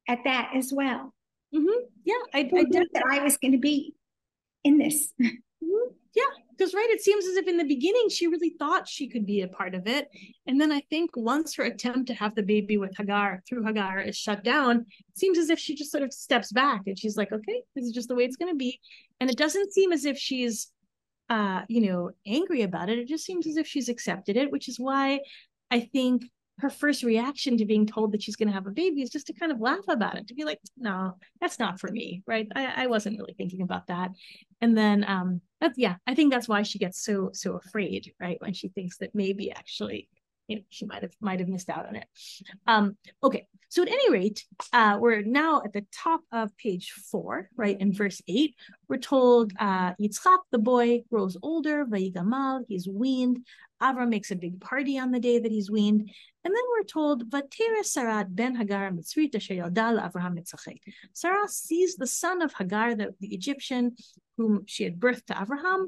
at 0.09 0.21
that 0.25 0.51
as 0.57 0.73
well. 0.75 1.15
Mm-hmm. 1.55 1.85
Yeah, 2.05 2.15
I, 2.35 2.41
I 2.41 2.63
knew 2.63 2.87
that 2.95 3.05
I 3.09 3.23
was 3.23 3.37
going 3.37 3.53
to 3.53 3.59
be 3.59 3.95
in 4.65 4.79
this. 4.79 5.13
Mm-hmm. 5.21 5.93
Yeah, 6.15 6.25
because 6.51 6.75
right, 6.75 6.89
it 6.91 7.03
seems 7.03 7.27
as 7.27 7.37
if 7.37 7.47
in 7.47 7.57
the 7.57 7.65
beginning 7.65 8.09
she 8.09 8.27
really 8.27 8.55
thought 8.59 8.89
she 8.89 9.09
could 9.09 9.27
be 9.27 9.43
a 9.43 9.49
part 9.49 9.75
of 9.75 9.87
it, 9.87 10.09
and 10.47 10.61
then 10.61 10.73
I 10.73 10.83
think 10.91 11.11
once 11.17 11.55
her 11.57 11.65
attempt 11.65 12.09
to 12.09 12.15
have 12.15 12.35
the 12.35 12.43
baby 12.43 12.77
with 12.77 12.97
Hagar 12.97 13.43
through 13.49 13.65
Hagar 13.65 14.01
is 14.01 14.17
shut 14.17 14.45
down, 14.45 14.87
it 14.89 15.19
seems 15.19 15.39
as 15.39 15.51
if 15.51 15.59
she 15.59 15.75
just 15.75 15.91
sort 15.91 16.05
of 16.05 16.13
steps 16.13 16.53
back 16.53 16.83
and 16.87 16.99
she's 16.99 17.17
like, 17.17 17.33
okay, 17.33 17.63
this 17.75 17.85
is 17.85 17.93
just 17.93 18.09
the 18.09 18.15
way 18.15 18.25
it's 18.25 18.37
going 18.37 18.53
to 18.53 18.59
be, 18.59 18.81
and 19.21 19.31
it 19.31 19.39
doesn't 19.39 19.73
seem 19.73 19.93
as 19.93 20.05
if 20.05 20.19
she's, 20.19 20.71
uh, 21.31 21.63
you 21.69 21.81
know, 21.81 22.11
angry 22.27 22.63
about 22.63 22.91
it. 22.91 22.99
It 22.99 23.09
just 23.09 23.25
seems 23.25 23.47
as 23.47 23.57
if 23.57 23.67
she's 23.67 23.89
accepted 23.89 24.37
it, 24.37 24.51
which 24.51 24.69
is 24.69 24.79
why 24.79 25.21
I 25.73 25.81
think 25.81 26.25
her 26.59 26.71
first 26.71 27.03
reaction 27.03 27.57
to 27.57 27.65
being 27.65 27.87
told 27.87 28.13
that 28.13 28.23
she's 28.23 28.37
going 28.37 28.47
to 28.47 28.55
have 28.55 28.67
a 28.67 28.71
baby 28.71 29.03
is 29.03 29.11
just 29.11 29.27
to 29.27 29.33
kind 29.33 29.51
of 29.51 29.61
laugh 29.61 29.89
about 29.89 30.17
it, 30.19 30.29
to 30.29 30.35
be 30.35 30.45
like, 30.45 30.61
no, 30.77 31.17
that's 31.41 31.59
not 31.59 31.81
for 31.81 31.91
me, 31.91 32.23
right? 32.27 32.47
I, 32.55 32.85
I 32.85 32.87
wasn't 32.87 33.19
really 33.19 33.35
thinking 33.37 33.63
about 33.63 33.87
that. 33.87 34.11
And 34.61 34.77
then, 34.77 35.05
um, 35.09 35.41
that's 35.61 35.79
yeah, 35.79 35.97
I 36.07 36.15
think 36.15 36.31
that's 36.31 36.49
why 36.49 36.63
she 36.63 36.79
gets 36.79 37.03
so 37.03 37.31
so 37.33 37.57
afraid, 37.57 38.13
right? 38.21 38.41
When 38.41 38.53
she 38.53 38.69
thinks 38.69 38.99
that 38.99 39.15
maybe 39.15 39.51
actually, 39.51 40.09
you 40.49 40.57
know, 40.57 40.63
she 40.71 40.87
might 40.87 41.03
have 41.03 41.15
might 41.21 41.41
have 41.41 41.49
missed 41.49 41.71
out 41.71 41.87
on 41.87 41.97
it. 41.97 42.07
Um, 42.67 42.97
okay, 43.23 43.47
so 43.69 43.83
at 43.83 43.89
any 43.89 44.11
rate, 44.11 44.45
uh, 44.73 44.99
we're 45.01 45.23
now 45.23 45.63
at 45.65 45.73
the 45.73 45.87
top 45.93 46.21
of 46.33 46.57
page 46.57 46.93
four, 47.11 47.49
right? 47.57 47.81
In 47.81 47.93
verse 47.93 48.21
eight, 48.29 48.55
we're 48.89 48.99
told 48.99 49.53
uh, 49.59 49.95
Yitzchak, 49.95 50.39
the 50.51 50.59
boy, 50.59 51.03
grows 51.11 51.37
older, 51.43 51.87
vayigamal, 51.87 52.65
he's 52.69 52.89
weaned. 52.89 53.47
Avram 53.83 54.11
makes 54.11 54.31
a 54.31 54.37
big 54.37 54.61
party 54.61 54.97
on 54.99 55.11
the 55.11 55.19
day 55.19 55.41
that 55.41 55.51
he's 55.51 55.71
weaned. 55.71 56.03
And 56.45 56.55
then 56.55 56.63
we're 56.71 56.85
told, 56.85 57.29
Vatera 57.31 57.83
Sarat 57.83 58.27
ben 58.29 58.55
Hagar 58.55 58.91
Mitzrit 58.91 59.35
Asher 59.35 59.55
Avraham 59.55 60.39
Mitzachek. 60.39 60.79
Sarah 61.13 61.49
sees 61.49 61.97
the 61.97 62.07
son 62.07 62.43
of 62.43 62.53
Hagar, 62.53 62.95
the, 62.95 63.15
the 63.21 63.35
Egyptian, 63.35 63.97
whom 64.37 64.65
she 64.67 64.85
had 64.85 65.01
birthed 65.01 65.27
to 65.27 65.35
Avraham, 65.35 65.87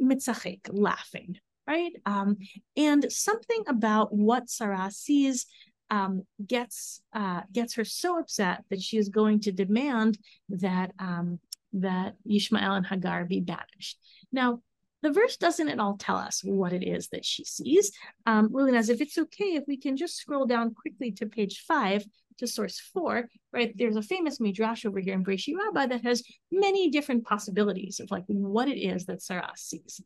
Mitzachek, 0.00 0.68
laughing, 0.70 1.38
right? 1.66 1.92
Um, 2.04 2.36
and 2.76 3.10
something 3.10 3.64
about 3.66 4.14
what 4.14 4.50
Sarah 4.50 4.90
sees 4.90 5.46
um, 5.90 6.24
gets 6.44 7.00
uh, 7.12 7.42
gets 7.52 7.74
her 7.74 7.84
so 7.84 8.18
upset 8.18 8.64
that 8.70 8.82
she 8.82 8.98
is 8.98 9.08
going 9.08 9.40
to 9.40 9.52
demand 9.52 10.18
that 10.48 10.92
um, 10.98 11.38
that 11.74 12.16
Ishmael 12.28 12.72
and 12.72 12.86
Hagar 12.86 13.24
be 13.24 13.40
banished. 13.40 13.98
Now, 14.32 14.60
the 15.02 15.12
verse 15.12 15.36
doesn't 15.36 15.68
at 15.68 15.78
all 15.78 15.96
tell 15.96 16.16
us 16.16 16.40
what 16.42 16.72
it 16.72 16.82
is 16.82 17.08
that 17.08 17.24
she 17.24 17.44
sees. 17.44 17.92
Um, 18.24 18.50
if 18.54 19.00
it's 19.00 19.18
okay, 19.18 19.54
if 19.54 19.64
we 19.68 19.76
can 19.76 19.96
just 19.96 20.16
scroll 20.16 20.46
down 20.46 20.74
quickly 20.74 21.12
to 21.12 21.26
page 21.26 21.64
five 21.66 22.04
to 22.38 22.46
source 22.46 22.80
four, 22.80 23.28
right? 23.52 23.72
There's 23.76 23.96
a 23.96 24.02
famous 24.02 24.40
midrash 24.40 24.84
over 24.84 24.98
here 24.98 25.14
in 25.14 25.24
Bereishit 25.24 25.54
Rabbah 25.56 25.86
that 25.86 26.04
has 26.04 26.22
many 26.50 26.90
different 26.90 27.24
possibilities 27.24 28.00
of 28.00 28.10
like 28.10 28.24
what 28.26 28.68
it 28.68 28.78
is 28.78 29.06
that 29.06 29.22
Sarah 29.22 29.52
sees. 29.56 30.00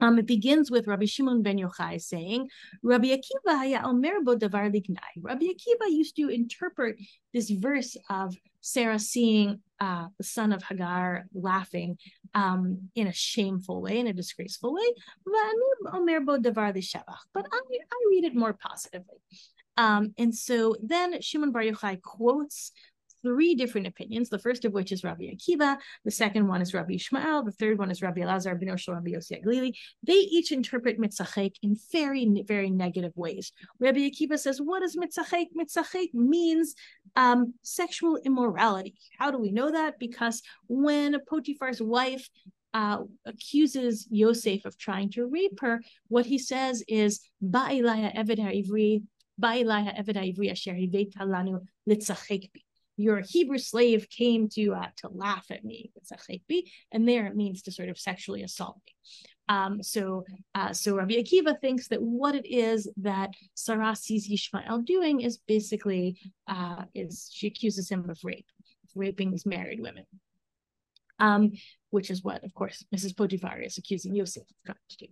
Um, 0.00 0.18
it 0.18 0.26
begins 0.26 0.70
with 0.70 0.86
Rabbi 0.86 1.04
Shimon 1.06 1.42
ben 1.42 1.58
Yochai 1.58 2.00
saying, 2.00 2.48
Rabbi 2.82 3.08
Akiva 3.08 3.56
haya 3.58 3.82
omer 3.84 4.20
bo 4.22 4.36
davar 4.36 4.72
lignai. 4.74 4.98
Rabbi 5.20 5.46
Akiva 5.46 5.90
used 5.90 6.16
to 6.16 6.28
interpret 6.28 6.96
this 7.32 7.50
verse 7.50 7.96
of 8.08 8.34
Sarah 8.60 8.98
seeing 8.98 9.60
uh, 9.80 10.06
the 10.18 10.24
son 10.24 10.52
of 10.52 10.62
Hagar 10.62 11.24
laughing 11.34 11.98
um, 12.34 12.90
in 12.94 13.06
a 13.06 13.12
shameful 13.12 13.80
way, 13.80 13.98
in 13.98 14.06
a 14.06 14.12
disgraceful 14.12 14.74
way. 14.74 14.94
But 15.24 15.34
I, 17.52 17.60
I 17.92 18.06
read 18.10 18.24
it 18.24 18.34
more 18.34 18.52
positively. 18.52 19.18
Um, 19.76 20.14
and 20.18 20.34
so 20.34 20.76
then 20.82 21.22
Shimon 21.22 21.52
Bar 21.52 21.62
Yochai 21.62 22.02
quotes 22.02 22.72
three 23.22 23.54
different 23.54 23.86
opinions, 23.86 24.28
the 24.28 24.38
first 24.38 24.64
of 24.64 24.72
which 24.72 24.92
is 24.92 25.04
Rabbi 25.04 25.24
Akiva, 25.24 25.76
the 26.04 26.10
second 26.10 26.48
one 26.48 26.62
is 26.62 26.74
Rabbi 26.74 26.94
Ishmael, 26.94 27.44
the 27.44 27.52
third 27.52 27.78
one 27.78 27.90
is 27.90 28.02
Rabbi 28.02 28.20
Elazar 28.20 28.58
ben 28.58 28.70
Oshel 28.70 28.94
Rabbi 28.94 29.10
Yossi 29.10 29.42
HaGalili. 29.42 29.72
They 30.02 30.14
each 30.14 30.52
interpret 30.52 30.98
mitzachek 30.98 31.54
in 31.62 31.76
very, 31.92 32.42
very 32.46 32.70
negative 32.70 33.12
ways. 33.16 33.52
Rabbi 33.78 34.10
Akiva 34.10 34.38
says, 34.38 34.60
what 34.60 34.82
is 34.82 34.96
mitzachek? 34.96 35.46
Mitzachek 35.58 36.14
means 36.14 36.74
um, 37.16 37.54
sexual 37.62 38.18
immorality. 38.24 38.94
How 39.18 39.30
do 39.30 39.38
we 39.38 39.50
know 39.50 39.70
that? 39.70 39.98
Because 39.98 40.42
when 40.68 41.16
Potiphar's 41.30 41.82
wife 41.82 42.28
uh, 42.72 42.98
accuses 43.26 44.06
Yosef 44.10 44.64
of 44.64 44.78
trying 44.78 45.10
to 45.10 45.26
rape 45.26 45.60
her, 45.60 45.82
what 46.08 46.26
he 46.26 46.38
says 46.38 46.84
is, 46.88 47.20
Ba'ilaya 47.44 48.14
eved 48.16 48.38
ha'ivri, 48.38 49.02
Ba'ilaya 49.40 49.98
eved 49.98 50.16
ha'ivri 50.16 50.50
asher 50.50 50.74
hiveta 50.74 51.22
lanu 51.22 51.60
litzachek 51.88 52.50
bi 52.52 52.60
your 53.00 53.20
Hebrew 53.20 53.58
slave 53.58 54.08
came 54.10 54.48
to 54.50 54.74
uh, 54.74 54.88
to 54.98 55.08
laugh 55.08 55.46
at 55.50 55.64
me, 55.64 55.90
and 56.92 57.08
there 57.08 57.26
it 57.26 57.36
means 57.36 57.62
to 57.62 57.72
sort 57.72 57.88
of 57.88 57.98
sexually 57.98 58.42
assault 58.42 58.76
me. 58.86 58.94
Um, 59.50 59.82
so, 59.82 60.24
uh, 60.54 60.72
so 60.72 60.94
Rabbi 60.94 61.14
Akiva 61.14 61.60
thinks 61.60 61.88
that 61.88 62.00
what 62.00 62.36
it 62.36 62.46
is 62.46 62.88
that 62.98 63.30
Sarah 63.54 63.96
sees 63.96 64.30
Yishmael 64.30 64.84
doing 64.84 65.22
is 65.22 65.38
basically 65.38 66.20
uh, 66.46 66.84
is 66.94 67.28
she 67.32 67.48
accuses 67.48 67.90
him 67.90 68.08
of 68.08 68.18
rape, 68.22 68.46
raping 68.94 69.32
these 69.32 69.46
married 69.46 69.80
women. 69.80 70.04
Um, 71.20 71.52
which 71.90 72.10
is 72.10 72.22
what, 72.22 72.44
of 72.44 72.54
course, 72.54 72.84
Mrs. 72.94 73.16
Potiphar 73.16 73.60
is 73.60 73.76
accusing 73.76 74.14
Yosef 74.14 74.42
of 74.42 74.56
trying 74.64 74.76
to 74.88 74.96
do. 74.96 75.06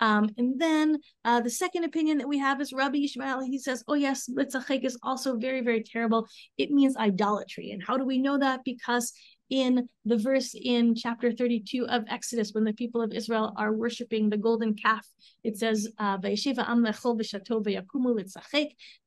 Um, 0.00 0.30
and 0.36 0.60
then 0.60 0.98
uh, 1.24 1.40
the 1.40 1.50
second 1.50 1.84
opinion 1.84 2.18
that 2.18 2.28
we 2.28 2.38
have 2.38 2.60
is 2.60 2.72
Rabbi 2.72 2.98
Ishmael. 2.98 3.40
He 3.40 3.58
says, 3.58 3.82
oh 3.88 3.94
yes, 3.94 4.28
Litzachek 4.28 4.84
is 4.84 4.98
also 5.02 5.36
very, 5.36 5.62
very 5.62 5.82
terrible. 5.82 6.28
It 6.58 6.70
means 6.70 6.96
idolatry. 6.96 7.70
And 7.70 7.82
how 7.82 7.96
do 7.96 8.04
we 8.04 8.18
know 8.18 8.38
that? 8.38 8.60
Because 8.64 9.12
in 9.50 9.88
the 10.04 10.16
verse 10.16 10.54
in 10.54 10.94
chapter 10.94 11.32
32 11.32 11.86
of 11.86 12.04
Exodus, 12.08 12.52
when 12.52 12.64
the 12.64 12.72
people 12.72 13.02
of 13.02 13.12
Israel 13.12 13.52
are 13.56 13.72
worshiping 13.72 14.28
the 14.28 14.36
golden 14.36 14.74
calf, 14.74 15.06
it 15.44 15.56
says, 15.56 15.88
uh, 15.98 16.16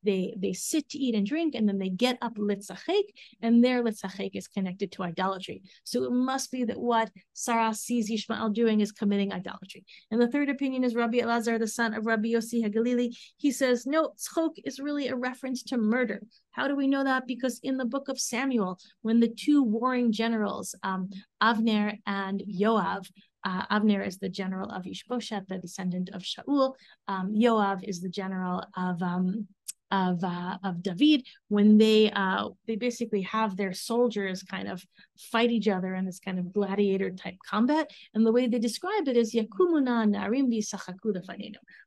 they, 0.04 0.34
they 0.36 0.52
sit 0.52 0.88
to 0.88 0.98
eat 0.98 1.14
and 1.14 1.26
drink, 1.26 1.54
and 1.54 1.68
then 1.68 1.78
they 1.78 1.88
get 1.88 2.18
up 2.22 2.36
litzachek, 2.36 3.02
and 3.40 3.64
their 3.64 3.82
litzachek 3.82 4.30
is 4.34 4.48
connected 4.48 4.92
to 4.92 5.02
idolatry. 5.02 5.62
So 5.84 6.04
it 6.04 6.12
must 6.12 6.50
be 6.50 6.64
that 6.64 6.78
what 6.78 7.10
Sarah 7.32 7.74
sees 7.74 8.10
Ishmael 8.10 8.50
doing 8.50 8.80
is 8.80 8.92
committing 8.92 9.32
idolatry. 9.32 9.84
And 10.10 10.20
the 10.20 10.28
third 10.28 10.48
opinion 10.48 10.84
is 10.84 10.94
Rabbi 10.94 11.18
Elazar, 11.18 11.58
the 11.58 11.66
son 11.66 11.94
of 11.94 12.06
Rabbi 12.06 12.28
Yossi 12.28 12.64
HaGalili. 12.64 13.16
He 13.36 13.50
says, 13.50 13.86
no, 13.86 14.10
tzchok 14.18 14.52
is 14.64 14.78
really 14.78 15.08
a 15.08 15.16
reference 15.16 15.62
to 15.64 15.76
murder. 15.78 16.22
How 16.52 16.68
do 16.68 16.76
we 16.76 16.86
know 16.86 17.04
that? 17.04 17.26
Because 17.26 17.60
in 17.62 17.76
the 17.76 17.84
book 17.84 18.08
of 18.08 18.20
Samuel, 18.20 18.78
when 19.02 19.20
the 19.20 19.28
two 19.28 19.62
warring 19.62 20.12
generals, 20.12 20.74
um, 20.82 21.10
Avner 21.42 21.98
and 22.06 22.42
Yoav, 22.48 23.08
uh, 23.44 23.66
Avner 23.66 24.06
is 24.06 24.18
the 24.18 24.28
general 24.28 24.70
of 24.70 24.86
Ishbosheth, 24.86 25.48
the 25.48 25.58
descendant 25.58 26.10
of 26.12 26.22
Shaul. 26.22 26.74
Um, 27.08 27.34
Yoav 27.34 27.82
is 27.82 28.00
the 28.00 28.08
general 28.08 28.64
of 28.76 29.02
um, 29.02 29.48
of 29.92 30.24
uh, 30.24 30.58
of 30.64 30.82
David. 30.82 31.26
When 31.48 31.78
they 31.78 32.10
uh, 32.10 32.48
they 32.66 32.76
basically 32.76 33.22
have 33.22 33.56
their 33.56 33.72
soldiers 33.72 34.42
kind 34.42 34.68
of 34.68 34.84
fight 35.18 35.50
each 35.50 35.68
other 35.68 35.94
in 35.94 36.04
this 36.06 36.18
kind 36.18 36.38
of 36.38 36.52
gladiator 36.52 37.10
type 37.10 37.36
combat, 37.48 37.90
and 38.14 38.26
the 38.26 38.32
way 38.32 38.46
they 38.46 38.58
describe 38.58 39.06
it 39.06 39.16
is 39.16 39.34
Yakumuna 39.34 40.08
Narim 40.08 40.48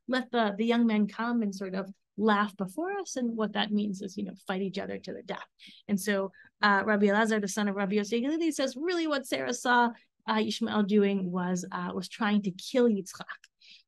Let 0.08 0.30
the 0.30 0.54
the 0.56 0.64
young 0.64 0.86
men 0.86 1.08
come 1.08 1.42
and 1.42 1.54
sort 1.54 1.74
of 1.74 1.90
laugh 2.16 2.56
before 2.56 2.92
us. 2.98 3.16
And 3.16 3.36
what 3.36 3.52
that 3.52 3.72
means 3.72 4.02
is, 4.02 4.16
you 4.16 4.24
know, 4.24 4.34
fight 4.46 4.62
each 4.62 4.78
other 4.78 4.98
to 4.98 5.12
the 5.12 5.22
death. 5.22 5.46
And 5.88 6.00
so 6.00 6.32
uh, 6.62 6.82
Rabbi 6.84 7.06
Elazar, 7.06 7.40
the 7.40 7.48
son 7.48 7.68
of 7.68 7.76
Rabbi 7.76 7.96
Yossi 7.96 8.52
says, 8.52 8.76
really 8.76 9.06
what 9.06 9.26
Sarah 9.26 9.54
saw 9.54 9.90
uh, 10.28 10.40
Ishmael 10.40 10.84
doing 10.84 11.30
was 11.30 11.64
uh, 11.70 11.90
was 11.94 12.08
trying 12.08 12.42
to 12.42 12.50
kill 12.50 12.88
Yitzchak. 12.88 13.24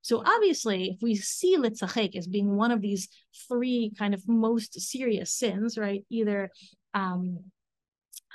So 0.02 0.22
obviously, 0.24 0.90
if 0.90 1.02
we 1.02 1.14
see 1.16 1.56
litzachek 1.56 2.16
as 2.16 2.26
being 2.26 2.56
one 2.56 2.70
of 2.70 2.80
these 2.80 3.08
three 3.48 3.92
kind 3.98 4.14
of 4.14 4.26
most 4.28 4.80
serious 4.80 5.32
sins, 5.32 5.76
right? 5.76 6.04
Either 6.10 6.50
um, 6.94 7.40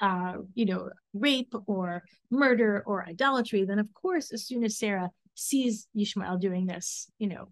uh, 0.02 0.34
you 0.54 0.66
know, 0.66 0.90
rape 1.14 1.54
or 1.66 2.04
murder 2.30 2.84
or 2.86 3.08
idolatry, 3.08 3.64
then 3.64 3.80
of 3.80 3.88
course, 3.94 4.34
as 4.34 4.46
soon 4.46 4.64
as 4.64 4.78
Sarah 4.78 5.10
sees 5.36 5.88
Ishmael 5.96 6.38
doing 6.38 6.66
this, 6.66 7.10
you 7.18 7.28
know, 7.28 7.48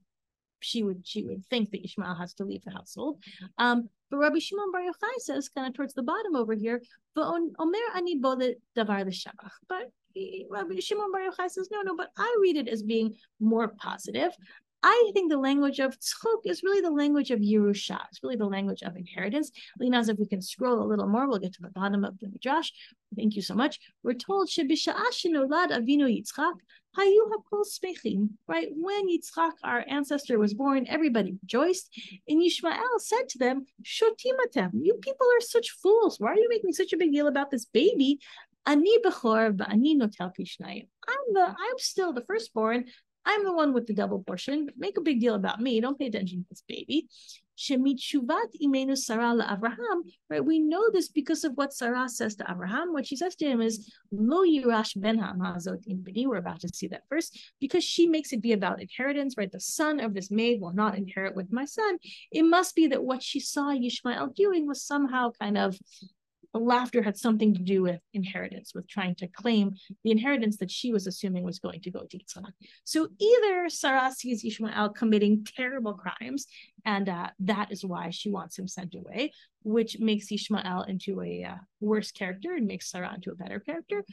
she 0.61 0.83
would 0.83 1.05
she 1.05 1.23
would 1.23 1.45
think 1.47 1.71
that 1.71 1.83
Ishmael 1.83 2.15
has 2.15 2.33
to 2.35 2.45
leave 2.45 2.63
the 2.63 2.71
household. 2.71 3.23
Um, 3.57 3.89
but 4.09 4.17
Rabbi 4.17 4.39
Shimon 4.39 4.71
Bar 4.71 4.81
Yochai 4.81 5.19
says, 5.19 5.49
kind 5.49 5.67
of 5.67 5.73
towards 5.73 5.93
the 5.93 6.03
bottom 6.03 6.35
over 6.35 6.53
here, 6.53 6.81
but 7.15 7.27
Omer 7.27 7.77
ani 7.95 8.19
davar 8.19 9.25
But 9.69 9.91
Rabbi 10.49 10.79
Shimon 10.79 11.11
Bar 11.11 11.21
Yochai 11.21 11.49
says, 11.49 11.69
no, 11.71 11.81
no, 11.81 11.95
but 11.95 12.09
I 12.17 12.37
read 12.41 12.57
it 12.57 12.67
as 12.67 12.83
being 12.83 13.15
more 13.39 13.69
positive. 13.69 14.35
I 14.83 15.11
think 15.13 15.29
the 15.29 15.37
language 15.37 15.79
of 15.79 15.97
tzchok 15.99 16.41
is 16.45 16.63
really 16.63 16.81
the 16.81 16.89
language 16.89 17.29
of 17.29 17.39
Yerusha. 17.39 17.99
It's 18.09 18.23
really 18.23 18.35
the 18.35 18.45
language 18.45 18.81
of 18.81 18.95
inheritance. 18.95 19.51
Linaz, 19.79 20.09
if 20.09 20.17
we 20.17 20.25
can 20.25 20.41
scroll 20.41 20.81
a 20.81 20.87
little 20.87 21.07
more, 21.07 21.27
we'll 21.27 21.39
get 21.39 21.53
to 21.53 21.61
the 21.61 21.69
bottom 21.69 22.03
of 22.03 22.17
the 22.19 22.27
Midrash. 22.29 22.71
Thank 23.15 23.35
you 23.35 23.41
so 23.41 23.53
much. 23.53 23.79
We're 24.03 24.13
told 24.13 24.47
avinu 24.49 25.37
Yitzchak 25.37 26.53
hayu 26.97 27.31
hakol 27.31 27.63
smechim. 27.65 28.29
Right 28.47 28.69
when 28.75 29.07
Yitzchak, 29.07 29.53
our 29.63 29.85
ancestor, 29.87 30.39
was 30.39 30.53
born, 30.53 30.85
everybody 30.87 31.37
rejoiced. 31.41 31.89
And 32.27 32.41
Yishmael 32.41 32.99
said 32.99 33.29
to 33.29 33.37
them, 33.37 33.65
Shotimatem, 33.83 34.71
you 34.81 34.95
people 34.95 35.27
are 35.27 35.41
such 35.41 35.71
fools. 35.71 36.19
Why 36.19 36.31
are 36.31 36.37
you 36.37 36.49
making 36.49 36.73
such 36.73 36.93
a 36.93 36.97
big 36.97 37.11
deal 37.11 37.27
about 37.27 37.51
this 37.51 37.65
baby? 37.65 38.19
Ani 38.65 38.97
pishnayim. 38.99 40.87
I'm 41.07 41.33
the 41.33 41.45
I'm 41.45 41.77
still 41.77 42.13
the 42.13 42.21
firstborn. 42.21 42.85
I'm 43.25 43.43
the 43.43 43.53
one 43.53 43.73
with 43.73 43.87
the 43.87 43.93
double 43.93 44.23
portion. 44.23 44.69
Make 44.77 44.97
a 44.97 45.01
big 45.01 45.19
deal 45.19 45.35
about 45.35 45.61
me. 45.61 45.79
Don't 45.79 45.97
pay 45.97 46.07
attention 46.07 46.39
to 46.39 46.45
this 46.49 46.63
baby. 46.67 47.07
Shemichuvat 47.57 48.55
imenu 48.63 48.97
Sarah 48.97 49.35
Abraham. 49.51 50.03
Right? 50.29 50.43
We 50.43 50.59
know 50.59 50.89
this 50.91 51.09
because 51.09 51.43
of 51.43 51.53
what 51.53 51.73
Sarah 51.73 52.09
says 52.09 52.35
to 52.37 52.45
Abraham. 52.49 52.93
What 52.93 53.05
she 53.05 53.15
says 53.15 53.35
to 53.35 53.45
him 53.45 53.61
is 53.61 53.93
Lo 54.11 54.43
yirash 54.43 54.99
ben 54.99 55.19
ha'mazot 55.19 55.85
in 55.85 56.01
bini. 56.01 56.25
We're 56.25 56.37
about 56.37 56.61
to 56.61 56.69
see 56.69 56.87
that 56.87 57.03
first 57.09 57.39
because 57.59 57.83
she 57.83 58.07
makes 58.07 58.33
it 58.33 58.41
be 58.41 58.53
about 58.53 58.81
inheritance. 58.81 59.35
Right? 59.37 59.51
The 59.51 59.59
son 59.59 59.99
of 59.99 60.13
this 60.13 60.31
maid 60.31 60.59
will 60.59 60.73
not 60.73 60.97
inherit 60.97 61.35
with 61.35 61.51
my 61.51 61.65
son. 61.65 61.97
It 62.31 62.43
must 62.43 62.75
be 62.75 62.87
that 62.87 63.03
what 63.03 63.21
she 63.21 63.39
saw 63.39 63.71
Yishmael 63.71 64.33
doing 64.33 64.65
was 64.65 64.81
somehow 64.81 65.31
kind 65.39 65.57
of 65.57 65.77
laughter 66.59 67.01
had 67.01 67.17
something 67.17 67.53
to 67.53 67.61
do 67.61 67.81
with 67.81 68.01
inheritance, 68.13 68.73
with 68.73 68.87
trying 68.87 69.15
to 69.15 69.27
claim 69.27 69.75
the 70.03 70.11
inheritance 70.11 70.57
that 70.57 70.71
she 70.71 70.91
was 70.91 71.07
assuming 71.07 71.43
was 71.43 71.59
going 71.59 71.81
to 71.81 71.91
go 71.91 72.03
to 72.09 72.17
Yitzhak. 72.17 72.51
So 72.83 73.07
either 73.19 73.69
Sarah 73.69 74.11
sees 74.11 74.43
Ishmael 74.43 74.89
committing 74.89 75.45
terrible 75.45 75.93
crimes, 75.93 76.47
and 76.85 77.07
uh, 77.07 77.29
that 77.39 77.71
is 77.71 77.85
why 77.85 78.09
she 78.09 78.29
wants 78.29 78.57
him 78.57 78.67
sent 78.67 78.95
away, 78.95 79.31
which 79.63 79.99
makes 79.99 80.31
Ishmael 80.31 80.83
into 80.83 81.21
a 81.21 81.43
uh, 81.43 81.55
worse 81.79 82.11
character 82.11 82.55
and 82.55 82.67
makes 82.67 82.89
Sarah 82.89 83.13
into 83.15 83.31
a 83.31 83.35
better 83.35 83.59
character, 83.59 84.03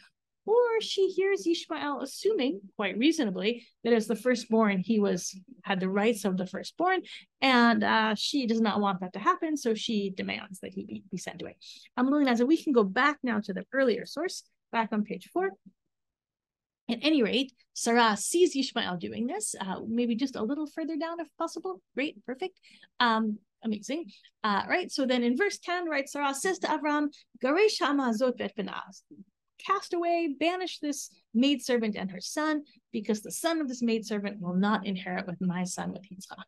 or 0.48 0.80
she 0.80 1.08
hears 1.08 1.46
Ishmael 1.46 2.00
assuming 2.00 2.60
quite 2.76 2.96
reasonably 2.96 3.66
that 3.84 3.92
as 3.92 4.06
the 4.06 4.16
firstborn 4.16 4.78
he 4.78 4.98
was 4.98 5.38
had 5.62 5.80
the 5.80 5.88
rights 5.88 6.24
of 6.24 6.36
the 6.36 6.46
firstborn 6.46 7.02
and 7.40 7.84
uh, 7.84 8.14
she 8.14 8.46
does 8.46 8.60
not 8.60 8.80
want 8.80 9.00
that 9.00 9.12
to 9.12 9.18
happen 9.18 9.56
so 9.56 9.74
she 9.74 10.10
demands 10.10 10.60
that 10.60 10.72
he 10.72 10.84
be, 10.84 11.02
be 11.10 11.18
sent 11.18 11.42
away 11.42 11.56
i'm 11.96 12.08
looking 12.08 12.28
as 12.28 12.42
we 12.42 12.56
can 12.56 12.72
go 12.72 12.84
back 12.84 13.18
now 13.22 13.38
to 13.40 13.52
the 13.52 13.64
earlier 13.72 14.06
source 14.06 14.42
back 14.72 14.88
on 14.92 15.04
page 15.04 15.28
four 15.32 15.50
at 16.90 16.98
any 17.02 17.22
rate, 17.22 17.52
Sarah 17.74 18.16
sees 18.16 18.56
Ishmael 18.56 18.96
doing 18.96 19.26
this, 19.26 19.54
uh, 19.60 19.80
maybe 19.86 20.16
just 20.16 20.36
a 20.36 20.42
little 20.42 20.66
further 20.66 20.96
down 20.96 21.20
if 21.20 21.28
possible. 21.36 21.82
Great, 21.94 22.24
perfect. 22.24 22.58
Um, 22.98 23.38
amazing. 23.62 24.06
Uh, 24.42 24.62
right, 24.68 24.90
so 24.90 25.04
then 25.04 25.22
in 25.22 25.36
verse 25.36 25.58
10, 25.58 25.88
right, 25.88 26.08
Sarah 26.08 26.34
says 26.34 26.58
to 26.60 26.66
Avram, 26.68 27.08
cast 29.64 29.94
away, 29.94 30.34
banish 30.38 30.78
this 30.78 31.10
maidservant 31.34 31.96
and 31.96 32.10
her 32.10 32.20
son, 32.20 32.64
because 32.92 33.22
the 33.22 33.30
son 33.30 33.60
of 33.60 33.68
this 33.68 33.82
maidservant 33.82 34.40
will 34.40 34.54
not 34.54 34.86
inherit 34.86 35.26
with 35.26 35.40
my 35.40 35.64
son 35.64 35.92
with 35.92 36.02
Yitzchak. 36.02 36.44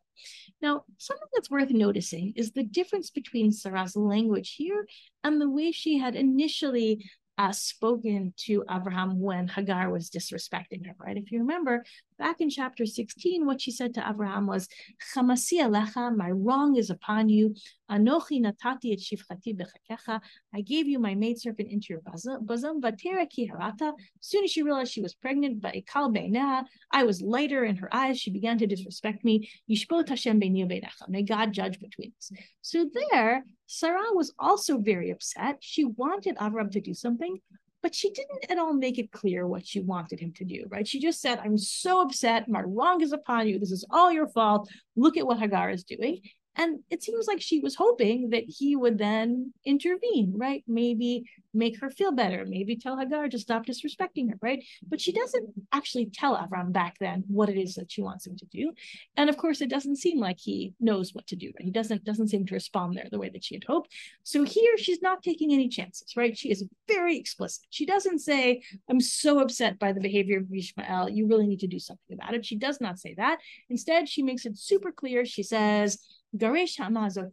Now, 0.61 0.83
something 0.97 1.27
that's 1.33 1.49
worth 1.49 1.71
noticing 1.71 2.33
is 2.35 2.51
the 2.51 2.63
difference 2.63 3.09
between 3.09 3.51
Sarah's 3.51 3.95
language 3.95 4.55
here 4.57 4.85
and 5.23 5.39
the 5.39 5.49
way 5.49 5.71
she 5.71 5.97
had 5.97 6.15
initially 6.15 7.05
uh, 7.37 7.51
spoken 7.51 8.33
to 8.37 8.63
Abraham 8.69 9.19
when 9.19 9.47
Hagar 9.47 9.89
was 9.89 10.09
disrespecting 10.09 10.85
her, 10.85 10.93
right? 10.99 11.17
If 11.17 11.31
you 11.31 11.39
remember, 11.39 11.83
back 12.21 12.39
in 12.39 12.51
chapter 12.51 12.85
16, 12.85 13.47
what 13.47 13.59
she 13.59 13.71
said 13.71 13.95
to 13.95 14.07
Abraham 14.07 14.45
was, 14.45 14.67
Chamasi 15.11 15.57
alecha, 15.59 16.15
my 16.15 16.29
wrong 16.29 16.75
is 16.75 16.91
upon 16.91 17.29
you. 17.29 17.55
Anochi 17.89 18.39
natati 18.39 18.93
et 18.93 18.99
shivchati 18.99 19.57
bechakecha. 19.59 20.21
I 20.53 20.61
gave 20.61 20.87
you 20.87 20.99
my 20.99 21.15
maidservant 21.15 21.67
into 21.71 21.87
your 21.89 22.01
bosom. 22.41 22.79
Vatera 22.79 23.27
ki 23.27 23.51
harata. 23.51 23.93
Soon 24.19 24.43
as 24.43 24.51
she 24.51 24.61
realized 24.61 24.91
she 24.93 25.01
was 25.01 25.15
pregnant, 25.15 25.61
but 25.61 25.73
ikal 25.73 26.15
beina, 26.15 26.63
I 26.91 27.03
was 27.03 27.23
lighter 27.23 27.65
in 27.65 27.75
her 27.77 27.89
eyes. 27.91 28.19
She 28.19 28.29
began 28.29 28.59
to 28.59 28.67
disrespect 28.67 29.25
me. 29.25 29.49
Yishpot 29.67 30.07
Hashem 30.07 30.39
beini 30.39 30.61
May 31.09 31.23
God 31.23 31.53
judge 31.53 31.79
between 31.79 32.13
us. 32.19 32.31
So 32.61 32.87
there, 32.93 33.45
Sarah 33.65 34.13
was 34.13 34.31
also 34.37 34.77
very 34.77 35.09
upset. 35.09 35.57
She 35.61 35.85
wanted 35.85 36.37
Avram 36.37 36.69
to 36.71 36.81
do 36.81 36.93
something, 36.93 37.39
but 37.81 37.95
she 37.95 38.11
didn't 38.11 38.49
at 38.49 38.57
all 38.57 38.73
make 38.73 38.99
it 38.99 39.11
clear 39.11 39.47
what 39.47 39.65
she 39.65 39.79
wanted 39.79 40.19
him 40.19 40.33
to 40.33 40.45
do, 40.45 40.65
right? 40.69 40.87
She 40.87 40.99
just 40.99 41.21
said, 41.21 41.39
I'm 41.39 41.57
so 41.57 42.01
upset. 42.01 42.47
My 42.47 42.61
wrong 42.61 43.01
is 43.01 43.13
upon 43.13 43.47
you. 43.47 43.59
This 43.59 43.71
is 43.71 43.85
all 43.89 44.11
your 44.11 44.27
fault. 44.27 44.69
Look 44.95 45.17
at 45.17 45.25
what 45.25 45.39
Hagar 45.39 45.69
is 45.71 45.83
doing. 45.83 46.21
And 46.55 46.79
it 46.89 47.01
seems 47.01 47.27
like 47.27 47.41
she 47.41 47.59
was 47.59 47.75
hoping 47.75 48.31
that 48.31 48.43
he 48.45 48.75
would 48.75 48.97
then 48.97 49.53
intervene, 49.65 50.33
right? 50.35 50.63
Maybe 50.67 51.23
make 51.53 51.79
her 51.81 51.89
feel 51.89 52.11
better, 52.11 52.45
maybe 52.47 52.75
tell 52.75 52.97
Hagar 52.97 53.27
to 53.29 53.39
stop 53.39 53.65
disrespecting 53.65 54.29
her, 54.29 54.37
right? 54.41 54.63
But 54.87 55.01
she 55.01 55.11
doesn't 55.11 55.49
actually 55.71 56.09
tell 56.13 56.37
Avram 56.37 56.71
back 56.71 56.97
then 56.99 57.23
what 57.27 57.49
it 57.49 57.57
is 57.57 57.75
that 57.75 57.91
she 57.91 58.01
wants 58.01 58.25
him 58.25 58.37
to 58.37 58.45
do. 58.45 58.71
And 59.17 59.29
of 59.29 59.37
course, 59.37 59.61
it 59.61 59.69
doesn't 59.69 59.97
seem 59.97 60.19
like 60.19 60.39
he 60.39 60.73
knows 60.79 61.13
what 61.13 61.27
to 61.27 61.35
do. 61.35 61.47
Right? 61.47 61.65
He 61.65 61.71
doesn't 61.71 62.03
doesn't 62.03 62.29
seem 62.29 62.45
to 62.45 62.53
respond 62.53 62.95
there 62.95 63.07
the 63.11 63.19
way 63.19 63.29
that 63.29 63.43
she 63.43 63.55
had 63.55 63.63
hoped. 63.65 63.93
So 64.23 64.43
here 64.43 64.77
she's 64.77 65.01
not 65.01 65.23
taking 65.23 65.53
any 65.53 65.67
chances, 65.67 66.15
right? 66.15 66.37
She 66.37 66.51
is 66.51 66.65
very 66.87 67.17
explicit. 67.17 67.65
She 67.69 67.85
doesn't 67.85 68.19
say, 68.19 68.61
I'm 68.89 68.99
so 68.99 69.39
upset 69.39 69.79
by 69.79 69.93
the 69.93 70.01
behavior 70.01 70.39
of 70.39 70.51
Ishmael. 70.53 71.09
You 71.09 71.27
really 71.27 71.47
need 71.47 71.59
to 71.61 71.67
do 71.67 71.79
something 71.79 72.13
about 72.13 72.33
it. 72.33 72.45
She 72.45 72.55
does 72.55 72.79
not 72.81 72.99
say 72.99 73.13
that. 73.15 73.39
Instead, 73.69 74.09
she 74.09 74.23
makes 74.23 74.45
it 74.45 74.57
super 74.57 74.91
clear. 74.91 75.25
She 75.25 75.43
says, 75.43 75.99
Hamazot 76.37 77.31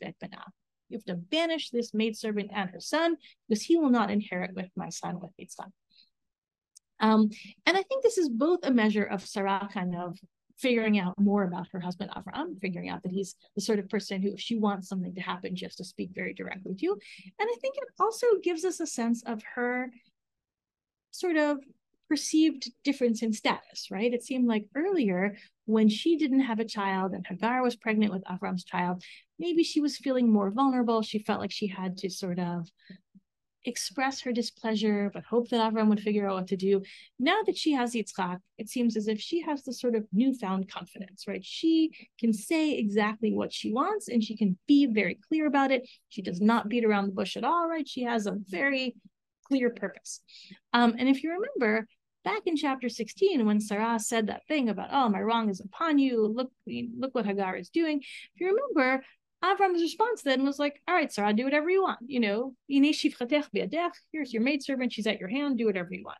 You 0.89 0.99
have 0.99 1.05
to 1.05 1.15
banish 1.15 1.71
this 1.71 1.95
maidservant 1.95 2.51
and 2.53 2.71
her 2.71 2.81
son 2.81 3.17
because 3.49 3.63
he 3.63 3.77
will 3.77 3.91
not 3.91 4.11
inherit 4.11 4.55
with 4.55 4.71
my 4.77 4.89
son 4.89 5.21
with 5.21 5.31
Yitzchak. 5.41 5.71
Um, 7.01 7.31
and 7.65 7.77
I 7.77 7.83
think 7.83 8.03
this 8.03 8.19
is 8.19 8.29
both 8.29 8.61
a 8.65 8.73
measure 8.73 9.05
of 9.05 9.25
Sarah 9.25 9.69
kind 9.73 9.95
of 9.95 10.19
figuring 10.57 10.99
out 10.99 11.19
more 11.19 11.45
about 11.45 11.69
her 11.73 11.79
husband 11.81 12.11
Avram, 12.11 12.61
figuring 12.61 12.89
out 12.89 13.03
that 13.05 13.13
he's 13.13 13.37
the 13.55 13.61
sort 13.61 13.79
of 13.79 13.89
person 13.89 14.21
who, 14.21 14.33
if 14.33 14.41
she 14.41 14.59
wants 14.59 14.89
something 14.89 15.15
to 15.15 15.21
happen, 15.21 15.55
she 15.55 15.65
has 15.65 15.77
to 15.77 15.85
speak 15.85 16.11
very 16.13 16.35
directly 16.35 16.75
to. 16.75 16.87
And 17.39 17.49
I 17.49 17.57
think 17.61 17.77
it 17.77 17.89
also 18.01 18.27
gives 18.43 18.65
us 18.65 18.81
a 18.81 18.87
sense 18.87 19.23
of 19.25 19.41
her 19.55 19.93
sort 21.13 21.37
of 21.37 21.59
perceived 22.09 22.71
difference 22.83 23.23
in 23.23 23.33
status, 23.33 23.89
right? 23.91 24.13
It 24.13 24.25
seemed 24.25 24.49
like 24.49 24.67
earlier 24.75 25.37
when 25.69 25.89
she 25.91 26.17
didn't 26.17 26.41
have 26.41 26.61
a 26.61 26.65
child 26.65 27.13
and 27.13 27.27
Hagar 27.27 27.63
was 27.63 27.77
pregnant 27.77 28.11
with 28.11 28.25
Avram's 28.25 28.65
child, 28.65 29.03
maybe 29.39 29.63
she 29.63 29.83
was 29.83 29.99
feeling 29.99 30.33
more 30.33 30.51
vulnerable. 30.51 31.03
She 31.03 31.19
felt 31.19 31.41
like 31.41 31.53
she 31.53 31.67
had 31.67 31.99
to 31.99 32.09
sort 32.09 32.39
of 32.39 32.69
express 33.67 34.23
her 34.23 34.33
displeasure, 34.33 35.11
but 35.13 35.25
hope 35.25 35.51
that 35.51 35.61
Avram 35.61 35.89
would 35.89 36.01
figure 36.01 36.27
out 36.27 36.37
what 36.37 36.47
to 36.49 36.57
do. 36.57 36.81
Now 37.19 37.43
that 37.45 37.59
she 37.59 37.73
has 37.73 37.93
Yitzchak, 37.93 38.39
it 38.57 38.71
seems 38.71 38.97
as 38.97 39.09
if 39.09 39.21
she 39.21 39.43
has 39.43 39.63
this 39.63 39.79
sort 39.79 39.95
of 39.95 40.07
newfound 40.11 40.71
confidence, 40.71 41.25
right? 41.29 41.45
She 41.45 41.91
can 42.19 42.33
say 42.33 42.79
exactly 42.79 43.35
what 43.35 43.53
she 43.53 43.71
wants 43.71 44.09
and 44.09 44.25
she 44.25 44.39
can 44.39 44.57
be 44.67 44.87
very 44.87 45.19
clear 45.29 45.47
about 45.47 45.71
it. 45.71 45.87
She 46.09 46.23
does 46.23 46.41
not 46.41 46.71
beat 46.71 46.87
around 46.87 47.09
the 47.09 47.15
bush 47.15 47.37
at 47.37 47.45
all, 47.45 47.69
right? 47.69 47.87
She 47.87 48.05
has 48.05 48.27
a 48.27 48.39
very 48.49 48.97
clear 49.47 49.69
purpose. 49.69 50.23
Um, 50.73 50.95
and 50.99 51.11
if 51.11 51.23
you 51.23 51.33
remember, 51.33 51.87
back 52.25 52.43
in 52.47 52.57
chapter 52.57 52.89
16 52.89 53.45
when 53.47 53.61
Sarah 53.61 53.99
said 53.99 54.27
that 54.27 54.47
thing 54.47 54.69
about, 54.69 54.89
oh, 54.93 55.09
my 55.09 55.21
wrong 55.21 55.49
is 55.49 55.61
upon 55.61 55.99
you. 55.99 56.27
Look, 56.27 56.51
look 56.67 57.15
what 57.15 57.27
Hagar 57.27 57.57
is 57.57 57.71
doing. 57.71 58.01
If 58.01 58.41
you 58.41 58.49
remember, 58.49 59.05
Avram's 59.45 59.83
response 59.83 60.23
then 60.23 60.45
was 60.45 60.59
like, 60.59 60.83
all 60.89 60.95
right, 60.95 61.13
Sarah, 61.13 61.33
do 61.33 61.45
whatever 61.45 61.71
you 61.71 61.83
want. 61.83 62.01
You 62.07 62.21
know, 62.21 62.55
here's 62.67 63.05
your 64.33 64.43
maidservant. 64.43 64.93
She's 64.93 65.07
at 65.07 65.21
your 65.21 65.29
hand. 65.29 65.59
Do 65.59 65.67
whatever 65.67 65.95
you 65.95 66.05
want. 66.05 66.19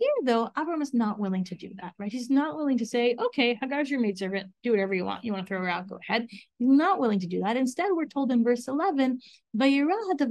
Here, 0.00 0.08
though, 0.24 0.48
Avram 0.56 0.80
is 0.80 0.94
not 0.94 1.18
willing 1.18 1.44
to 1.44 1.54
do 1.54 1.68
that, 1.74 1.92
right? 1.98 2.10
He's 2.10 2.30
not 2.30 2.56
willing 2.56 2.78
to 2.78 2.86
say, 2.86 3.14
okay, 3.18 3.58
Hagar's 3.60 3.90
your 3.90 4.00
maidservant, 4.00 4.50
do 4.62 4.70
whatever 4.70 4.94
you 4.94 5.04
want. 5.04 5.24
You 5.24 5.32
want 5.34 5.44
to 5.44 5.48
throw 5.48 5.60
her 5.60 5.68
out, 5.68 5.88
go 5.88 5.98
ahead. 6.00 6.26
He's 6.30 6.46
not 6.58 6.98
willing 6.98 7.20
to 7.20 7.26
do 7.26 7.42
that. 7.42 7.58
Instead, 7.58 7.90
we're 7.92 8.06
told 8.06 8.32
in 8.32 8.42
verse 8.42 8.66
11, 8.66 9.20
Avram 9.54 10.24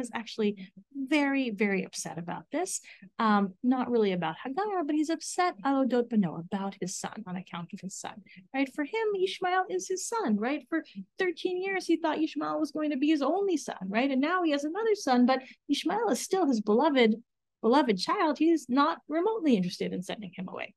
is 0.00 0.10
actually 0.14 0.70
very, 0.94 1.50
very 1.50 1.84
upset 1.84 2.16
about 2.16 2.44
this. 2.50 2.80
Um, 3.18 3.52
not 3.62 3.90
really 3.90 4.12
about 4.12 4.36
Hagar, 4.42 4.82
but 4.84 4.94
he's 4.94 5.10
upset 5.10 5.56
about 5.62 6.74
his 6.80 6.96
son 6.96 7.22
on 7.26 7.36
account 7.36 7.74
of 7.74 7.80
his 7.80 7.94
son, 7.96 8.14
right? 8.54 8.72
For 8.74 8.84
him, 8.84 9.08
Ishmael 9.22 9.64
is 9.68 9.88
his 9.88 10.08
son, 10.08 10.38
right? 10.38 10.64
For 10.70 10.82
13 11.18 11.60
years, 11.60 11.86
he 11.86 11.96
thought 11.96 12.18
Ishmael 12.18 12.58
was 12.58 12.70
going 12.70 12.92
to 12.92 12.96
be 12.96 13.08
his 13.08 13.20
only 13.20 13.58
son, 13.58 13.76
right? 13.88 14.10
And 14.10 14.22
now 14.22 14.42
he 14.42 14.52
has 14.52 14.64
another 14.64 14.94
son, 14.94 15.26
but 15.26 15.42
Ishmael 15.68 16.08
is 16.08 16.20
still 16.20 16.46
his 16.46 16.62
beloved 16.62 17.16
beloved 17.62 17.98
child, 17.98 18.38
he's 18.38 18.68
not 18.68 18.98
remotely 19.08 19.56
interested 19.56 19.92
in 19.92 20.02
sending 20.02 20.32
him 20.34 20.48
away. 20.48 20.74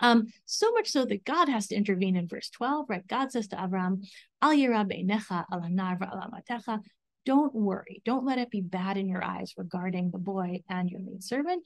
Um, 0.00 0.26
so 0.44 0.72
much 0.72 0.88
so 0.90 1.04
that 1.04 1.24
God 1.24 1.48
has 1.48 1.68
to 1.68 1.76
intervene 1.76 2.16
in 2.16 2.26
verse 2.28 2.50
12, 2.50 2.86
right? 2.88 3.06
God 3.06 3.30
says 3.30 3.48
to 3.48 3.56
Avram, 3.56 4.04
Al 4.42 4.52
don't 7.24 7.54
worry, 7.54 8.02
don't 8.04 8.26
let 8.26 8.38
it 8.38 8.50
be 8.50 8.60
bad 8.60 8.98
in 8.98 9.08
your 9.08 9.24
eyes 9.24 9.54
regarding 9.56 10.10
the 10.10 10.18
boy 10.18 10.62
and 10.68 10.90
your 10.90 11.00
maid 11.00 11.14
maidservant. 11.14 11.64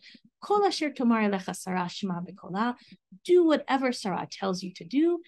Do 3.25 3.45
whatever 3.45 3.93
Sarah 3.93 4.29
tells 4.31 4.63
you 4.63 4.73
to 4.75 4.85
do. 4.85 5.21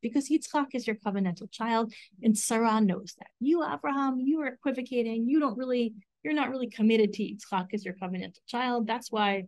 Because 0.00 0.28
Yitzchak 0.30 0.68
is 0.72 0.86
your 0.86 0.96
covenantal 0.96 1.50
child, 1.50 1.92
and 2.22 2.38
Sarah 2.38 2.80
knows 2.80 3.14
that. 3.18 3.28
You, 3.40 3.62
Abraham, 3.62 4.20
you 4.20 4.40
are 4.40 4.46
equivocating. 4.48 5.28
You 5.28 5.38
don't 5.38 5.58
really 5.58 5.92
you're 6.22 6.34
not 6.34 6.50
really 6.50 6.68
committed 6.68 7.12
to 7.14 7.22
Yitzchak 7.22 7.68
as 7.72 7.84
your 7.84 7.94
covenantal 7.94 8.40
child. 8.46 8.86
That's 8.86 9.10
why 9.10 9.44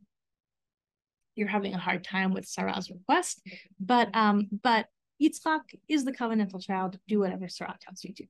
you're 1.34 1.48
having 1.48 1.74
a 1.74 1.78
hard 1.78 2.04
time 2.04 2.32
with 2.32 2.46
Sarah's 2.46 2.90
request. 2.90 3.42
But 3.80 4.14
um, 4.14 4.48
but 4.62 4.86
Yitzchak 5.22 5.60
is 5.88 6.04
the 6.04 6.12
covenantal 6.12 6.62
child. 6.62 6.98
Do 7.08 7.20
whatever 7.20 7.48
Sarah 7.48 7.76
tells 7.80 8.02
you 8.04 8.12
to. 8.14 8.24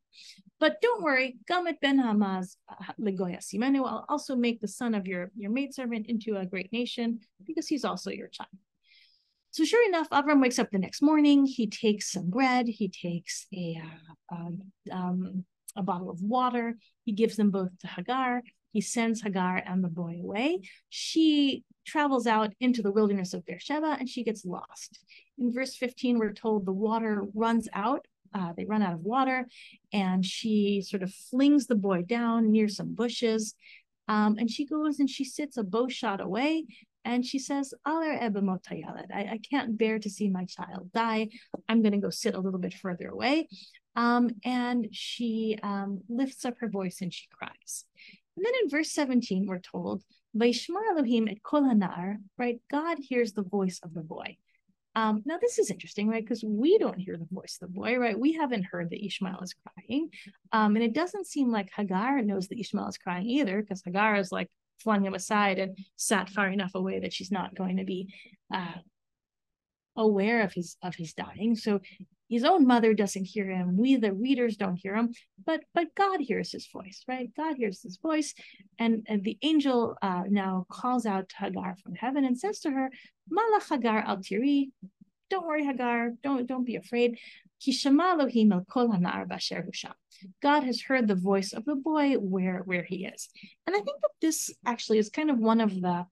But 0.61 0.80
don't 0.80 1.03
worry, 1.03 1.38
Gamet 1.51 1.80
ben 1.80 1.99
Hamaz 1.99 2.57
uh, 2.68 2.93
legoya 3.01 3.38
simenu. 3.38 3.80
will 3.80 4.05
also 4.09 4.36
make 4.36 4.61
the 4.61 4.68
son 4.68 4.95
of 4.95 5.07
your 5.07 5.30
your 5.36 5.51
maidservant 5.51 6.07
into 6.07 6.36
a 6.36 6.47
great 6.47 6.72
nation 6.72 7.20
because 7.45 7.66
he's 7.66 7.84
also 7.84 8.11
your 8.11 8.28
child. 8.28 8.51
So 9.51 9.64
sure 9.64 9.86
enough, 9.86 10.09
Avram 10.11 10.40
wakes 10.40 10.59
up 10.59 10.70
the 10.70 10.78
next 10.78 11.03
morning. 11.03 11.45
He 11.45 11.66
takes 11.66 12.11
some 12.11 12.30
bread. 12.30 12.66
He 12.66 12.88
takes 12.88 13.47
a 13.55 13.82
uh, 13.82 14.34
um, 14.34 14.62
um, 14.90 15.45
a 15.77 15.83
bottle 15.83 16.11
of 16.11 16.23
water. 16.23 16.77
He 17.05 17.12
gives 17.12 17.37
them 17.37 17.51
both 17.51 17.77
to 17.81 17.87
Hagar. 17.87 18.43
He 18.73 18.81
sends 18.81 19.23
Hagar 19.23 19.62
and 19.64 19.85
the 19.85 19.89
boy 19.89 20.20
away. 20.23 20.61
She 20.89 21.64
travels 21.87 22.27
out 22.27 22.53
into 22.61 22.83
the 22.83 22.93
wilderness 22.93 23.35
of 23.35 23.45
Beersheba 23.45 23.97
and 23.99 24.09
she 24.09 24.25
gets 24.25 24.45
lost. 24.45 24.99
In 25.39 25.53
verse 25.53 25.77
15, 25.77 26.18
we're 26.18 26.33
told 26.33 26.64
the 26.64 26.73
water 26.73 27.25
runs 27.35 27.68
out. 27.73 28.07
Uh, 28.35 28.53
they 28.57 28.64
run 28.64 28.83
out 28.83 28.95
of 28.95 29.01
water 29.01 29.47
and 29.93 30.25
she 30.25 30.81
sort 30.81 31.03
of 31.03 31.12
flings 31.12 31.66
the 31.66 31.75
boy 31.75 32.03
down 32.03 32.51
near 32.51 32.68
some 32.68 32.95
bushes. 32.95 33.55
Um, 34.09 34.37
and 34.39 34.51
she 34.51 34.64
goes 34.64 34.99
and 34.99 35.09
she 35.09 35.25
sits 35.25 35.57
a 35.57 35.62
bow 35.62 35.89
shot 35.89 36.20
away 36.20 36.64
and 37.05 37.24
she 37.24 37.38
says, 37.38 37.74
I, 37.84 38.30
I 39.12 39.40
can't 39.50 39.76
bear 39.76 39.98
to 39.98 40.11
see 40.11 40.28
my 40.28 40.44
child 40.44 40.90
die. 40.92 41.28
I'm 41.68 41.82
going 41.82 41.92
to 41.92 41.98
go 41.98 42.11
sit 42.11 42.34
a 42.34 42.40
little 42.40 42.61
bit 42.61 42.74
further 42.74 43.09
away. 43.09 43.48
Um, 43.96 44.30
and 44.44 44.88
she 44.92 45.59
um, 45.62 46.00
lifts 46.09 46.44
up 46.44 46.55
her 46.61 46.68
voice 46.68 47.00
and 47.00 47.12
she 47.12 47.26
cries. 47.30 47.84
And 48.36 48.46
then 48.46 48.53
in 48.62 48.70
verse 48.70 48.90
17, 48.92 49.46
we're 49.46 49.59
told, 49.59 50.03
Vaishmar 50.36 50.88
Elohim 50.90 51.28
et 51.28 51.42
kol 51.42 51.62
hanar, 51.62 52.16
right? 52.38 52.61
God 52.70 52.98
hears 52.98 53.32
the 53.32 53.42
voice 53.42 53.80
of 53.82 53.92
the 53.92 54.00
boy. 54.00 54.38
Um, 54.94 55.22
now 55.24 55.38
this 55.38 55.59
is 55.59 55.70
interesting, 55.70 56.09
right? 56.09 56.22
Because 56.22 56.44
we 56.44 56.78
don't 56.78 56.98
hear 56.98 57.16
the 57.16 57.28
voice 57.30 57.59
of 57.61 57.68
the 57.68 57.74
boy, 57.74 57.96
right? 57.96 58.18
We 58.18 58.32
haven't 58.32 58.64
heard 58.64 58.90
that 58.90 59.05
Ishmael 59.05 59.40
is 59.42 59.55
crying, 59.55 60.11
um, 60.53 60.76
and 60.76 60.84
it 60.84 60.92
doesn't 60.92 61.26
seem 61.26 61.50
like 61.50 61.70
Hagar 61.74 62.20
knows 62.22 62.48
that 62.48 62.59
Ishmael 62.59 62.88
is 62.88 62.98
crying 62.98 63.26
either, 63.26 63.61
because 63.61 63.82
Hagar 63.82 64.16
is 64.16 64.32
like 64.32 64.50
flung 64.83 65.05
him 65.05 65.14
aside 65.14 65.59
and 65.59 65.78
sat 65.97 66.28
far 66.28 66.49
enough 66.49 66.74
away 66.74 67.01
that 67.01 67.12
she's 67.12 67.30
not 67.30 67.55
going 67.55 67.76
to 67.78 67.85
be 67.85 68.12
uh, 68.53 68.80
aware 69.97 70.43
of 70.43 70.53
his 70.53 70.76
of 70.83 70.95
his 70.95 71.14
dying. 71.14 71.55
So 71.57 71.80
his 72.28 72.45
own 72.45 72.66
mother 72.66 72.95
doesn't 72.95 73.26
hear 73.26 73.47
him. 73.47 73.76
We, 73.76 73.97
the 73.97 74.12
readers, 74.12 74.57
don't 74.57 74.76
hear 74.76 74.97
him, 74.97 75.12
but 75.45 75.61
but 75.74 75.95
God 75.95 76.20
hears 76.20 76.51
his 76.51 76.66
voice, 76.66 77.05
right? 77.07 77.30
God 77.37 77.57
hears 77.57 77.83
his 77.83 77.99
voice, 77.99 78.35
and, 78.78 79.05
and 79.07 79.22
the 79.22 79.37
angel 79.43 79.97
uh, 80.01 80.22
now 80.28 80.64
calls 80.70 81.05
out 81.05 81.28
to 81.28 81.37
Hagar 81.37 81.76
from 81.83 81.95
heaven 81.95 82.24
and 82.24 82.39
says 82.39 82.61
to 82.61 82.70
her, 82.70 82.91
"Malach 83.30 83.68
Hagar 83.68 83.99
al 84.07 84.16
tiri, 84.18 84.70
don't 85.28 85.47
worry, 85.47 85.64
Hagar, 85.64 86.12
don't 86.22 86.47
don't 86.47 86.64
be 86.64 86.76
afraid. 86.76 87.18
God 90.43 90.64
has 90.64 90.83
heard 90.83 91.09
the 91.09 91.14
voice 91.14 91.53
of 91.53 91.64
the 91.64 91.75
boy 91.75 92.14
where 92.14 92.62
where 92.64 92.83
he 92.83 93.07
is, 93.07 93.29
and 93.66 93.75
I 93.75 93.81
think 93.81 94.01
that 94.01 94.11
this 94.20 94.51
actually 94.66 94.99
is 94.99 95.09
kind 95.09 95.31
of 95.31 95.39
one 95.39 95.61
of 95.61 95.81
the 95.81 96.07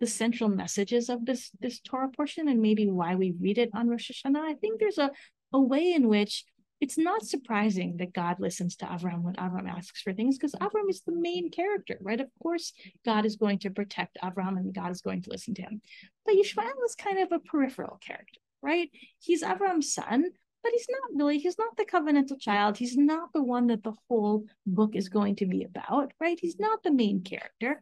the 0.00 0.06
central 0.06 0.48
messages 0.48 1.08
of 1.08 1.26
this 1.26 1.50
this 1.60 1.80
Torah 1.80 2.08
portion 2.08 2.48
and 2.48 2.60
maybe 2.60 2.90
why 2.90 3.14
we 3.14 3.34
read 3.38 3.58
it 3.58 3.70
on 3.74 3.88
Rosh 3.88 4.10
Hashanah. 4.10 4.40
I 4.40 4.54
think 4.54 4.80
there's 4.80 4.98
a 4.98 5.10
a 5.52 5.60
way 5.60 5.92
in 5.92 6.08
which 6.08 6.44
it's 6.80 6.96
not 6.96 7.22
surprising 7.22 7.98
that 7.98 8.14
God 8.14 8.40
listens 8.40 8.74
to 8.76 8.86
Avram 8.86 9.22
when 9.22 9.34
Avram 9.34 9.68
asks 9.68 10.00
for 10.00 10.14
things 10.14 10.38
because 10.38 10.54
Avram 10.54 10.88
is 10.88 11.02
the 11.02 11.12
main 11.12 11.50
character, 11.50 11.98
right? 12.00 12.20
Of 12.20 12.30
course, 12.42 12.72
God 13.04 13.26
is 13.26 13.36
going 13.36 13.58
to 13.60 13.70
protect 13.70 14.16
Avram 14.22 14.56
and 14.56 14.74
God 14.74 14.90
is 14.90 15.02
going 15.02 15.22
to 15.22 15.30
listen 15.30 15.54
to 15.54 15.62
him. 15.62 15.82
But 16.24 16.36
Yishmael 16.36 16.72
is 16.86 16.94
kind 16.94 17.18
of 17.18 17.32
a 17.32 17.38
peripheral 17.38 17.98
character, 18.00 18.40
right? 18.62 18.90
He's 19.18 19.42
Avram's 19.42 19.92
son, 19.92 20.30
but 20.62 20.72
he's 20.72 20.86
not 20.88 21.16
really, 21.16 21.38
he's 21.38 21.58
not 21.58 21.76
the 21.76 21.84
covenantal 21.84 22.40
child. 22.40 22.76
He's 22.76 22.96
not 22.96 23.32
the 23.32 23.42
one 23.42 23.68
that 23.68 23.82
the 23.82 23.94
whole 24.08 24.44
book 24.66 24.94
is 24.94 25.08
going 25.08 25.36
to 25.36 25.46
be 25.46 25.64
about, 25.64 26.12
right? 26.20 26.38
He's 26.40 26.58
not 26.58 26.82
the 26.82 26.92
main 26.92 27.22
character. 27.22 27.80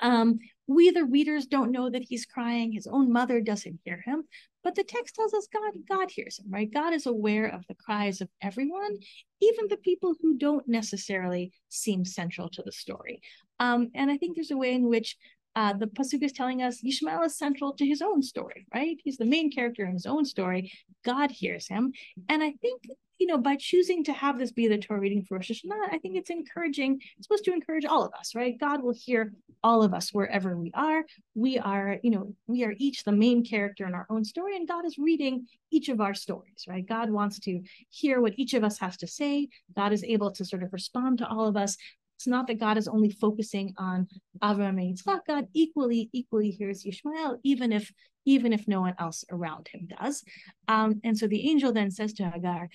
Um, 0.00 0.38
we, 0.66 0.90
the 0.90 1.04
readers, 1.04 1.46
don't 1.46 1.72
know 1.72 1.90
that 1.90 2.04
he's 2.08 2.26
crying. 2.26 2.72
His 2.72 2.86
own 2.86 3.12
mother 3.12 3.40
doesn't 3.40 3.80
hear 3.84 4.02
him. 4.04 4.24
But 4.62 4.74
the 4.74 4.84
text 4.84 5.14
tells 5.14 5.34
us 5.34 5.48
God, 5.52 5.72
God 5.88 6.10
hears 6.10 6.38
him, 6.38 6.46
right? 6.50 6.72
God 6.72 6.92
is 6.92 7.06
aware 7.06 7.46
of 7.46 7.66
the 7.66 7.74
cries 7.74 8.20
of 8.20 8.28
everyone, 8.42 8.96
even 9.40 9.66
the 9.68 9.76
people 9.76 10.14
who 10.20 10.36
don't 10.36 10.68
necessarily 10.68 11.52
seem 11.68 12.04
central 12.04 12.48
to 12.50 12.62
the 12.62 12.72
story. 12.72 13.22
Um, 13.60 13.90
and 13.94 14.10
I 14.10 14.18
think 14.18 14.36
there's 14.36 14.50
a 14.50 14.56
way 14.56 14.72
in 14.72 14.88
which 14.88 15.16
uh, 15.56 15.72
the 15.72 15.86
pasuk 15.86 16.22
is 16.22 16.32
telling 16.32 16.62
us 16.62 16.82
Yishmael 16.82 17.24
is 17.26 17.36
central 17.36 17.72
to 17.74 17.86
his 17.86 18.02
own 18.02 18.22
story, 18.22 18.66
right? 18.74 18.98
He's 19.02 19.16
the 19.16 19.24
main 19.24 19.50
character 19.50 19.84
in 19.84 19.92
his 19.92 20.06
own 20.06 20.24
story. 20.24 20.72
God 21.04 21.30
hears 21.30 21.66
him, 21.68 21.92
and 22.28 22.42
I 22.42 22.52
think 22.60 22.82
you 23.18 23.26
know, 23.26 23.38
by 23.38 23.56
choosing 23.56 24.04
to 24.04 24.12
have 24.12 24.38
this 24.38 24.52
be 24.52 24.68
the 24.68 24.78
Torah 24.78 25.00
reading 25.00 25.24
for 25.24 25.36
Rosh 25.36 25.50
Hashanah, 25.50 25.92
I 25.92 25.98
think 25.98 26.16
it's 26.16 26.30
encouraging. 26.30 27.00
It's 27.16 27.26
supposed 27.26 27.44
to 27.44 27.52
encourage 27.52 27.84
all 27.84 28.04
of 28.04 28.12
us, 28.14 28.34
right? 28.34 28.58
God 28.58 28.82
will 28.82 28.94
hear 28.94 29.32
all 29.64 29.82
of 29.82 29.92
us 29.92 30.12
wherever 30.12 30.56
we 30.56 30.70
are. 30.72 31.04
We 31.34 31.58
are, 31.58 31.98
you 32.02 32.12
know, 32.12 32.34
we 32.46 32.64
are 32.64 32.74
each 32.78 33.02
the 33.02 33.12
main 33.12 33.44
character 33.44 33.86
in 33.86 33.94
our 33.94 34.06
own 34.08 34.24
story, 34.24 34.56
and 34.56 34.68
God 34.68 34.84
is 34.86 34.98
reading 34.98 35.46
each 35.70 35.88
of 35.88 36.00
our 36.00 36.14
stories, 36.14 36.64
right? 36.68 36.86
God 36.86 37.10
wants 37.10 37.40
to 37.40 37.60
hear 37.90 38.20
what 38.20 38.34
each 38.36 38.54
of 38.54 38.62
us 38.62 38.78
has 38.78 38.96
to 38.98 39.08
say. 39.08 39.48
God 39.76 39.92
is 39.92 40.04
able 40.04 40.30
to 40.32 40.44
sort 40.44 40.62
of 40.62 40.72
respond 40.72 41.18
to 41.18 41.28
all 41.28 41.46
of 41.46 41.56
us. 41.56 41.76
It's 42.18 42.26
not 42.26 42.48
that 42.48 42.58
God 42.58 42.76
is 42.76 42.88
only 42.88 43.10
focusing 43.10 43.74
on 43.78 44.08
Avram 44.42 44.80
and 44.80 44.96
Yitzchak. 44.96 45.20
God 45.24 45.46
equally, 45.54 46.10
equally 46.12 46.50
hears 46.50 46.82
Yishmael, 46.82 47.38
even 47.44 47.70
if 47.70 47.92
even 48.24 48.52
if 48.52 48.66
no 48.66 48.80
one 48.80 48.94
else 48.98 49.24
around 49.30 49.68
him 49.68 49.86
does. 49.86 50.24
Um, 50.66 51.00
and 51.04 51.16
so 51.16 51.28
the 51.28 51.48
angel 51.48 51.72
then 51.72 51.92
says 51.92 52.12
to 52.14 52.28
Hagar, 52.28 52.68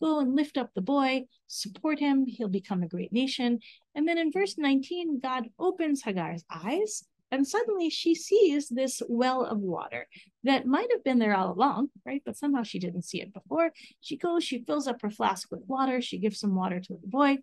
Go 0.00 0.20
and 0.20 0.36
lift 0.36 0.56
up 0.56 0.70
the 0.74 0.80
boy, 0.80 1.24
support 1.48 1.98
him, 1.98 2.24
he'll 2.24 2.48
become 2.48 2.84
a 2.84 2.88
great 2.88 3.12
nation. 3.12 3.58
And 3.96 4.06
then 4.06 4.16
in 4.16 4.30
verse 4.30 4.56
19, 4.56 5.18
God 5.20 5.48
opens 5.58 6.02
Hagar's 6.02 6.44
eyes, 6.48 7.04
and 7.30 7.46
suddenly 7.46 7.90
she 7.90 8.14
sees 8.14 8.68
this 8.68 9.02
well 9.08 9.44
of 9.44 9.58
water 9.58 10.06
that 10.44 10.66
might 10.66 10.88
have 10.92 11.04
been 11.04 11.18
there 11.18 11.36
all 11.36 11.52
along, 11.52 11.88
right? 12.06 12.22
But 12.24 12.36
somehow 12.36 12.62
she 12.62 12.78
didn't 12.78 13.02
see 13.02 13.20
it 13.20 13.34
before. 13.34 13.70
She 14.00 14.16
goes, 14.16 14.44
she 14.44 14.64
fills 14.64 14.86
up 14.86 15.02
her 15.02 15.10
flask 15.10 15.50
with 15.50 15.62
water, 15.66 16.00
she 16.00 16.18
gives 16.18 16.40
some 16.40 16.54
water 16.54 16.80
to 16.80 16.92
the 16.94 17.06
boy. 17.06 17.38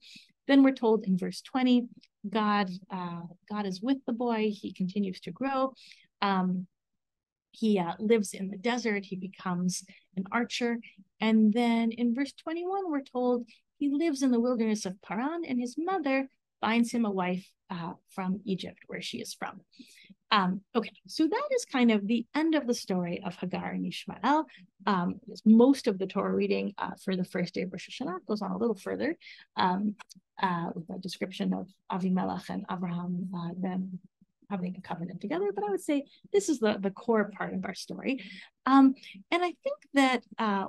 Then 0.47 0.63
we're 0.63 0.73
told 0.73 1.05
in 1.05 1.17
verse 1.17 1.41
20, 1.41 1.87
God, 2.29 2.69
uh, 2.91 3.21
God 3.51 3.65
is 3.65 3.81
with 3.81 3.97
the 4.05 4.13
boy, 4.13 4.51
he 4.51 4.73
continues 4.73 5.19
to 5.21 5.31
grow. 5.31 5.73
Um, 6.21 6.67
he 7.55 7.79
uh, 7.79 7.93
lives 7.99 8.33
in 8.33 8.49
the 8.49 8.57
desert. 8.57 9.05
He 9.05 9.15
becomes 9.15 9.83
an 10.17 10.25
archer. 10.31 10.77
And 11.21 11.53
then 11.53 11.91
in 11.91 12.13
verse 12.13 12.33
21, 12.33 12.91
we're 12.91 13.01
told 13.01 13.47
he 13.77 13.89
lives 13.89 14.21
in 14.21 14.31
the 14.31 14.39
wilderness 14.39 14.85
of 14.85 15.01
Paran, 15.01 15.43
and 15.47 15.59
his 15.59 15.75
mother 15.77 16.27
finds 16.61 16.91
him 16.91 17.05
a 17.05 17.11
wife 17.11 17.49
uh, 17.69 17.93
from 18.09 18.41
Egypt, 18.45 18.79
where 18.87 19.01
she 19.01 19.19
is 19.19 19.33
from. 19.33 19.61
Um, 20.31 20.61
okay, 20.75 20.91
so 21.07 21.27
that 21.27 21.47
is 21.55 21.65
kind 21.65 21.91
of 21.91 22.07
the 22.07 22.25
end 22.35 22.55
of 22.55 22.67
the 22.67 22.73
story 22.73 23.21
of 23.25 23.35
Hagar 23.35 23.71
and 23.71 23.85
Ishmael. 23.85 24.45
Um, 24.85 25.19
most 25.45 25.87
of 25.87 25.97
the 25.97 26.07
Torah 26.07 26.33
reading 26.33 26.73
uh, 26.77 26.91
for 27.03 27.15
the 27.15 27.23
first 27.23 27.53
day 27.53 27.61
of 27.61 27.71
Rosh 27.71 27.89
Hashanah 27.89 28.25
goes 28.27 28.41
on 28.41 28.51
a 28.51 28.57
little 28.57 28.75
further 28.75 29.15
um, 29.55 29.95
uh, 30.41 30.69
with 30.73 30.89
a 30.89 30.99
description 30.99 31.53
of 31.53 31.67
Avimelech 31.91 32.49
and 32.49 32.65
Abraham, 32.71 33.29
uh, 33.33 33.77
having 34.49 34.75
a 34.77 34.81
covenant 34.81 35.21
together. 35.21 35.51
But 35.53 35.63
I 35.63 35.71
would 35.71 35.81
say 35.81 36.05
this 36.33 36.49
is 36.49 36.59
the, 36.59 36.77
the 36.79 36.91
core 36.91 37.31
part 37.37 37.53
of 37.53 37.63
our 37.65 37.75
story. 37.75 38.23
Um, 38.65 38.95
and 39.31 39.43
I 39.43 39.53
think 39.63 39.77
that 39.93 40.23
uh, 40.37 40.65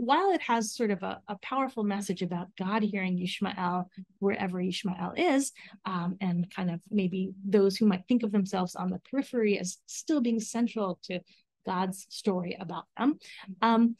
while 0.00 0.30
it 0.30 0.40
has 0.40 0.74
sort 0.74 0.90
of 0.90 1.02
a, 1.02 1.20
a, 1.28 1.36
powerful 1.42 1.84
message 1.84 2.22
about 2.22 2.48
God 2.56 2.82
hearing 2.82 3.20
Ishmael 3.20 3.90
wherever 4.18 4.58
Ishmael 4.58 5.12
is, 5.14 5.52
um, 5.84 6.16
and 6.22 6.50
kind 6.50 6.70
of 6.70 6.80
maybe 6.90 7.32
those 7.44 7.76
who 7.76 7.84
might 7.84 8.04
think 8.08 8.22
of 8.22 8.32
themselves 8.32 8.74
on 8.74 8.88
the 8.88 8.98
periphery 9.10 9.58
as 9.58 9.76
still 9.84 10.22
being 10.22 10.40
central 10.40 10.98
to 11.04 11.20
God's 11.66 12.06
story 12.08 12.56
about 12.58 12.84
them, 12.96 13.18
um, 13.60 13.96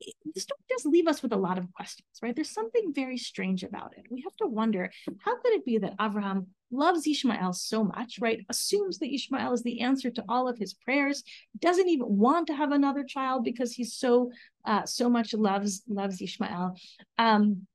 the 0.00 0.40
story 0.40 0.60
does 0.68 0.84
leave 0.84 1.06
us 1.06 1.22
with 1.22 1.32
a 1.32 1.36
lot 1.36 1.58
of 1.58 1.72
questions, 1.72 2.08
right? 2.22 2.34
There's 2.34 2.50
something 2.50 2.92
very 2.94 3.16
strange 3.16 3.62
about 3.62 3.94
it. 3.96 4.06
We 4.10 4.22
have 4.22 4.36
to 4.36 4.46
wonder 4.46 4.90
how 5.24 5.38
could 5.40 5.52
it 5.52 5.64
be 5.64 5.78
that 5.78 5.94
Abraham 6.00 6.48
loves 6.70 7.06
Ishmael 7.06 7.52
so 7.52 7.84
much, 7.84 8.18
right? 8.20 8.44
Assumes 8.48 8.98
that 8.98 9.14
Ishmael 9.14 9.52
is 9.52 9.62
the 9.62 9.80
answer 9.80 10.10
to 10.10 10.24
all 10.28 10.48
of 10.48 10.58
his 10.58 10.74
prayers, 10.74 11.22
doesn't 11.58 11.88
even 11.88 12.06
want 12.08 12.48
to 12.48 12.54
have 12.54 12.72
another 12.72 13.04
child 13.04 13.44
because 13.44 13.72
he's 13.72 13.94
so 13.94 14.30
uh, 14.64 14.84
so 14.84 15.08
much 15.08 15.32
loves 15.32 15.82
loves 15.88 16.20
Ishmael. 16.20 16.76
Um, 17.18 17.66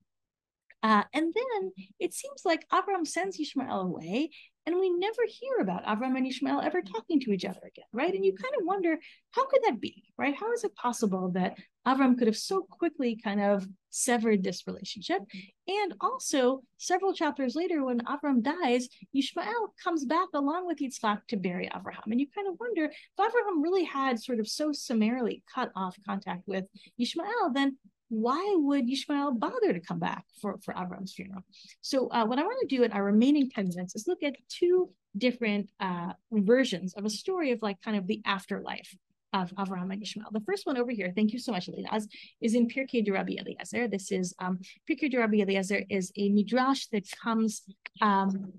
uh, 0.83 1.03
and 1.13 1.33
then 1.33 1.71
it 1.99 2.13
seems 2.13 2.41
like 2.43 2.65
Abraham 2.73 3.05
sends 3.05 3.39
Ishmael 3.39 3.81
away, 3.81 4.31
and 4.65 4.77
we 4.77 4.89
never 4.89 5.21
hear 5.27 5.57
about 5.59 5.85
Avram 5.85 6.17
and 6.17 6.27
Ishmael 6.27 6.61
ever 6.61 6.81
mm-hmm. 6.81 6.93
talking 6.93 7.19
to 7.21 7.31
each 7.31 7.45
other 7.45 7.59
again, 7.65 7.85
right? 7.93 8.13
And 8.13 8.23
you 8.23 8.33
kind 8.33 8.53
of 8.59 8.65
wonder, 8.65 8.97
how 9.31 9.45
could 9.47 9.61
that 9.65 9.81
be, 9.81 10.03
right? 10.17 10.35
How 10.35 10.51
is 10.53 10.63
it 10.63 10.75
possible 10.75 11.31
that 11.31 11.57
Avram 11.87 12.17
could 12.17 12.27
have 12.27 12.37
so 12.37 12.61
quickly 12.61 13.19
kind 13.23 13.41
of 13.41 13.67
severed 13.89 14.43
this 14.43 14.67
relationship? 14.67 15.21
Mm-hmm. 15.21 15.81
And 15.81 15.93
also, 15.99 16.61
several 16.77 17.13
chapters 17.13 17.55
later, 17.55 17.83
when 17.83 18.01
Avram 18.01 18.43
dies, 18.43 18.87
Ishmael 19.15 19.73
comes 19.83 20.05
back 20.05 20.27
along 20.33 20.67
with 20.67 20.79
Yitzhak 20.79 21.21
to 21.29 21.37
bury 21.37 21.67
Avraham. 21.69 22.11
And 22.11 22.19
you 22.19 22.27
kind 22.33 22.47
of 22.47 22.55
wonder, 22.59 22.85
if 22.85 22.93
Avraham 23.19 23.63
really 23.63 23.83
had 23.83 24.21
sort 24.21 24.39
of 24.39 24.47
so 24.47 24.71
summarily 24.71 25.43
cut 25.53 25.71
off 25.75 25.97
contact 26.05 26.47
with 26.47 26.65
Ishmael, 26.99 27.51
then 27.53 27.77
why 28.11 28.55
would 28.59 28.89
Ishmael 28.89 29.31
bother 29.31 29.71
to 29.71 29.79
come 29.79 29.97
back 29.97 30.25
for, 30.41 30.59
for 30.63 30.73
Avram's 30.73 31.13
funeral? 31.13 31.43
So 31.79 32.09
uh, 32.09 32.25
what 32.25 32.39
I 32.39 32.43
want 32.43 32.67
to 32.67 32.75
do 32.75 32.83
in 32.83 32.91
our 32.91 33.05
remaining 33.05 33.49
10 33.49 33.69
minutes 33.69 33.95
is 33.95 34.05
look 34.05 34.21
at 34.21 34.35
two 34.49 34.89
different 35.17 35.69
uh, 35.79 36.11
versions 36.29 36.93
of 36.93 37.05
a 37.05 37.09
story 37.09 37.51
of 37.51 37.61
like 37.61 37.81
kind 37.81 37.95
of 37.95 38.07
the 38.07 38.21
afterlife 38.25 38.93
of 39.31 39.51
Avraham 39.51 39.93
and 39.93 40.01
Ishmael. 40.01 40.27
The 40.33 40.41
first 40.41 40.65
one 40.65 40.77
over 40.77 40.91
here, 40.91 41.13
thank 41.15 41.31
you 41.31 41.39
so 41.39 41.53
much, 41.53 41.69
Elina, 41.69 42.01
is 42.41 42.53
in 42.53 42.67
Pirkei 42.67 43.03
de 43.03 43.11
Rabbi 43.11 43.35
Eliezer. 43.39 43.87
This 43.87 44.11
is 44.11 44.35
um, 44.39 44.59
Pirkei 44.89 45.09
de 45.09 45.17
Rabbi 45.17 45.37
Eliezer 45.37 45.83
is 45.89 46.11
a 46.17 46.27
midrash 46.29 46.87
that 46.87 47.05
comes 47.23 47.61
um, 48.01 48.51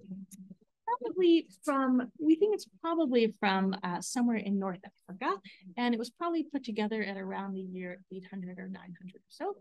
probably 1.03 1.47
from, 1.65 2.11
we 2.19 2.37
think 2.37 2.55
it's 2.55 2.69
probably 2.81 3.35
from 3.41 3.75
uh, 3.83 4.01
somewhere 4.01 4.37
in 4.37 4.59
North 4.59 4.81
Africa. 5.09 5.37
And 5.77 5.95
it 5.95 5.99
was 5.99 6.11
probably 6.11 6.45
put 6.45 6.65
together 6.65 7.03
at 7.03 7.17
around 7.17 7.55
the 7.55 7.61
year 7.61 8.01
800 8.13 8.59
or 8.59 8.69
900 8.69 8.93
or 9.15 9.21
so. 9.29 9.55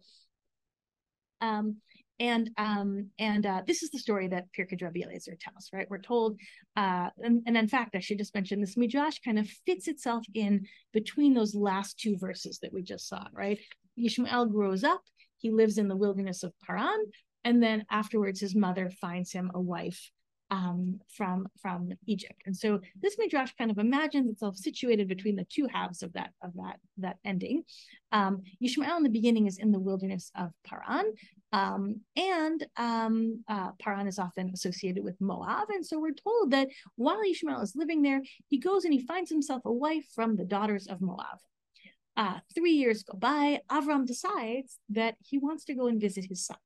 Um, 1.41 1.77
and 2.19 2.51
um, 2.57 3.09
and 3.17 3.47
uh, 3.47 3.63
this 3.65 3.81
is 3.81 3.89
the 3.89 3.97
story 3.97 4.27
that 4.27 4.45
Pirkei 4.55 4.79
Rabbi 4.79 4.99
Eliezer 5.01 5.35
tells, 5.41 5.71
right? 5.73 5.89
We're 5.89 5.97
told, 5.97 6.37
uh, 6.77 7.09
and, 7.17 7.41
and 7.47 7.57
in 7.57 7.67
fact, 7.67 7.95
I 7.95 7.99
should 7.99 8.19
just 8.19 8.35
mention 8.35 8.61
this 8.61 8.77
midrash 8.77 9.17
kind 9.25 9.39
of 9.39 9.49
fits 9.65 9.87
itself 9.87 10.23
in 10.35 10.67
between 10.93 11.33
those 11.33 11.55
last 11.55 11.97
two 11.99 12.17
verses 12.19 12.59
that 12.59 12.71
we 12.71 12.83
just 12.83 13.09
saw, 13.09 13.25
right? 13.33 13.57
Ishmael 13.97 14.45
grows 14.47 14.83
up, 14.83 15.01
he 15.39 15.49
lives 15.49 15.79
in 15.79 15.87
the 15.87 15.95
wilderness 15.95 16.43
of 16.43 16.53
Paran, 16.63 17.05
and 17.43 17.61
then 17.61 17.85
afterwards 17.89 18.39
his 18.39 18.55
mother 18.55 18.91
finds 19.01 19.31
him 19.31 19.49
a 19.55 19.59
wife 19.59 20.11
um, 20.51 20.99
from 21.07 21.47
from 21.61 21.89
Egypt. 22.05 22.43
And 22.45 22.55
so 22.55 22.81
this 23.01 23.17
midrash 23.17 23.53
kind 23.57 23.71
of 23.71 23.77
imagines 23.77 24.29
itself 24.29 24.57
situated 24.57 25.07
between 25.07 25.37
the 25.37 25.45
two 25.45 25.67
halves 25.73 26.03
of 26.03 26.13
that 26.13 26.31
of 26.43 26.53
that 26.55 26.79
that 26.97 27.17
ending. 27.25 27.63
Um, 28.11 28.43
Yishmael 28.61 28.97
in 28.97 29.03
the 29.03 29.09
beginning 29.09 29.47
is 29.47 29.57
in 29.57 29.71
the 29.71 29.79
wilderness 29.79 30.29
of 30.35 30.51
Paran, 30.65 31.13
um, 31.53 32.01
and 32.17 32.67
um, 32.75 33.43
uh, 33.47 33.71
Paran 33.79 34.07
is 34.07 34.19
often 34.19 34.51
associated 34.53 35.03
with 35.03 35.19
Moab. 35.21 35.69
And 35.69 35.85
so 35.85 35.97
we're 35.99 36.11
told 36.11 36.51
that 36.51 36.67
while 36.97 37.23
Yishmael 37.23 37.63
is 37.63 37.75
living 37.75 38.01
there, 38.01 38.21
he 38.49 38.59
goes 38.59 38.83
and 38.83 38.93
he 38.93 38.99
finds 38.99 39.31
himself 39.31 39.61
a 39.65 39.71
wife 39.71 40.05
from 40.13 40.35
the 40.35 40.45
daughters 40.45 40.87
of 40.87 40.99
Moab. 40.99 41.39
Uh, 42.17 42.39
three 42.53 42.73
years 42.73 43.03
go 43.03 43.17
by. 43.17 43.61
Avram 43.71 44.05
decides 44.05 44.79
that 44.89 45.15
he 45.23 45.37
wants 45.37 45.63
to 45.63 45.73
go 45.73 45.87
and 45.87 46.01
visit 46.01 46.25
his 46.25 46.45
son. 46.45 46.57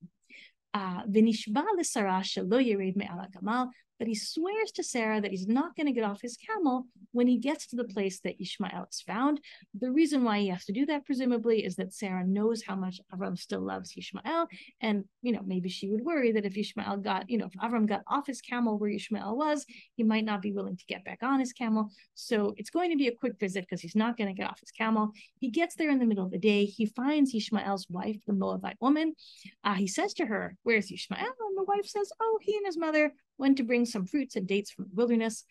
ונשבע 1.13 1.61
לשרה 1.80 2.23
שלא 2.23 2.61
ירד 2.61 2.93
מעל 2.95 3.19
הגמל 3.19 3.63
but 3.97 4.07
he 4.07 4.15
swears 4.15 4.71
to 4.73 4.83
Sarah 4.83 5.21
that 5.21 5.31
he's 5.31 5.47
not 5.47 5.75
going 5.75 5.87
to 5.87 5.93
get 5.93 6.03
off 6.03 6.21
his 6.21 6.37
camel 6.37 6.87
when 7.11 7.27
he 7.27 7.37
gets 7.37 7.67
to 7.67 7.75
the 7.75 7.85
place 7.85 8.19
that 8.21 8.41
Ishmael 8.41 8.87
is 8.91 9.01
found. 9.01 9.39
The 9.79 9.91
reason 9.91 10.23
why 10.23 10.39
he 10.39 10.49
has 10.49 10.65
to 10.65 10.73
do 10.73 10.85
that, 10.87 11.05
presumably, 11.05 11.63
is 11.63 11.75
that 11.77 11.93
Sarah 11.93 12.25
knows 12.25 12.63
how 12.63 12.75
much 12.75 12.99
Avram 13.13 13.37
still 13.37 13.61
loves 13.61 13.93
Ishmael. 13.97 14.47
And, 14.81 15.05
you 15.21 15.31
know, 15.31 15.41
maybe 15.45 15.69
she 15.69 15.89
would 15.89 16.03
worry 16.03 16.31
that 16.33 16.45
if 16.45 16.57
Ishmael 16.57 16.97
got, 16.97 17.29
you 17.29 17.37
know, 17.37 17.45
if 17.45 17.53
Avram 17.53 17.87
got 17.87 18.01
off 18.07 18.27
his 18.27 18.41
camel 18.41 18.77
where 18.77 18.89
Ishmael 18.89 19.37
was, 19.37 19.65
he 19.95 20.03
might 20.03 20.25
not 20.25 20.41
be 20.41 20.51
willing 20.51 20.77
to 20.77 20.85
get 20.85 21.05
back 21.05 21.19
on 21.21 21.39
his 21.39 21.53
camel. 21.53 21.89
So 22.15 22.53
it's 22.57 22.69
going 22.69 22.91
to 22.91 22.97
be 22.97 23.07
a 23.07 23.15
quick 23.15 23.39
visit 23.39 23.61
because 23.61 23.81
he's 23.81 23.95
not 23.95 24.17
going 24.17 24.27
to 24.27 24.39
get 24.39 24.49
off 24.49 24.59
his 24.59 24.71
camel. 24.71 25.11
He 25.39 25.49
gets 25.49 25.75
there 25.75 25.89
in 25.89 25.99
the 25.99 26.05
middle 26.05 26.25
of 26.25 26.31
the 26.31 26.37
day. 26.37 26.65
He 26.65 26.85
finds 26.85 27.33
Ishmael's 27.33 27.87
wife, 27.89 28.17
the 28.27 28.33
Moabite 28.33 28.77
woman. 28.81 29.15
Uh, 29.63 29.75
he 29.75 29.87
says 29.87 30.13
to 30.15 30.25
her, 30.25 30.55
Where's 30.63 30.91
Ishmael? 30.91 31.19
And 31.19 31.57
the 31.57 31.63
wife 31.63 31.85
says, 31.85 32.11
Oh, 32.19 32.39
he 32.41 32.55
and 32.57 32.65
his 32.65 32.77
mother 32.77 33.13
went 33.38 33.57
to 33.57 33.63
bring 33.63 33.86
some 33.86 34.05
fruits 34.05 34.36
and 34.36 34.47
dates 34.47 34.71
from 34.71 34.86
the 34.86 34.95
wilderness. 34.95 35.45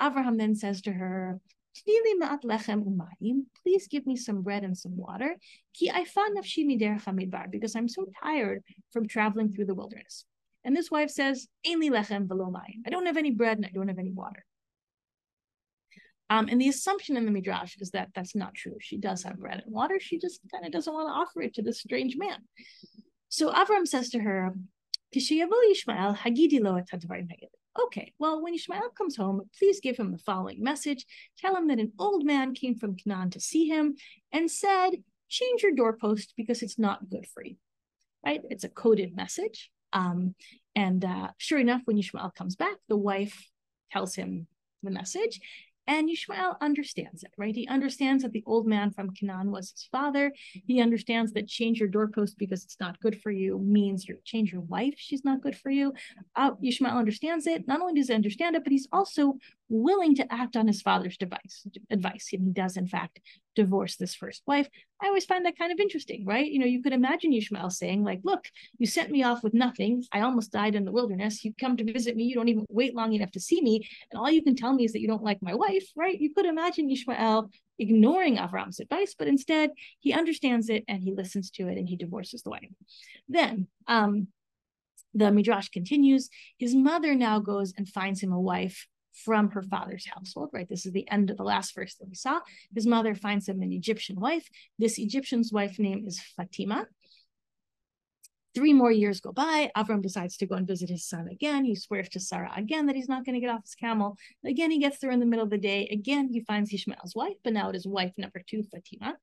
Abraham 0.00 0.36
then 0.36 0.54
says 0.54 0.82
to 0.82 0.92
her, 0.92 1.40
Please 1.84 2.00
give 3.88 4.06
me 4.06 4.16
some 4.16 4.42
bread 4.42 4.64
and 4.64 4.76
some 4.76 4.96
water. 4.96 5.36
Because 7.50 7.76
I'm 7.76 7.88
so 7.88 8.06
tired 8.22 8.64
from 8.92 9.06
traveling 9.06 9.52
through 9.52 9.66
the 9.66 9.74
wilderness. 9.74 10.24
And 10.64 10.76
this 10.76 10.90
wife 10.90 11.10
says, 11.10 11.46
I 11.66 11.74
don't 12.90 13.06
have 13.06 13.16
any 13.16 13.30
bread 13.30 13.58
and 13.58 13.66
I 13.66 13.70
don't 13.72 13.88
have 13.88 13.98
any 13.98 14.12
water. 14.12 14.44
Um, 16.30 16.48
and 16.50 16.60
the 16.60 16.68
assumption 16.68 17.16
in 17.16 17.24
the 17.24 17.30
Midrash 17.30 17.76
is 17.80 17.90
that 17.92 18.10
that's 18.14 18.34
not 18.34 18.54
true. 18.54 18.76
She 18.80 18.98
does 18.98 19.22
have 19.22 19.38
bread 19.38 19.62
and 19.64 19.72
water. 19.72 19.98
She 19.98 20.18
just 20.18 20.40
kind 20.52 20.66
of 20.66 20.72
doesn't 20.72 20.92
want 20.92 21.08
to 21.08 21.12
offer 21.12 21.40
it 21.42 21.54
to 21.54 21.62
this 21.62 21.80
strange 21.80 22.16
man. 22.18 22.40
So 23.30 23.50
Avram 23.50 23.86
says 23.86 24.10
to 24.10 24.18
her, 24.18 24.52
Okay, 27.86 28.12
well, 28.18 28.42
when 28.42 28.54
Ishmael 28.54 28.90
comes 28.96 29.16
home, 29.16 29.42
please 29.56 29.80
give 29.80 29.96
him 29.96 30.10
the 30.10 30.18
following 30.18 30.62
message. 30.62 31.06
Tell 31.38 31.54
him 31.54 31.68
that 31.68 31.78
an 31.78 31.92
old 31.98 32.24
man 32.24 32.54
came 32.54 32.74
from 32.74 32.96
Canaan 32.96 33.30
to 33.30 33.40
see 33.40 33.68
him 33.68 33.94
and 34.32 34.50
said, 34.50 34.90
change 35.28 35.62
your 35.62 35.74
doorpost 35.74 36.34
because 36.36 36.62
it's 36.62 36.78
not 36.78 37.08
good 37.08 37.26
for 37.32 37.44
you. 37.44 37.56
Right? 38.24 38.40
It's 38.50 38.64
a 38.64 38.68
coded 38.68 39.14
message. 39.14 39.70
Um, 39.92 40.34
and 40.74 41.04
uh, 41.04 41.28
sure 41.38 41.58
enough, 41.58 41.82
when 41.84 41.98
Ishmael 41.98 42.32
comes 42.36 42.56
back, 42.56 42.76
the 42.88 42.96
wife 42.96 43.48
tells 43.92 44.14
him 44.14 44.48
the 44.82 44.90
message. 44.90 45.40
And 45.88 46.10
Ishmael 46.10 46.58
understands 46.60 47.22
it, 47.22 47.32
right? 47.38 47.56
He 47.56 47.66
understands 47.66 48.22
that 48.22 48.32
the 48.32 48.44
old 48.46 48.66
man 48.66 48.90
from 48.90 49.14
Canaan 49.14 49.50
was 49.50 49.70
his 49.70 49.88
father. 49.90 50.32
He 50.66 50.82
understands 50.82 51.32
that 51.32 51.48
change 51.48 51.80
your 51.80 51.88
doorpost 51.88 52.36
because 52.36 52.62
it's 52.62 52.78
not 52.78 53.00
good 53.00 53.20
for 53.22 53.30
you 53.30 53.58
means 53.58 54.06
you 54.06 54.18
change 54.22 54.52
your 54.52 54.60
wife, 54.60 54.94
she's 54.98 55.24
not 55.24 55.40
good 55.40 55.56
for 55.56 55.70
you. 55.70 55.94
Uh, 56.36 56.50
Ishmael 56.62 56.96
understands 56.96 57.46
it. 57.46 57.66
Not 57.66 57.80
only 57.80 57.94
does 57.94 58.08
he 58.08 58.14
understand 58.14 58.54
it, 58.54 58.64
but 58.64 58.70
he's 58.70 58.86
also 58.92 59.38
willing 59.68 60.14
to 60.16 60.32
act 60.32 60.56
on 60.56 60.66
his 60.66 60.82
father's 60.82 61.16
device, 61.16 61.66
advice. 61.90 62.30
And 62.32 62.42
he 62.42 62.50
does, 62.50 62.76
in 62.76 62.86
fact, 62.86 63.20
divorce 63.54 63.96
this 63.96 64.14
first 64.14 64.42
wife. 64.46 64.68
I 65.02 65.08
always 65.08 65.24
find 65.24 65.44
that 65.44 65.58
kind 65.58 65.72
of 65.72 65.80
interesting, 65.80 66.24
right? 66.24 66.50
You 66.50 66.58
know, 66.58 66.66
you 66.66 66.82
could 66.82 66.92
imagine 66.92 67.32
Ishmael 67.32 67.70
saying, 67.70 68.04
like, 68.04 68.20
look, 68.24 68.44
you 68.78 68.86
sent 68.86 69.10
me 69.10 69.22
off 69.24 69.42
with 69.42 69.54
nothing. 69.54 70.04
I 70.12 70.20
almost 70.20 70.52
died 70.52 70.74
in 70.74 70.84
the 70.84 70.92
wilderness. 70.92 71.44
You 71.44 71.52
come 71.60 71.76
to 71.76 71.92
visit 71.92 72.16
me. 72.16 72.24
You 72.24 72.34
don't 72.34 72.48
even 72.48 72.66
wait 72.70 72.94
long 72.94 73.12
enough 73.12 73.32
to 73.32 73.40
see 73.40 73.60
me. 73.60 73.88
And 74.10 74.20
all 74.20 74.30
you 74.30 74.42
can 74.42 74.56
tell 74.56 74.72
me 74.72 74.84
is 74.84 74.92
that 74.92 75.00
you 75.00 75.08
don't 75.08 75.24
like 75.24 75.42
my 75.42 75.54
wife, 75.54 75.88
right? 75.96 76.18
You 76.18 76.32
could 76.32 76.46
imagine 76.46 76.90
Ishmael 76.90 77.50
ignoring 77.78 78.36
Avram's 78.36 78.80
advice, 78.80 79.14
but 79.18 79.28
instead 79.28 79.70
he 80.00 80.12
understands 80.12 80.68
it 80.68 80.84
and 80.88 81.02
he 81.02 81.12
listens 81.12 81.50
to 81.52 81.68
it 81.68 81.78
and 81.78 81.88
he 81.88 81.96
divorces 81.96 82.42
the 82.42 82.50
wife. 82.50 82.70
Then, 83.28 83.68
um, 83.86 84.28
the 85.14 85.32
Midrash 85.32 85.68
continues. 85.68 86.28
His 86.58 86.74
mother 86.74 87.14
now 87.14 87.40
goes 87.40 87.72
and 87.76 87.88
finds 87.88 88.22
him 88.22 88.32
a 88.32 88.40
wife 88.40 88.86
from 89.24 89.50
her 89.50 89.62
father's 89.62 90.06
household, 90.06 90.50
right? 90.52 90.68
This 90.68 90.86
is 90.86 90.92
the 90.92 91.08
end 91.10 91.30
of 91.30 91.36
the 91.36 91.44
last 91.44 91.74
verse 91.74 91.94
that 91.96 92.08
we 92.08 92.14
saw. 92.14 92.40
His 92.74 92.86
mother 92.86 93.14
finds 93.14 93.48
him 93.48 93.62
an 93.62 93.72
Egyptian 93.72 94.20
wife. 94.20 94.48
This 94.78 94.98
Egyptian's 94.98 95.52
wife 95.52 95.78
name 95.78 96.04
is 96.06 96.20
Fatima. 96.36 96.86
Three 98.54 98.72
more 98.72 98.90
years 98.90 99.20
go 99.20 99.32
by. 99.32 99.70
Avram 99.76 100.02
decides 100.02 100.36
to 100.38 100.46
go 100.46 100.56
and 100.56 100.66
visit 100.66 100.88
his 100.88 101.06
son 101.06 101.28
again. 101.28 101.64
He 101.64 101.74
swears 101.74 102.08
to 102.10 102.20
Sarah 102.20 102.52
again 102.56 102.86
that 102.86 102.96
he's 102.96 103.08
not 103.08 103.24
going 103.24 103.34
to 103.34 103.40
get 103.40 103.50
off 103.50 103.62
his 103.62 103.74
camel. 103.74 104.16
Again, 104.44 104.70
he 104.70 104.78
gets 104.78 104.98
there 104.98 105.10
in 105.10 105.20
the 105.20 105.26
middle 105.26 105.44
of 105.44 105.50
the 105.50 105.58
day. 105.58 105.88
Again, 105.92 106.28
he 106.32 106.40
finds 106.40 106.72
Ishmael's 106.72 107.14
wife, 107.14 107.36
but 107.44 107.52
now 107.52 107.68
it 107.68 107.76
is 107.76 107.86
wife 107.86 108.12
number 108.16 108.42
two, 108.48 108.64
Fatima. 108.64 109.16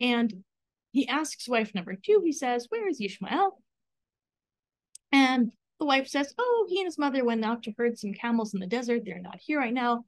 And 0.00 0.42
he 0.92 1.06
asks 1.08 1.48
wife 1.48 1.74
number 1.74 1.94
two, 1.94 2.22
he 2.24 2.32
says, 2.32 2.66
Where 2.68 2.88
is 2.88 3.00
Ishmael? 3.00 3.58
And 5.12 5.52
the 5.78 5.86
wife 5.86 6.08
says, 6.08 6.34
Oh, 6.38 6.66
he 6.68 6.78
and 6.78 6.86
his 6.86 6.98
mother 6.98 7.24
went 7.24 7.44
out 7.44 7.62
to 7.64 7.74
herd 7.76 7.98
some 7.98 8.12
camels 8.12 8.54
in 8.54 8.60
the 8.60 8.66
desert. 8.66 9.02
They're 9.04 9.20
not 9.20 9.40
here 9.40 9.58
right 9.58 9.74
now. 9.74 10.04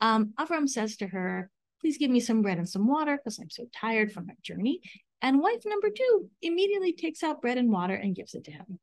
Um, 0.00 0.34
Avram 0.38 0.68
says 0.68 0.96
to 0.98 1.06
her, 1.08 1.50
Please 1.80 1.98
give 1.98 2.10
me 2.10 2.20
some 2.20 2.42
bread 2.42 2.58
and 2.58 2.68
some 2.68 2.86
water 2.86 3.16
because 3.16 3.38
I'm 3.38 3.50
so 3.50 3.66
tired 3.74 4.12
from 4.12 4.26
my 4.26 4.34
journey. 4.42 4.80
And 5.22 5.40
wife 5.40 5.62
number 5.64 5.88
two 5.90 6.28
immediately 6.42 6.92
takes 6.92 7.22
out 7.22 7.40
bread 7.40 7.58
and 7.58 7.70
water 7.70 7.94
and 7.94 8.14
gives 8.14 8.34
it 8.34 8.44
to 8.44 8.50
him. 8.50 8.78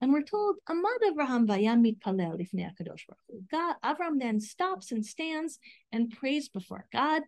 And 0.00 0.12
we're 0.12 0.22
told, 0.22 0.56
Amad 0.68 1.00
Avraham 1.10 1.46
vayamid 1.46 2.00
palel 2.00 2.38
lifnei 2.38 2.70
HaKadosh 2.70 3.06
Baruch 3.08 3.50
God, 3.50 3.76
Avram 3.82 4.18
then 4.18 4.40
stops 4.40 4.92
and 4.92 5.04
stands 5.04 5.58
and 5.90 6.10
prays 6.10 6.48
before 6.48 6.86
God. 6.92 7.22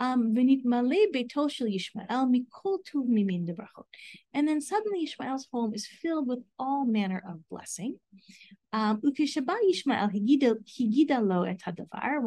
Um, 0.00 0.34
And 4.34 4.48
then 4.48 4.60
suddenly 4.60 5.04
Ishmael's 5.04 5.48
home 5.52 5.74
is 5.74 5.86
filled 5.86 6.28
with 6.28 6.40
all 6.58 6.84
manner 6.84 7.22
of 7.28 7.48
blessing. 7.48 7.98
Um, 8.72 8.98
when 9.02 9.12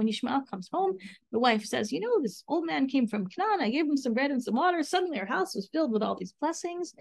Ishmael 0.07 0.43
comes 0.49 0.69
home, 0.71 0.97
the 1.33 1.39
wife 1.39 1.65
says, 1.65 1.91
You 1.91 1.99
know, 1.99 2.21
this 2.21 2.45
old 2.47 2.65
man 2.65 2.87
came 2.87 3.05
from 3.05 3.27
Canaan. 3.27 3.59
I 3.59 3.69
gave 3.69 3.85
him 3.85 3.97
some 3.97 4.13
bread 4.13 4.31
and 4.31 4.41
some 4.41 4.55
water. 4.55 4.81
Suddenly, 4.81 5.19
our 5.19 5.25
house 5.25 5.55
was 5.55 5.67
filled 5.67 5.91
with 5.91 6.01
all 6.01 6.15
these 6.15 6.33
blessings. 6.39 6.93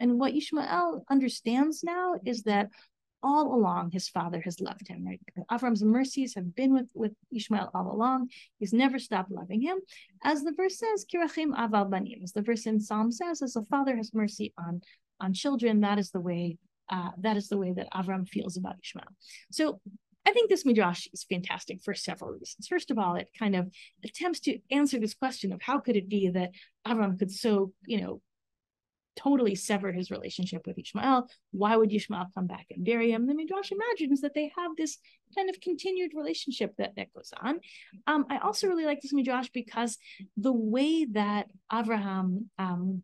And 0.00 0.20
what 0.20 0.34
Ishmael 0.34 1.04
understands 1.10 1.82
now 1.82 2.14
is 2.24 2.44
that 2.44 2.70
all 3.22 3.54
along 3.54 3.90
his 3.90 4.08
father 4.08 4.40
has 4.40 4.60
loved 4.60 4.88
him. 4.88 5.06
Right? 5.06 5.20
Avram's 5.50 5.82
mercies 5.82 6.34
have 6.34 6.54
been 6.54 6.72
with, 6.72 6.86
with 6.94 7.12
Ishmael 7.34 7.70
all 7.74 7.92
along. 7.92 8.30
He's 8.58 8.72
never 8.72 8.98
stopped 8.98 9.30
loving 9.30 9.60
him. 9.60 9.78
As 10.24 10.42
the 10.42 10.52
verse 10.52 10.78
says, 10.78 11.04
Kirachim 11.04 11.54
aval 11.56 11.90
banim, 11.90 12.20
as 12.22 12.32
the 12.32 12.42
verse 12.42 12.66
in 12.66 12.80
Psalm 12.80 13.12
says, 13.12 13.42
as 13.42 13.54
the 13.54 13.64
father 13.64 13.96
has 13.96 14.14
mercy 14.14 14.52
on 14.58 14.82
on 15.20 15.34
children. 15.34 15.80
That 15.80 15.98
is 15.98 16.10
the 16.10 16.20
way 16.20 16.56
uh, 16.88 17.10
that 17.18 17.36
is 17.36 17.48
the 17.48 17.58
way 17.58 17.72
that 17.72 17.92
Avram 17.92 18.28
feels 18.28 18.56
about 18.56 18.76
Ishmael. 18.82 19.04
So 19.52 19.80
I 20.26 20.32
think 20.32 20.50
this 20.50 20.66
midrash 20.66 21.06
is 21.12 21.24
fantastic 21.24 21.82
for 21.82 21.94
several 21.94 22.32
reasons. 22.32 22.66
First 22.68 22.90
of 22.90 22.98
all, 22.98 23.14
it 23.14 23.28
kind 23.38 23.56
of 23.56 23.70
attempts 24.04 24.40
to 24.40 24.58
answer 24.70 24.98
this 24.98 25.14
question 25.14 25.52
of 25.52 25.62
how 25.62 25.78
could 25.78 25.96
it 25.96 26.08
be 26.08 26.28
that 26.28 26.50
Avram 26.86 27.18
could 27.18 27.30
so, 27.30 27.72
you 27.86 28.00
know, 28.00 28.20
totally 29.22 29.54
severed 29.54 29.94
his 29.94 30.10
relationship 30.10 30.62
with 30.66 30.78
Ishmael. 30.78 31.28
Why 31.52 31.76
would 31.76 31.92
Ishmael 31.92 32.26
come 32.34 32.46
back 32.46 32.66
and 32.70 32.84
bury 32.84 33.10
him? 33.10 33.26
The 33.26 33.34
Midrash 33.34 33.72
imagines 33.72 34.20
that 34.20 34.34
they 34.34 34.50
have 34.56 34.76
this 34.76 34.98
kind 35.36 35.50
of 35.50 35.60
continued 35.60 36.12
relationship 36.14 36.74
that, 36.78 36.92
that 36.96 37.12
goes 37.14 37.32
on. 37.40 37.60
Um, 38.06 38.26
I 38.30 38.38
also 38.38 38.68
really 38.68 38.86
like 38.86 39.00
this 39.00 39.12
Midrash 39.12 39.50
because 39.52 39.98
the 40.36 40.52
way 40.52 41.04
that 41.12 41.46
Avraham 41.72 42.46
um, 42.58 43.02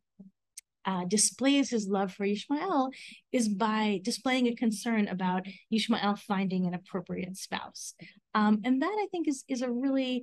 uh, 0.86 1.04
displays 1.04 1.68
his 1.68 1.88
love 1.88 2.12
for 2.12 2.24
Ishmael 2.24 2.90
is 3.32 3.48
by 3.48 4.00
displaying 4.04 4.46
a 4.46 4.54
concern 4.54 5.08
about 5.08 5.46
Ishmael 5.70 6.14
finding 6.16 6.66
an 6.66 6.74
appropriate 6.74 7.36
spouse. 7.36 7.94
Um, 8.34 8.60
and 8.64 8.80
that 8.82 8.96
I 9.02 9.06
think 9.10 9.26
is, 9.26 9.44
is 9.48 9.62
a 9.62 9.70
really 9.70 10.22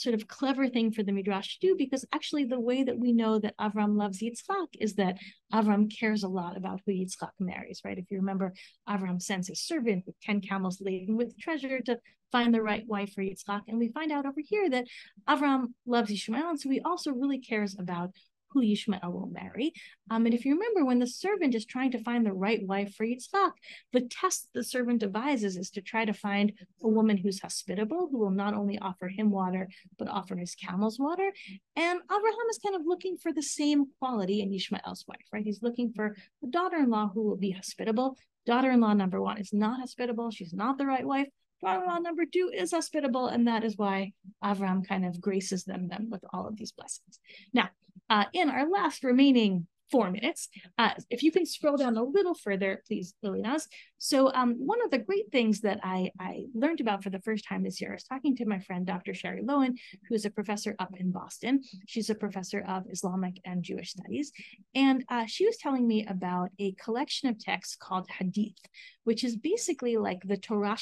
sort 0.00 0.14
of 0.14 0.28
clever 0.28 0.68
thing 0.68 0.90
for 0.90 1.02
the 1.02 1.12
Midrash 1.12 1.58
to 1.58 1.66
do 1.66 1.76
because 1.76 2.04
actually 2.12 2.44
the 2.44 2.60
way 2.60 2.82
that 2.82 2.98
we 2.98 3.12
know 3.12 3.38
that 3.38 3.56
Avram 3.58 3.96
loves 3.96 4.22
Yitzchak 4.22 4.68
is 4.80 4.94
that 4.94 5.18
Avram 5.52 5.94
cares 5.94 6.22
a 6.22 6.28
lot 6.28 6.56
about 6.56 6.80
who 6.84 6.92
Yitzchak 6.92 7.32
marries, 7.38 7.82
right? 7.84 7.98
If 7.98 8.10
you 8.10 8.18
remember, 8.18 8.54
Avram 8.88 9.20
sends 9.20 9.48
his 9.48 9.60
servant 9.60 10.04
with 10.06 10.18
10 10.22 10.40
camels 10.40 10.80
laden 10.80 11.16
with 11.16 11.38
treasure 11.38 11.80
to 11.80 11.98
find 12.32 12.54
the 12.54 12.62
right 12.62 12.86
wife 12.86 13.12
for 13.12 13.22
Yitzchak. 13.22 13.62
And 13.68 13.78
we 13.78 13.88
find 13.88 14.12
out 14.12 14.26
over 14.26 14.40
here 14.42 14.70
that 14.70 14.86
Avram 15.28 15.72
loves 15.86 16.10
Ishmael, 16.10 16.50
and 16.50 16.60
so 16.60 16.70
he 16.70 16.80
also 16.80 17.12
really 17.12 17.38
cares 17.38 17.76
about 17.78 18.10
who 18.52 18.62
Ishmael 18.62 19.12
will 19.12 19.30
marry. 19.32 19.72
Um, 20.10 20.26
and 20.26 20.34
if 20.34 20.44
you 20.44 20.54
remember, 20.54 20.84
when 20.84 20.98
the 20.98 21.06
servant 21.06 21.54
is 21.54 21.64
trying 21.64 21.92
to 21.92 22.02
find 22.02 22.24
the 22.24 22.32
right 22.32 22.66
wife 22.66 22.94
for 22.94 23.06
Yitzchak, 23.06 23.52
the 23.92 24.02
test 24.02 24.48
the 24.54 24.64
servant 24.64 25.00
devises 25.00 25.56
is 25.56 25.70
to 25.70 25.80
try 25.80 26.04
to 26.04 26.12
find 26.12 26.52
a 26.82 26.88
woman 26.88 27.16
who's 27.16 27.40
hospitable, 27.40 28.08
who 28.10 28.18
will 28.18 28.30
not 28.30 28.54
only 28.54 28.78
offer 28.78 29.08
him 29.08 29.30
water, 29.30 29.68
but 29.98 30.08
offer 30.08 30.36
his 30.36 30.54
camels 30.54 30.98
water. 30.98 31.32
And 31.76 32.00
Abraham 32.04 32.46
is 32.50 32.58
kind 32.58 32.76
of 32.76 32.82
looking 32.84 33.16
for 33.16 33.32
the 33.32 33.42
same 33.42 33.86
quality 33.98 34.40
in 34.40 34.52
Ishmael's 34.52 35.04
wife, 35.06 35.26
right? 35.32 35.44
He's 35.44 35.62
looking 35.62 35.92
for 35.92 36.16
a 36.42 36.46
daughter-in-law 36.46 37.10
who 37.14 37.22
will 37.22 37.36
be 37.36 37.52
hospitable. 37.52 38.16
Daughter-in-law 38.46 38.94
number 38.94 39.20
one 39.20 39.38
is 39.38 39.52
not 39.52 39.80
hospitable. 39.80 40.30
She's 40.30 40.52
not 40.52 40.78
the 40.78 40.86
right 40.86 41.06
wife. 41.06 41.28
Daughter-in-law 41.62 41.98
number 41.98 42.24
two 42.24 42.50
is 42.54 42.70
hospitable, 42.72 43.26
and 43.26 43.46
that 43.46 43.64
is 43.64 43.76
why 43.76 44.12
Avram 44.42 44.86
kind 44.86 45.04
of 45.04 45.20
graces 45.20 45.64
them, 45.64 45.88
them 45.88 46.08
with 46.10 46.24
all 46.32 46.48
of 46.48 46.56
these 46.56 46.72
blessings. 46.72 47.20
Now, 47.52 47.68
uh, 48.10 48.24
in 48.34 48.50
our 48.50 48.68
last 48.68 49.04
remaining 49.04 49.66
four 49.90 50.10
minutes. 50.10 50.48
Uh, 50.78 50.90
if 51.10 51.22
you 51.22 51.32
can 51.32 51.44
scroll 51.44 51.76
down 51.76 51.96
a 51.96 52.02
little 52.02 52.34
further, 52.34 52.82
please, 52.86 53.14
Lilinas. 53.24 53.66
So 53.98 54.32
um, 54.32 54.54
one 54.54 54.82
of 54.84 54.90
the 54.90 54.98
great 54.98 55.30
things 55.32 55.60
that 55.60 55.80
I, 55.82 56.10
I 56.18 56.44
learned 56.54 56.80
about 56.80 57.02
for 57.02 57.10
the 57.10 57.20
first 57.20 57.44
time 57.46 57.62
this 57.62 57.80
year, 57.80 57.90
I 57.90 57.94
was 57.94 58.04
talking 58.04 58.36
to 58.36 58.46
my 58.46 58.60
friend, 58.60 58.86
Dr. 58.86 59.14
Shari 59.14 59.42
Lowin, 59.42 59.76
who 60.08 60.14
is 60.14 60.24
a 60.24 60.30
professor 60.30 60.74
up 60.78 60.94
in 60.98 61.10
Boston. 61.10 61.62
She's 61.86 62.08
a 62.08 62.14
professor 62.14 62.64
of 62.66 62.84
Islamic 62.90 63.40
and 63.44 63.62
Jewish 63.62 63.90
studies. 63.90 64.32
And 64.74 65.04
uh, 65.08 65.26
she 65.26 65.44
was 65.44 65.56
telling 65.56 65.86
me 65.86 66.06
about 66.06 66.50
a 66.58 66.72
collection 66.72 67.28
of 67.28 67.38
texts 67.38 67.76
called 67.76 68.08
Hadith, 68.08 68.58
which 69.04 69.24
is 69.24 69.36
basically 69.36 69.96
like 69.96 70.20
the 70.24 70.36
Torah 70.36 70.76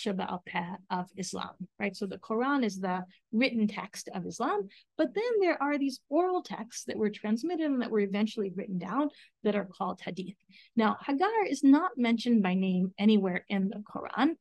Peh 0.47 0.75
of 0.91 1.07
Islam, 1.17 1.51
right? 1.79 1.97
So 1.97 2.07
the 2.07 2.19
Quran 2.19 2.65
is 2.65 2.79
the 2.79 3.05
written 3.33 3.67
text 3.67 4.09
of 4.15 4.27
Islam, 4.27 4.69
but 4.97 5.15
then 5.15 5.41
there 5.41 5.63
are 5.63 5.79
these 5.79 6.01
oral 6.09 6.43
texts 6.43 6.85
that 6.85 6.97
were 6.97 7.11
transmitted 7.11 7.67
and 7.67 7.83
that 7.83 7.91
were 7.91 8.01
eventually 8.01 8.51
written 8.55 8.79
down 8.79 9.11
that 9.45 9.57
are 9.57 9.67
called 9.67 10.01
hadith. 10.03 10.37
Now, 10.77 10.97
Hagar 11.05 11.45
is 11.49 11.63
not 11.63 11.93
mentioned 11.97 12.43
by 12.43 12.55
name 12.55 12.93
anywhere 12.99 13.45
in 13.49 13.69
the 13.69 13.83
Quran. 13.83 14.37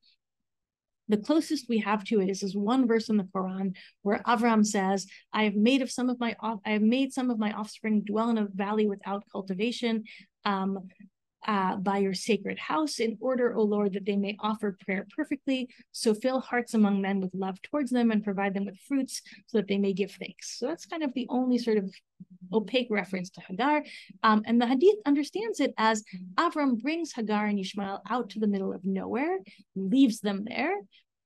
The 1.08 1.16
closest 1.16 1.68
we 1.68 1.78
have 1.78 2.04
to 2.04 2.20
it 2.20 2.28
is 2.28 2.40
this 2.40 2.54
one 2.54 2.86
verse 2.86 3.08
in 3.08 3.16
the 3.16 3.24
Quran 3.24 3.74
where 4.02 4.22
Avram 4.26 4.64
says, 4.64 5.06
"I 5.32 5.44
have 5.44 5.54
made 5.54 5.80
of 5.80 5.90
some 5.90 6.10
of 6.10 6.20
my 6.20 6.36
I 6.42 6.70
have 6.72 6.82
made 6.82 7.12
some 7.12 7.30
of 7.30 7.38
my 7.38 7.52
offspring 7.52 8.02
dwell 8.02 8.28
in 8.28 8.36
a 8.36 8.46
valley 8.46 8.86
without 8.86 9.24
cultivation." 9.32 10.04
Um, 10.44 10.88
uh, 11.46 11.76
by 11.76 11.98
your 11.98 12.14
sacred 12.14 12.58
house 12.58 12.98
in 12.98 13.16
order, 13.20 13.54
O 13.54 13.62
Lord, 13.62 13.92
that 13.94 14.04
they 14.04 14.16
may 14.16 14.36
offer 14.40 14.76
prayer 14.84 15.06
perfectly. 15.16 15.68
So 15.92 16.14
fill 16.14 16.40
hearts 16.40 16.74
among 16.74 17.00
men 17.00 17.20
with 17.20 17.34
love 17.34 17.60
towards 17.62 17.90
them 17.90 18.10
and 18.10 18.24
provide 18.24 18.54
them 18.54 18.66
with 18.66 18.78
fruits 18.88 19.22
so 19.46 19.58
that 19.58 19.68
they 19.68 19.78
may 19.78 19.92
give 19.92 20.12
thanks. 20.12 20.58
So 20.58 20.66
that's 20.66 20.86
kind 20.86 21.02
of 21.02 21.14
the 21.14 21.26
only 21.28 21.58
sort 21.58 21.78
of 21.78 21.92
opaque 22.52 22.88
reference 22.90 23.30
to 23.30 23.40
Hagar. 23.40 23.84
Um, 24.22 24.42
and 24.46 24.60
the 24.60 24.66
Hadith 24.66 24.98
understands 25.06 25.60
it 25.60 25.74
as 25.78 26.04
Avram 26.36 26.80
brings 26.80 27.12
Hagar 27.12 27.46
and 27.46 27.58
Ishmael 27.58 28.02
out 28.08 28.30
to 28.30 28.40
the 28.40 28.48
middle 28.48 28.72
of 28.72 28.84
nowhere, 28.84 29.38
leaves 29.76 30.20
them 30.20 30.44
there, 30.44 30.74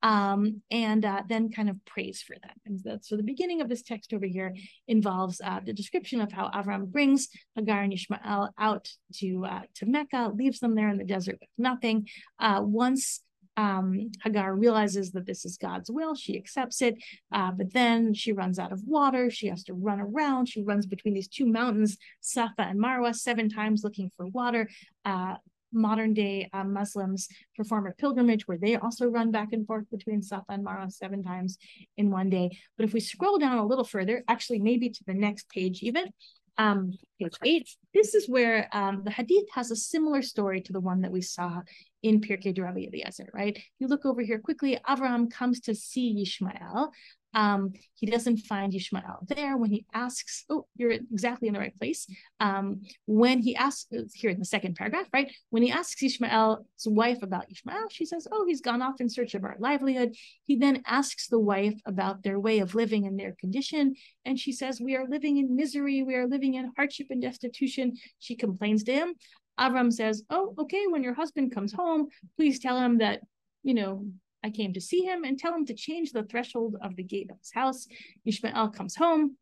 um, 0.02 0.62
and 0.70 1.04
uh, 1.04 1.22
then 1.28 1.50
kind 1.50 1.70
of 1.70 1.76
prays 1.84 2.22
for 2.22 2.34
them. 2.42 2.56
And 2.66 2.80
that, 2.84 3.04
so 3.04 3.16
the 3.16 3.22
beginning 3.22 3.60
of 3.60 3.68
this 3.68 3.82
text 3.82 4.12
over 4.12 4.26
here 4.26 4.54
involves 4.88 5.40
uh, 5.44 5.60
the 5.64 5.72
description 5.72 6.20
of 6.20 6.32
how 6.32 6.50
Avram 6.50 6.86
brings 6.86 7.28
Hagar 7.56 7.82
and 7.82 7.92
Ishmael 7.92 8.50
out 8.58 8.88
to 9.18 9.44
uh, 9.46 9.62
to 9.74 9.86
Mecca, 9.86 10.32
leaves 10.34 10.60
them 10.60 10.74
there 10.74 10.88
in 10.88 10.98
the 10.98 11.04
desert 11.04 11.38
with 11.40 11.50
nothing. 11.58 12.08
Uh, 12.38 12.60
once 12.62 13.20
um, 13.56 14.10
Hagar 14.22 14.54
realizes 14.54 15.12
that 15.12 15.26
this 15.26 15.44
is 15.44 15.58
God's 15.58 15.90
will. 15.90 16.14
She 16.14 16.36
accepts 16.36 16.80
it, 16.80 16.96
uh, 17.30 17.50
but 17.52 17.72
then 17.72 18.14
she 18.14 18.32
runs 18.32 18.58
out 18.58 18.72
of 18.72 18.82
water. 18.86 19.30
She 19.30 19.48
has 19.48 19.62
to 19.64 19.74
run 19.74 20.00
around. 20.00 20.48
She 20.48 20.62
runs 20.62 20.86
between 20.86 21.14
these 21.14 21.28
two 21.28 21.46
mountains, 21.46 21.98
Safa 22.20 22.62
and 22.62 22.80
Marwa, 22.80 23.14
seven 23.14 23.48
times 23.48 23.84
looking 23.84 24.10
for 24.16 24.26
water. 24.26 24.70
Uh, 25.04 25.34
modern 25.72 26.14
day 26.14 26.48
um, 26.52 26.72
Muslims 26.72 27.28
perform 27.56 27.86
a 27.86 27.92
pilgrimage 27.92 28.46
where 28.46 28.58
they 28.58 28.76
also 28.76 29.06
run 29.06 29.30
back 29.30 29.52
and 29.52 29.66
forth 29.66 29.84
between 29.90 30.22
Safa 30.22 30.44
and 30.50 30.64
Marwa 30.64 30.90
seven 30.90 31.22
times 31.22 31.58
in 31.96 32.10
one 32.10 32.30
day. 32.30 32.58
But 32.76 32.84
if 32.84 32.92
we 32.92 33.00
scroll 33.00 33.38
down 33.38 33.58
a 33.58 33.66
little 33.66 33.84
further, 33.84 34.24
actually 34.28 34.58
maybe 34.60 34.90
to 34.90 35.04
the 35.06 35.14
next 35.14 35.48
page 35.48 35.82
even, 35.82 36.12
um, 36.58 36.92
page 37.18 37.34
eight, 37.44 37.68
this 37.94 38.14
is 38.14 38.28
where 38.28 38.68
um, 38.72 39.02
the 39.04 39.10
Hadith 39.10 39.48
has 39.54 39.70
a 39.70 39.76
similar 39.76 40.22
story 40.22 40.60
to 40.62 40.72
the 40.72 40.80
one 40.80 41.00
that 41.02 41.12
we 41.12 41.22
saw 41.22 41.62
in 42.02 42.20
Pirkei 42.20 42.58
Rabbi 42.58 42.86
Eliezer, 42.86 43.28
right? 43.32 43.58
You 43.78 43.86
look 43.86 44.04
over 44.04 44.20
here 44.22 44.38
quickly, 44.38 44.78
Avram 44.86 45.30
comes 45.30 45.60
to 45.60 45.74
see 45.74 46.20
Ishmael. 46.20 46.92
Um, 47.34 47.72
he 47.94 48.06
doesn't 48.06 48.38
find 48.38 48.74
Ishmael 48.74 49.26
there 49.26 49.56
when 49.56 49.70
he 49.70 49.86
asks, 49.94 50.44
oh, 50.50 50.66
you're 50.76 50.92
exactly 50.92 51.48
in 51.48 51.54
the 51.54 51.60
right 51.60 51.76
place. 51.78 52.06
Um, 52.40 52.82
when 53.06 53.38
he 53.40 53.56
asks, 53.56 53.86
uh, 53.92 54.02
here 54.14 54.30
in 54.30 54.38
the 54.38 54.44
second 54.44 54.76
paragraph, 54.76 55.06
right? 55.12 55.32
When 55.50 55.62
he 55.62 55.70
asks 55.70 56.02
Ishmael's 56.02 56.86
wife 56.86 57.22
about 57.22 57.50
Ishmael, 57.50 57.88
she 57.90 58.04
says, 58.04 58.26
oh, 58.30 58.44
he's 58.46 58.60
gone 58.60 58.82
off 58.82 59.00
in 59.00 59.08
search 59.08 59.34
of 59.34 59.44
our 59.44 59.56
livelihood. 59.58 60.14
He 60.44 60.56
then 60.56 60.82
asks 60.86 61.28
the 61.28 61.38
wife 61.38 61.78
about 61.86 62.22
their 62.22 62.38
way 62.38 62.58
of 62.58 62.74
living 62.74 63.06
and 63.06 63.18
their 63.18 63.34
condition. 63.40 63.94
And 64.24 64.38
she 64.38 64.52
says, 64.52 64.80
we 64.80 64.96
are 64.96 65.06
living 65.08 65.38
in 65.38 65.56
misery. 65.56 66.02
We 66.02 66.14
are 66.16 66.26
living 66.26 66.54
in 66.54 66.72
hardship 66.76 67.06
and 67.10 67.22
destitution. 67.22 67.94
She 68.18 68.36
complains 68.36 68.84
to 68.84 68.92
him. 68.92 69.14
Avram 69.58 69.92
says, 69.92 70.22
oh, 70.30 70.54
okay, 70.58 70.86
when 70.88 71.02
your 71.02 71.14
husband 71.14 71.54
comes 71.54 71.72
home, 71.72 72.08
please 72.36 72.58
tell 72.58 72.78
him 72.78 72.98
that, 72.98 73.20
you 73.62 73.74
know, 73.74 74.06
I 74.44 74.50
came 74.50 74.72
to 74.72 74.80
see 74.80 75.04
him 75.04 75.24
and 75.24 75.38
tell 75.38 75.54
him 75.54 75.66
to 75.66 75.74
change 75.74 76.12
the 76.12 76.24
threshold 76.24 76.76
of 76.82 76.96
the 76.96 77.04
gate 77.04 77.30
of 77.30 77.38
his 77.38 77.52
house. 77.52 77.86
Ishmael 78.24 78.70
comes 78.70 78.96
home. 78.96 79.36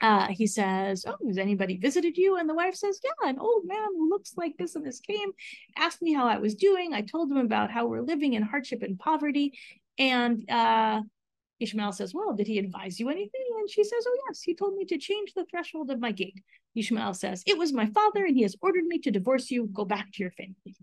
Uh, 0.00 0.26
he 0.30 0.48
says, 0.48 1.04
Oh, 1.06 1.16
has 1.28 1.38
anybody 1.38 1.76
visited 1.76 2.16
you? 2.16 2.36
And 2.36 2.48
the 2.48 2.54
wife 2.54 2.74
says, 2.74 3.00
Yeah, 3.04 3.28
an 3.28 3.38
old 3.38 3.62
man 3.64 3.86
who 3.94 4.10
looks 4.10 4.32
like 4.36 4.56
this 4.58 4.74
and 4.74 4.84
this 4.84 4.98
came, 4.98 5.30
asked 5.76 6.02
me 6.02 6.12
how 6.12 6.26
I 6.26 6.38
was 6.38 6.56
doing. 6.56 6.92
I 6.92 7.02
told 7.02 7.30
him 7.30 7.36
about 7.36 7.70
how 7.70 7.86
we're 7.86 8.02
living 8.02 8.32
in 8.34 8.42
hardship 8.42 8.82
and 8.82 8.98
poverty. 8.98 9.52
And 9.98 10.50
uh, 10.50 11.02
Ishmael 11.60 11.92
says, 11.92 12.12
Well, 12.12 12.34
did 12.34 12.48
he 12.48 12.58
advise 12.58 12.98
you 12.98 13.10
anything? 13.10 13.46
And 13.58 13.70
she 13.70 13.84
says, 13.84 14.04
Oh, 14.06 14.18
yes, 14.26 14.42
he 14.42 14.54
told 14.54 14.74
me 14.74 14.84
to 14.86 14.98
change 14.98 15.34
the 15.34 15.46
threshold 15.48 15.90
of 15.90 16.00
my 16.00 16.10
gate. 16.10 16.42
Ishmael 16.74 17.14
says, 17.14 17.44
It 17.46 17.56
was 17.56 17.72
my 17.72 17.86
father, 17.86 18.24
and 18.24 18.36
he 18.36 18.42
has 18.42 18.56
ordered 18.60 18.84
me 18.84 18.98
to 19.00 19.12
divorce 19.12 19.52
you. 19.52 19.68
Go 19.72 19.84
back 19.84 20.10
to 20.12 20.22
your 20.22 20.32
family. 20.32 20.74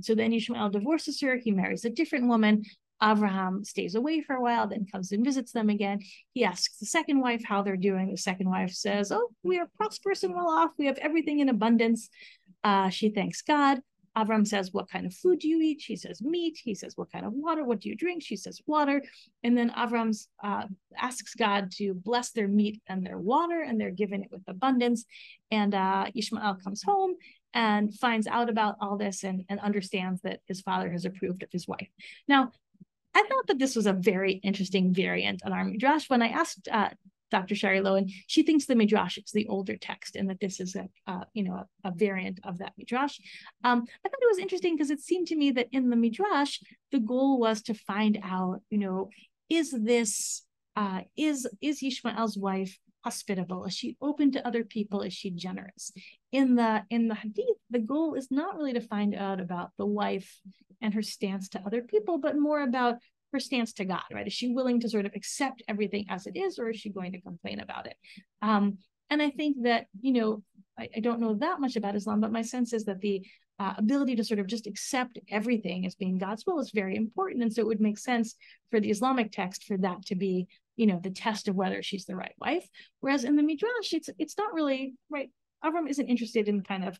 So 0.00 0.14
then 0.14 0.32
Ishmael 0.32 0.70
divorces 0.70 1.20
her. 1.20 1.36
He 1.36 1.50
marries 1.50 1.84
a 1.84 1.90
different 1.90 2.28
woman. 2.28 2.64
Abraham 3.02 3.64
stays 3.64 3.94
away 3.94 4.22
for 4.22 4.36
a 4.36 4.40
while, 4.40 4.66
then 4.66 4.86
comes 4.90 5.12
and 5.12 5.24
visits 5.24 5.52
them 5.52 5.68
again. 5.68 6.00
He 6.32 6.44
asks 6.44 6.78
the 6.78 6.86
second 6.86 7.20
wife 7.20 7.42
how 7.44 7.62
they're 7.62 7.76
doing. 7.76 8.10
The 8.10 8.16
second 8.16 8.48
wife 8.48 8.72
says, 8.72 9.12
Oh, 9.12 9.30
we 9.42 9.58
are 9.58 9.68
prosperous 9.76 10.22
and 10.22 10.34
well 10.34 10.48
off. 10.48 10.70
We 10.78 10.86
have 10.86 10.98
everything 10.98 11.40
in 11.40 11.48
abundance. 11.48 12.08
Uh, 12.64 12.88
she 12.88 13.10
thanks 13.10 13.42
God. 13.42 13.80
Avram 14.16 14.46
says, 14.46 14.72
What 14.72 14.90
kind 14.90 15.04
of 15.04 15.12
food 15.12 15.40
do 15.40 15.48
you 15.48 15.60
eat? 15.60 15.82
She 15.82 15.94
says, 15.94 16.22
Meat. 16.22 16.58
He 16.62 16.74
says, 16.74 16.96
What 16.96 17.12
kind 17.12 17.26
of 17.26 17.34
water? 17.34 17.64
What 17.64 17.80
do 17.80 17.90
you 17.90 17.96
drink? 17.96 18.22
She 18.22 18.36
says, 18.36 18.60
Water. 18.66 19.02
And 19.44 19.56
then 19.56 19.70
Avram 19.70 20.16
uh, 20.42 20.64
asks 20.96 21.34
God 21.34 21.70
to 21.72 21.92
bless 21.92 22.30
their 22.30 22.48
meat 22.48 22.80
and 22.88 23.04
their 23.04 23.18
water, 23.18 23.60
and 23.60 23.78
they're 23.78 23.90
given 23.90 24.22
it 24.22 24.30
with 24.30 24.42
abundance. 24.48 25.04
And 25.50 25.74
uh, 25.74 26.06
Ishmael 26.14 26.58
comes 26.64 26.82
home 26.82 27.16
and 27.56 27.92
finds 27.94 28.26
out 28.26 28.50
about 28.50 28.76
all 28.82 28.98
this 28.98 29.24
and, 29.24 29.42
and 29.48 29.58
understands 29.60 30.20
that 30.20 30.40
his 30.46 30.60
father 30.60 30.92
has 30.92 31.06
approved 31.06 31.42
of 31.42 31.50
his 31.50 31.66
wife. 31.66 31.88
Now, 32.28 32.52
I 33.14 33.24
thought 33.26 33.46
that 33.46 33.58
this 33.58 33.74
was 33.74 33.86
a 33.86 33.94
very 33.94 34.34
interesting 34.44 34.92
variant 34.92 35.42
on 35.42 35.54
our 35.54 35.64
midrash. 35.64 36.10
When 36.10 36.20
I 36.20 36.28
asked 36.28 36.68
uh, 36.70 36.90
Dr. 37.30 37.54
Shari 37.54 37.80
Lowin, 37.80 38.10
she 38.26 38.42
thinks 38.42 38.66
the 38.66 38.74
midrash 38.74 39.16
is 39.16 39.32
the 39.32 39.48
older 39.48 39.78
text 39.78 40.16
and 40.16 40.28
that 40.28 40.38
this 40.38 40.60
is 40.60 40.76
a 40.76 40.86
uh, 41.06 41.24
you 41.32 41.44
know 41.44 41.54
a, 41.54 41.66
a, 41.88 41.92
variant 41.92 42.40
of 42.44 42.58
that 42.58 42.74
midrash. 42.76 43.18
Um, 43.64 43.86
I 44.04 44.08
thought 44.08 44.22
it 44.22 44.30
was 44.30 44.38
interesting 44.38 44.76
because 44.76 44.90
it 44.90 45.00
seemed 45.00 45.28
to 45.28 45.36
me 45.36 45.50
that 45.52 45.68
in 45.72 45.88
the 45.88 45.96
midrash 45.96 46.60
the 46.92 47.00
goal 47.00 47.40
was 47.40 47.62
to 47.62 47.74
find 47.74 48.18
out 48.22 48.60
you 48.68 48.78
know 48.78 49.08
is 49.48 49.70
this 49.70 50.42
uh, 50.76 51.00
is 51.16 51.48
is 51.62 51.82
Ishmael's 51.82 52.36
wife 52.36 52.78
hospitable? 53.06 53.64
Is 53.66 53.74
she 53.74 53.96
open 54.02 54.32
to 54.32 54.44
other 54.44 54.64
people? 54.64 55.02
Is 55.02 55.12
she 55.12 55.30
generous? 55.30 55.92
In 56.32 56.56
the 56.56 56.82
in 56.90 57.06
the 57.06 57.14
hadith, 57.14 57.60
the 57.70 57.78
goal 57.78 58.14
is 58.14 58.32
not 58.32 58.56
really 58.56 58.72
to 58.72 58.80
find 58.80 59.14
out 59.14 59.40
about 59.40 59.70
the 59.78 59.86
wife 59.86 60.40
and 60.82 60.92
her 60.92 61.02
stance 61.02 61.48
to 61.50 61.62
other 61.64 61.82
people, 61.82 62.18
but 62.18 62.36
more 62.36 62.62
about 62.62 62.96
her 63.32 63.38
stance 63.38 63.72
to 63.74 63.84
God, 63.84 64.02
right? 64.12 64.26
Is 64.26 64.32
she 64.32 64.48
willing 64.48 64.80
to 64.80 64.88
sort 64.88 65.06
of 65.06 65.12
accept 65.14 65.62
everything 65.68 66.06
as 66.08 66.26
it 66.26 66.36
is, 66.36 66.58
or 66.58 66.70
is 66.70 66.80
she 66.80 66.90
going 66.90 67.12
to 67.12 67.20
complain 67.20 67.60
about 67.60 67.86
it? 67.86 67.96
Um, 68.42 68.78
and 69.08 69.22
I 69.22 69.30
think 69.30 69.62
that, 69.62 69.86
you 70.00 70.12
know, 70.12 70.42
I, 70.76 70.88
I, 70.96 71.00
don't 71.00 71.20
know 71.20 71.34
that 71.34 71.60
much 71.60 71.76
about 71.76 71.94
Islam, 71.94 72.20
but 72.20 72.32
my 72.32 72.42
sense 72.42 72.72
is 72.72 72.84
that 72.86 73.00
the 73.00 73.24
uh, 73.60 73.74
ability 73.78 74.16
to 74.16 74.24
sort 74.24 74.40
of 74.40 74.48
just 74.48 74.66
accept 74.66 75.18
everything 75.30 75.86
as 75.86 75.94
being 75.94 76.18
God's 76.18 76.44
will 76.44 76.58
is 76.58 76.72
very 76.72 76.96
important. 76.96 77.42
And 77.42 77.52
so 77.52 77.60
it 77.62 77.66
would 77.68 77.80
make 77.80 77.98
sense 77.98 78.34
for 78.70 78.80
the 78.80 78.90
Islamic 78.90 79.30
text 79.32 79.64
for 79.64 79.76
that 79.78 80.04
to 80.06 80.16
be 80.16 80.48
you 80.76 80.86
know 80.86 81.00
the 81.02 81.10
test 81.10 81.48
of 81.48 81.56
whether 81.56 81.82
she's 81.82 82.04
the 82.04 82.16
right 82.16 82.34
wife. 82.40 82.66
Whereas 83.00 83.24
in 83.24 83.36
the 83.36 83.42
midrash 83.42 83.92
it's 83.92 84.10
it's 84.18 84.38
not 84.38 84.54
really 84.54 84.94
right 85.10 85.30
avram 85.64 85.88
isn't 85.88 86.08
interested 86.08 86.48
in 86.48 86.62
kind 86.62 86.84
of 86.84 86.98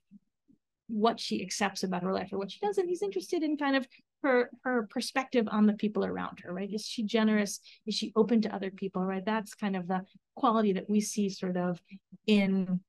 what 0.88 1.18
she 1.18 1.42
accepts 1.42 1.82
about 1.82 2.02
her 2.02 2.12
life 2.12 2.32
or 2.32 2.38
what 2.38 2.50
she 2.50 2.60
doesn't. 2.60 2.88
He's 2.88 3.02
interested 3.02 3.42
in 3.42 3.56
kind 3.56 3.76
of 3.76 3.86
her 4.22 4.50
her 4.64 4.86
perspective 4.88 5.46
on 5.50 5.66
the 5.66 5.74
people 5.74 6.04
around 6.04 6.40
her 6.40 6.52
right? 6.52 6.72
Is 6.72 6.86
she 6.86 7.02
generous? 7.02 7.60
Is 7.86 7.94
she 7.94 8.12
open 8.16 8.40
to 8.42 8.54
other 8.54 8.70
people 8.70 9.04
right? 9.04 9.24
That's 9.24 9.54
kind 9.54 9.76
of 9.76 9.88
the 9.88 10.02
quality 10.34 10.72
that 10.74 10.88
we 10.88 11.00
see 11.00 11.28
sort 11.28 11.56
of 11.56 11.80
in 12.26 12.80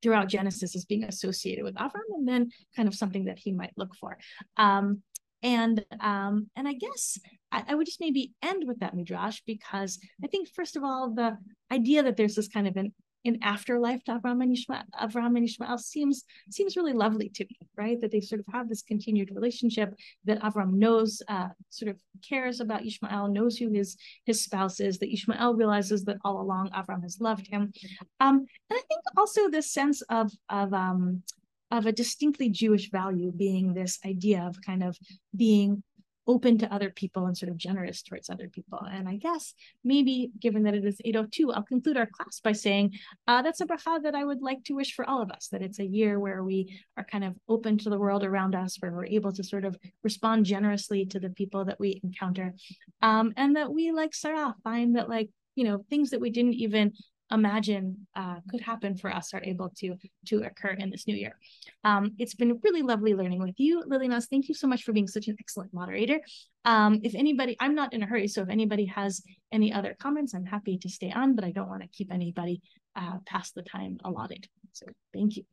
throughout 0.00 0.28
genesis 0.28 0.76
as 0.76 0.84
being 0.84 1.04
associated 1.04 1.64
with 1.64 1.74
avram 1.74 2.00
and 2.14 2.26
then 2.28 2.50
kind 2.76 2.86
of 2.86 2.94
something 2.94 3.24
that 3.24 3.38
he 3.38 3.52
might 3.52 3.72
look 3.76 3.94
for. 3.94 4.16
Um 4.56 5.02
and 5.42 5.84
um, 6.00 6.48
and 6.56 6.66
I 6.66 6.72
guess 6.72 7.18
I, 7.52 7.64
I, 7.68 7.74
would 7.74 7.86
just 7.86 8.00
maybe 8.00 8.32
end 8.42 8.64
with 8.66 8.80
that 8.80 8.94
midrash 8.94 9.40
because 9.46 9.98
I 10.22 10.26
think 10.26 10.48
first 10.48 10.76
of 10.76 10.82
all 10.82 11.10
the 11.14 11.36
idea 11.70 12.02
that 12.02 12.16
there's 12.16 12.34
this 12.34 12.48
kind 12.48 12.66
of 12.66 12.76
an 12.76 12.92
an 13.24 13.38
afterlife 13.42 14.02
to 14.04 14.12
Avraham 14.12 14.42
and 14.42 14.52
Ishmael, 14.52 14.82
Avraham 15.00 15.36
and 15.36 15.44
Ishmael 15.44 15.78
seems 15.78 16.24
seems 16.50 16.76
really 16.76 16.92
lovely 16.92 17.28
to 17.30 17.44
me, 17.44 17.58
right? 17.76 18.00
That 18.00 18.10
they 18.10 18.20
sort 18.20 18.40
of 18.40 18.46
have 18.52 18.68
this 18.68 18.82
continued 18.82 19.30
relationship 19.34 19.94
that 20.24 20.40
Avram 20.40 20.74
knows, 20.74 21.20
uh, 21.28 21.48
sort 21.70 21.90
of 21.90 22.00
cares 22.26 22.60
about 22.60 22.86
Ishmael, 22.86 23.28
knows 23.28 23.56
who 23.56 23.70
his 23.70 23.96
his 24.24 24.42
spouse 24.42 24.80
is. 24.80 24.98
That 24.98 25.12
Ishmael 25.12 25.54
realizes 25.54 26.04
that 26.04 26.18
all 26.24 26.40
along 26.40 26.70
Avram 26.70 27.02
has 27.02 27.20
loved 27.20 27.46
him, 27.46 27.72
um, 28.20 28.46
and 28.70 28.78
I 28.78 28.82
think 28.88 29.02
also 29.16 29.48
this 29.48 29.72
sense 29.72 30.00
of 30.02 30.32
of 30.48 30.72
um, 30.72 31.22
of 31.70 31.86
a 31.86 31.92
distinctly 31.92 32.48
Jewish 32.48 32.90
value 32.90 33.32
being 33.32 33.74
this 33.74 33.98
idea 34.04 34.42
of 34.42 34.56
kind 34.64 34.82
of 34.82 34.96
being 35.36 35.82
open 36.28 36.58
to 36.58 36.72
other 36.72 36.90
people 36.90 37.26
and 37.26 37.36
sort 37.36 37.50
of 37.50 37.56
generous 37.56 38.02
towards 38.02 38.28
other 38.28 38.48
people. 38.48 38.78
And 38.78 39.08
I 39.08 39.16
guess 39.16 39.54
maybe 39.82 40.30
given 40.38 40.62
that 40.64 40.74
it 40.74 40.84
is 40.84 41.00
802, 41.02 41.50
I'll 41.50 41.62
conclude 41.62 41.96
our 41.96 42.06
class 42.06 42.38
by 42.40 42.52
saying 42.52 42.92
uh, 43.26 43.40
that's 43.40 43.62
a 43.62 43.66
bracha 43.66 44.02
that 44.02 44.14
I 44.14 44.24
would 44.24 44.42
like 44.42 44.62
to 44.64 44.74
wish 44.74 44.94
for 44.94 45.08
all 45.08 45.22
of 45.22 45.30
us, 45.30 45.48
that 45.50 45.62
it's 45.62 45.78
a 45.78 45.86
year 45.86 46.20
where 46.20 46.44
we 46.44 46.78
are 46.98 47.04
kind 47.04 47.24
of 47.24 47.34
open 47.48 47.78
to 47.78 47.90
the 47.90 47.98
world 47.98 48.24
around 48.24 48.54
us, 48.54 48.76
where 48.78 48.92
we're 48.92 49.06
able 49.06 49.32
to 49.32 49.42
sort 49.42 49.64
of 49.64 49.76
respond 50.04 50.44
generously 50.44 51.06
to 51.06 51.18
the 51.18 51.30
people 51.30 51.64
that 51.64 51.80
we 51.80 52.00
encounter. 52.04 52.54
Um, 53.00 53.32
and 53.36 53.56
that 53.56 53.72
we 53.72 53.90
like 53.90 54.14
Sarah 54.14 54.54
find 54.62 54.96
that 54.96 55.08
like, 55.08 55.30
you 55.54 55.64
know, 55.64 55.84
things 55.88 56.10
that 56.10 56.20
we 56.20 56.30
didn't 56.30 56.54
even 56.54 56.92
imagine 57.30 58.06
uh, 58.16 58.36
could 58.50 58.60
happen 58.60 58.96
for 58.96 59.14
us 59.14 59.34
are 59.34 59.42
able 59.42 59.70
to 59.78 59.96
to 60.26 60.42
occur 60.42 60.70
in 60.70 60.90
this 60.90 61.06
new 61.06 61.14
year. 61.14 61.36
Um, 61.84 62.12
it's 62.18 62.34
been 62.34 62.58
really 62.62 62.82
lovely 62.82 63.14
learning 63.14 63.40
with 63.40 63.58
you, 63.58 63.82
Liliana. 63.88 64.24
Thank 64.26 64.48
you 64.48 64.54
so 64.54 64.66
much 64.66 64.82
for 64.82 64.92
being 64.92 65.06
such 65.06 65.28
an 65.28 65.36
excellent 65.38 65.72
moderator. 65.72 66.20
Um, 66.64 67.00
if 67.02 67.14
anybody, 67.14 67.56
I'm 67.60 67.74
not 67.74 67.92
in 67.92 68.02
a 68.02 68.06
hurry, 68.06 68.28
so 68.28 68.42
if 68.42 68.48
anybody 68.48 68.86
has 68.86 69.22
any 69.52 69.72
other 69.72 69.96
comments, 69.98 70.34
I'm 70.34 70.44
happy 70.44 70.78
to 70.78 70.88
stay 70.88 71.12
on, 71.12 71.34
but 71.34 71.44
I 71.44 71.50
don't 71.50 71.68
want 71.68 71.82
to 71.82 71.88
keep 71.88 72.12
anybody 72.12 72.60
uh, 72.96 73.18
past 73.26 73.54
the 73.54 73.62
time 73.62 73.98
allotted. 74.04 74.48
So 74.72 74.86
thank 75.14 75.36
you. 75.36 75.44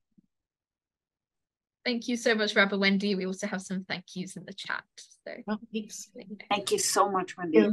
Thank 1.86 2.07
you 2.07 2.17
so 2.17 2.34
much, 2.34 2.55
Rabbi 2.55 2.76
Wendy. 2.76 3.13
We 3.13 3.28
also 3.28 3.45
have 3.45 3.61
some 3.61 3.86
thank 3.88 4.05
yous 4.15 4.36
in 4.36 4.43
the 4.45 4.53
chat. 4.53 4.84
So 4.97 5.34
well, 5.45 5.59
thanks. 5.71 6.09
Thank 6.49 6.71
you 6.71 6.80
so 6.80 7.11
much, 7.11 7.38
Wendy. 7.38 7.69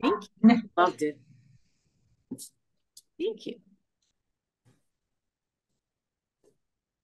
Thank 0.00 0.24
you. 0.42 0.62
Loved 0.76 1.02
it. 1.02 1.18
Thank 3.18 3.46
you. 3.46 3.56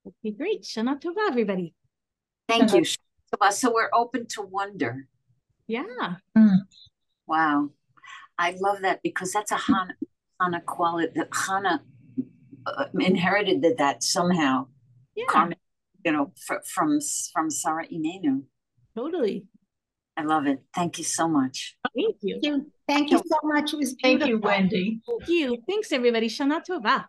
Okay, 0.06 0.30
great. 0.34 0.62
Shana 0.62 1.00
Tova, 1.00 1.28
everybody. 1.28 1.74
Thank 2.48 2.72
you. 2.72 2.84
So 3.50 3.72
we're 3.72 3.90
open 3.92 4.26
to 4.28 4.42
wonder. 4.42 5.06
Yeah. 5.66 6.16
Mm. 6.36 6.60
Wow. 7.26 7.70
I 8.38 8.56
love 8.58 8.80
that 8.82 9.00
because 9.02 9.32
that's 9.32 9.52
a 9.52 9.56
Hannah, 9.56 9.94
Hannah 10.40 10.62
quality 10.62 11.12
that 11.14 11.28
Hannah 11.32 11.82
uh, 12.66 12.84
inherited 12.98 13.62
that, 13.62 13.78
that 13.78 14.02
somehow. 14.02 14.68
Yeah. 15.14 15.26
Karma, 15.28 15.56
you 16.04 16.12
know, 16.12 16.32
fr- 16.46 16.64
from 16.64 17.00
from 17.32 17.50
Sarah 17.50 17.86
Imenu. 17.88 18.44
Totally. 18.96 19.46
I 20.16 20.22
love 20.22 20.46
it. 20.46 20.62
Thank 20.74 20.98
you 20.98 21.04
so 21.04 21.28
much. 21.28 21.76
Thank 21.94 22.16
you. 22.22 22.40
Thank 22.42 22.64
you, 22.64 22.72
Thank 22.88 23.10
you 23.10 23.18
so 23.18 23.38
much. 23.44 23.74
It 23.74 23.76
was 23.76 23.94
beautiful. 23.94 24.18
Thank 24.18 24.30
you, 24.30 24.38
Wendy. 24.38 25.00
Thank 25.06 25.28
you. 25.28 25.58
Thanks, 25.68 25.92
everybody. 25.92 26.28
Shana 26.28 26.62
Tova. 26.66 27.04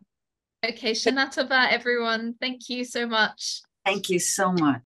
Okay, 0.64 0.92
Shana 0.92 1.34
Tova, 1.34 1.72
everyone. 1.72 2.36
Thank 2.40 2.68
you 2.68 2.84
so 2.84 3.08
much. 3.08 3.62
Thank 3.86 4.10
you 4.10 4.20
so 4.20 4.52
much. 4.52 4.82